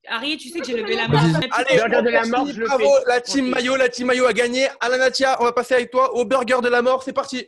Harry, 0.09 0.37
tu 0.37 0.51
sais 0.51 0.61
que 0.61 0.67
j'ai 0.67 0.77
levé 0.77 0.97
la 0.97 1.09
main. 1.09 1.41
Allez, 1.53 1.77
Burger 1.79 2.03
de 2.03 2.11
la 2.11 2.27
mort, 2.27 2.47
je 2.47 2.65
bravo, 2.65 2.91
la 3.07 3.21
team 3.23 3.49
maillot, 3.49 3.77
la 3.77 3.89
team 3.89 4.07
maillot 4.07 4.27
a 4.27 4.35
gagné. 4.35 4.69
Alanatia, 4.81 5.39
on 5.41 5.45
va 5.45 5.53
passer 5.53 5.75
avec 5.75 5.91
toi 5.91 6.15
au 6.15 6.27
burger 6.27 6.59
de 6.63 6.69
la 6.69 6.83
mort. 6.83 7.03
C'est 7.03 7.15
parti. 7.15 7.47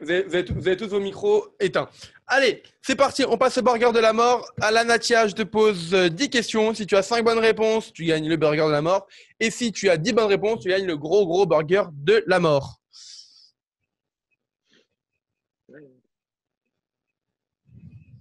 Vous 0.00 0.10
avez, 0.10 0.22
vous 0.22 0.34
avez 0.34 0.44
tous- 0.44 0.54
vous 0.54 0.66
avez 0.66 0.76
tous 0.76 0.88
vos 0.88 1.00
micros 1.00 1.48
éteints. 1.60 1.88
Allez, 2.26 2.62
c'est 2.80 2.96
parti, 2.96 3.24
on 3.28 3.36
passe 3.36 3.58
au 3.58 3.62
burger 3.62 3.92
de 3.92 3.98
la 3.98 4.12
mort. 4.12 4.50
Alanatia, 4.60 5.26
je 5.26 5.34
te 5.34 5.42
pose 5.42 5.92
euh, 5.94 6.08
10 6.08 6.30
questions. 6.30 6.72
Si 6.74 6.86
tu 6.86 6.96
as 6.96 7.02
5 7.02 7.24
bonnes 7.24 7.38
réponses, 7.38 7.92
tu 7.92 8.04
gagnes 8.04 8.28
le 8.28 8.36
burger 8.36 8.66
de 8.66 8.70
la 8.72 8.82
mort. 8.82 9.06
Et 9.40 9.50
si 9.50 9.72
tu 9.72 9.90
as 9.90 9.96
10 9.96 10.12
bonnes 10.12 10.28
réponses, 10.28 10.60
tu 10.60 10.68
gagnes 10.68 10.86
le 10.86 10.96
gros 10.96 11.26
gros 11.26 11.44
burger 11.46 11.84
de 11.92 12.22
la 12.26 12.38
mort. 12.40 12.80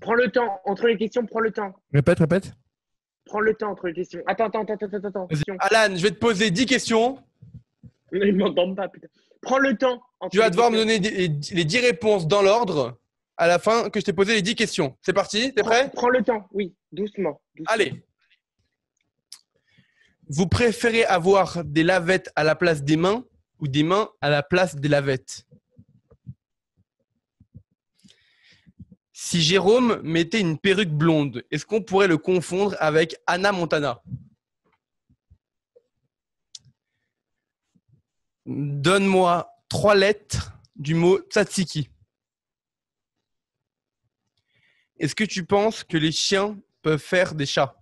Prends 0.01 0.13
le 0.13 0.29
temps. 0.31 0.59
Entre 0.65 0.87
les 0.87 0.97
questions, 0.97 1.25
prends 1.25 1.39
le 1.41 1.51
temps. 1.51 1.73
Répète, 1.93 2.19
répète. 2.19 2.53
Prends 3.25 3.41
le 3.41 3.53
temps 3.53 3.71
entre 3.71 3.87
les 3.87 3.93
questions. 3.93 4.21
Attends, 4.25 4.47
attends, 4.47 4.63
attends, 4.63 4.85
attends, 4.85 5.07
attends. 5.07 5.27
Alan, 5.59 5.95
je 5.95 6.01
vais 6.01 6.11
te 6.11 6.19
poser 6.19 6.51
10 6.51 6.65
questions. 6.65 7.21
Ils 8.11 8.35
m'entendent 8.35 8.75
pas, 8.75 8.87
putain. 8.87 9.07
Prends 9.41 9.59
le 9.59 9.77
temps. 9.77 10.01
Tu 10.31 10.37
vas 10.37 10.49
devoir 10.49 10.71
me 10.71 10.77
donner 10.77 10.99
les 10.99 11.29
10 11.65 11.79
réponses 11.79 12.27
dans 12.27 12.41
l'ordre 12.41 12.99
à 13.37 13.47
la 13.47 13.57
fin 13.57 13.89
que 13.89 13.99
je 13.99 14.05
t'ai 14.05 14.13
posé 14.13 14.33
les 14.35 14.41
10 14.41 14.55
questions. 14.55 14.97
C'est 15.01 15.13
parti? 15.13 15.53
T'es 15.53 15.63
prêt? 15.63 15.89
Prends, 15.89 16.01
prends 16.01 16.09
le 16.09 16.23
temps, 16.23 16.47
oui. 16.51 16.75
Doucement. 16.91 17.41
doucement. 17.55 17.73
Allez. 17.73 18.03
Vous 20.27 20.47
préférez 20.47 21.05
avoir 21.05 21.63
des 21.63 21.83
lavettes 21.83 22.31
à 22.35 22.43
la 22.43 22.55
place 22.55 22.83
des 22.83 22.97
mains 22.97 23.23
ou 23.59 23.67
des 23.67 23.83
mains 23.83 24.09
à 24.21 24.29
la 24.29 24.43
place 24.43 24.75
des 24.75 24.89
lavettes? 24.89 25.45
Si 29.13 29.41
Jérôme 29.41 30.01
mettait 30.03 30.39
une 30.39 30.57
perruque 30.57 30.91
blonde, 30.91 31.43
est-ce 31.51 31.65
qu'on 31.65 31.81
pourrait 31.81 32.07
le 32.07 32.17
confondre 32.17 32.75
avec 32.79 33.15
Anna 33.25 33.51
Montana? 33.51 34.01
Donne-moi 38.51 39.47
trois 39.69 39.93
lettres 39.93 40.53
du 40.75 40.95
mot 40.95 41.19
tzatziki. 41.19 41.87
Est-ce 44.97 45.13
que 45.13 45.23
tu 45.23 45.45
penses 45.45 45.83
que 45.83 45.97
les 45.97 46.11
chiens 46.11 46.59
peuvent 46.81 46.99
faire 46.99 47.35
des 47.35 47.45
chats? 47.45 47.79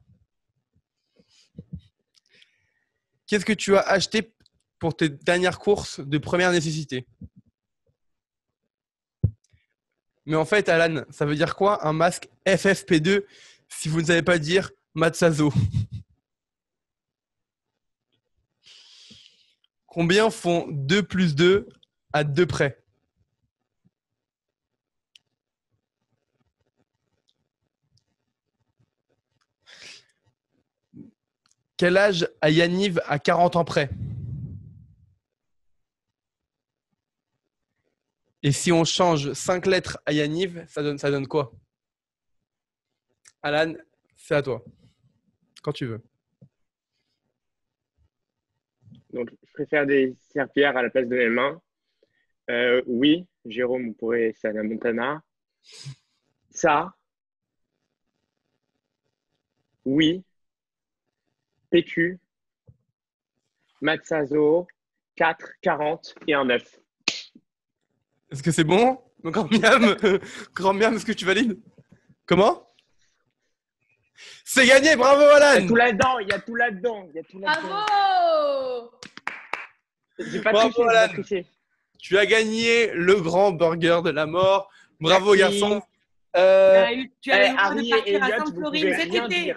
Qu'est-ce 3.27 3.45
que 3.45 3.53
tu 3.53 3.77
as 3.77 3.79
acheté 3.79 4.33
pour 4.77 4.93
tes 4.93 5.07
dernières 5.07 5.57
courses 5.57 6.01
de 6.01 6.17
première 6.17 6.51
nécessité? 6.51 7.07
Mais 10.25 10.35
en 10.35 10.43
fait, 10.43 10.67
Alan, 10.67 11.05
ça 11.09 11.25
veut 11.25 11.35
dire 11.35 11.55
quoi 11.55 11.87
un 11.87 11.93
masque 11.93 12.27
FFP2 12.45 13.23
si 13.69 13.87
vous 13.87 14.01
ne 14.01 14.07
savez 14.07 14.21
pas 14.21 14.37
dire 14.37 14.71
Matsazo? 14.93 15.53
Combien 19.97 20.29
font 20.29 20.67
2 20.69 21.01
plus 21.01 21.33
2 21.33 21.67
à 22.13 22.23
2 22.23 22.45
près? 22.45 22.83
Quel 31.77 31.97
âge 31.97 32.29
a 32.41 32.51
Yaniv 32.51 33.01
à 33.07 33.17
40 33.17 33.55
ans 33.55 33.65
près? 33.65 33.89
Et 38.43 38.51
si 38.51 38.71
on 38.71 38.85
change 38.85 39.33
5 39.33 39.65
lettres 39.65 39.97
à 40.05 40.11
Yaniv, 40.11 40.63
ça 40.67 40.83
donne, 40.83 40.99
ça 40.99 41.09
donne 41.09 41.25
quoi? 41.25 41.51
Alan, 43.41 43.73
c'est 44.15 44.35
à 44.35 44.43
toi. 44.43 44.63
Quand 45.63 45.71
tu 45.73 45.87
veux. 45.87 46.03
Donc, 49.11 49.31
préfère 49.57 49.87
des 49.87 50.15
serpillères 50.31 50.77
à 50.77 50.83
la 50.83 50.91
place 50.91 51.07
de 51.07 51.15
mes 51.15 51.29
mains. 51.29 51.59
Euh, 52.51 52.83
oui, 52.85 53.25
Jérôme, 53.43 53.95
pourrait, 53.95 54.35
c'est 54.39 54.49
Anna 54.49 54.61
Montana. 54.61 55.23
Ça. 56.51 56.93
Oui. 59.83 60.23
PQ. 61.71 62.19
Matsazo. 63.81 64.67
4, 65.15 65.53
40 65.63 66.15
et 66.27 66.35
un 66.35 66.45
9. 66.45 66.79
Est-ce 68.31 68.43
que 68.43 68.51
c'est 68.51 68.63
bon 68.63 69.01
Grand 69.23 69.51
miam, 69.51 69.95
Grand 70.53 70.73
miam, 70.75 70.93
est-ce 70.93 71.05
que 71.05 71.13
tu 71.13 71.25
valides? 71.25 71.59
Comment? 72.27 72.71
C'est 74.45 74.67
gagné, 74.67 74.95
bravo 74.95 75.21
Il 75.21 75.25
y 75.25 75.29
a 75.29 75.49
Alan 75.49 75.67
tout 75.67 75.75
là-dedans, 75.75 76.19
il 76.19 76.27
y 76.27 76.31
a 76.31 76.39
tout 76.39 76.55
là-dedans. 76.55 77.07
Il 77.09 77.15
y 77.15 77.19
a 77.19 77.23
tout 77.23 77.39
là-dedans. 77.39 77.67
Bravo 77.67 78.26
J'ai 80.19 80.41
pas 80.41 80.51
Bravo, 80.51 80.69
triché, 80.69 80.83
pas. 80.85 81.07
Tu 81.99 82.17
as 82.17 82.25
gagné 82.25 82.91
le 82.93 83.15
grand 83.15 83.51
burger 83.51 84.01
de 84.03 84.09
la 84.11 84.25
mort. 84.25 84.69
Bravo 84.99 85.35
Merci. 85.35 85.59
garçon. 85.59 85.81
Euh, 86.35 86.73
Tu 86.73 86.77
as 86.77 86.93
eu- 86.93 87.11
tu 87.21 87.29
droit 87.31 87.37
Harry 87.57 87.85
de 87.85 87.89
partir 87.89 88.23
à 88.23 88.27
Sainte-Florine 88.45 88.81
pouvez 88.81 88.93
cet 88.95 89.13
été. 89.13 89.49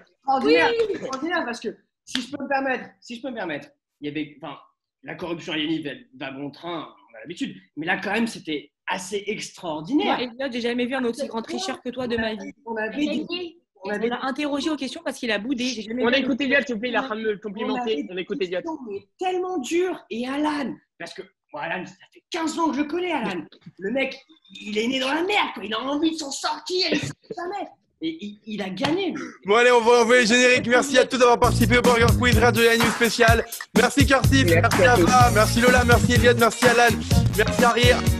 extraordinaire, 0.90 1.44
parce 1.44 1.61
que 1.61 1.77
si 2.05 2.23
je 2.23 2.31
peux 2.37 2.42
me 2.42 2.49
permettre, 2.49 2.85
si 3.01 3.16
je 3.16 3.23
peux 3.23 3.31
me 3.31 3.35
permettre, 3.35 3.68
il 4.01 4.09
y 4.09 4.11
avait, 4.11 4.37
enfin, 4.42 4.59
la 5.03 5.14
corruption 5.14 5.53
à 5.53 5.59
elle 5.87 6.07
va 6.16 6.31
bon 6.31 6.51
train, 6.51 6.88
on 7.12 7.16
a 7.16 7.20
l'habitude, 7.20 7.57
mais 7.77 7.87
là 7.87 7.99
quand 7.99 8.12
même 8.12 8.27
c'était 8.27 8.70
assez 8.87 9.23
extraordinaire. 9.27 10.18
Moi, 10.18 10.25
Elliot, 10.25 10.53
j'ai 10.53 10.61
jamais 10.61 10.87
vu 10.87 10.94
un 10.94 11.05
aussi 11.05 11.27
grand 11.27 11.42
tricheur 11.42 11.81
que 11.83 11.90
toi 11.90 12.07
de 12.09 12.16
ma 12.16 12.35
vie. 12.35 12.53
On 12.66 12.77
avait 12.77 12.96
dit, 12.96 13.60
on 13.85 13.90
On 13.90 13.93
avait 13.93 14.09
l'a 14.09 14.21
interrogé 14.25 14.71
aux 14.71 14.77
questions 14.77 15.01
parce 15.05 15.19
qu'il 15.19 15.31
a 15.31 15.38
boudé. 15.38 15.64
Jamais 15.83 16.05
On 16.05 16.09
écoute 16.11 16.40
aussi- 16.40 16.45
Elliot, 16.51 16.61
s'il 16.66 16.75
vous 16.75 16.81
plaît, 16.81 16.90
il 16.90 16.97
a 16.97 17.03
train 17.03 17.16
de 17.16 17.23
me 17.23 17.37
complimenter. 17.38 18.07
On 18.11 18.16
Elliot. 18.45 18.59
questions, 18.61 18.79
mais 18.88 19.07
tellement 19.19 19.59
dur. 19.59 19.99
Et 20.11 20.27
Alan, 20.29 20.75
parce 20.99 21.14
que 21.14 21.23
bon, 21.53 21.59
Alan, 21.61 21.85
ça 21.87 21.95
fait 22.12 22.23
15 22.31 22.59
ans 22.59 22.71
que 22.71 22.77
je 22.77 22.83
le 22.83 22.87
connais, 22.88 23.12
Alan. 23.12 23.43
Le 23.79 23.90
mec, 23.90 24.16
il 24.61 24.77
est 24.79 24.87
né 24.87 25.01
dans 25.01 25.09
la 25.12 25.23
merde, 25.23 25.49
quoi. 25.55 25.64
il 25.64 25.73
a 25.75 25.81
envie 25.81 26.11
de 26.12 26.16
s'en 26.16 26.31
sortir, 26.31 26.87
il 26.93 26.99
sait 26.99 27.12
jamais. 27.37 27.69
Et 28.03 28.16
il, 28.25 28.40
il 28.47 28.62
a 28.62 28.71
gagné. 28.71 29.12
Bon 29.45 29.57
allez, 29.57 29.71
on 29.71 29.83
va 29.83 30.01
envoyer 30.01 30.23
le 30.23 30.27
générique. 30.29 30.66
Merci 30.69 30.97
à 30.99 31.05
tous 31.05 31.19
d'avoir 31.19 31.38
participé 31.38 31.77
au 31.79 31.83
Burger 31.83 32.07
Quiz 32.19 32.38
Radio 32.38 32.64
La 32.64 32.79
News 32.79 32.90
spécial. 32.93 33.45
Merci 33.77 34.07
Curtis, 34.07 34.45
Merci 34.47 34.79
merci. 34.81 35.03
Ava, 35.03 35.31
merci 35.35 35.61
Lola, 35.61 35.85
merci 35.85 36.12
Elliot, 36.14 36.33
merci 36.38 36.64
Alan, 36.66 36.97
merci 37.37 37.62
Harry. 37.64 38.19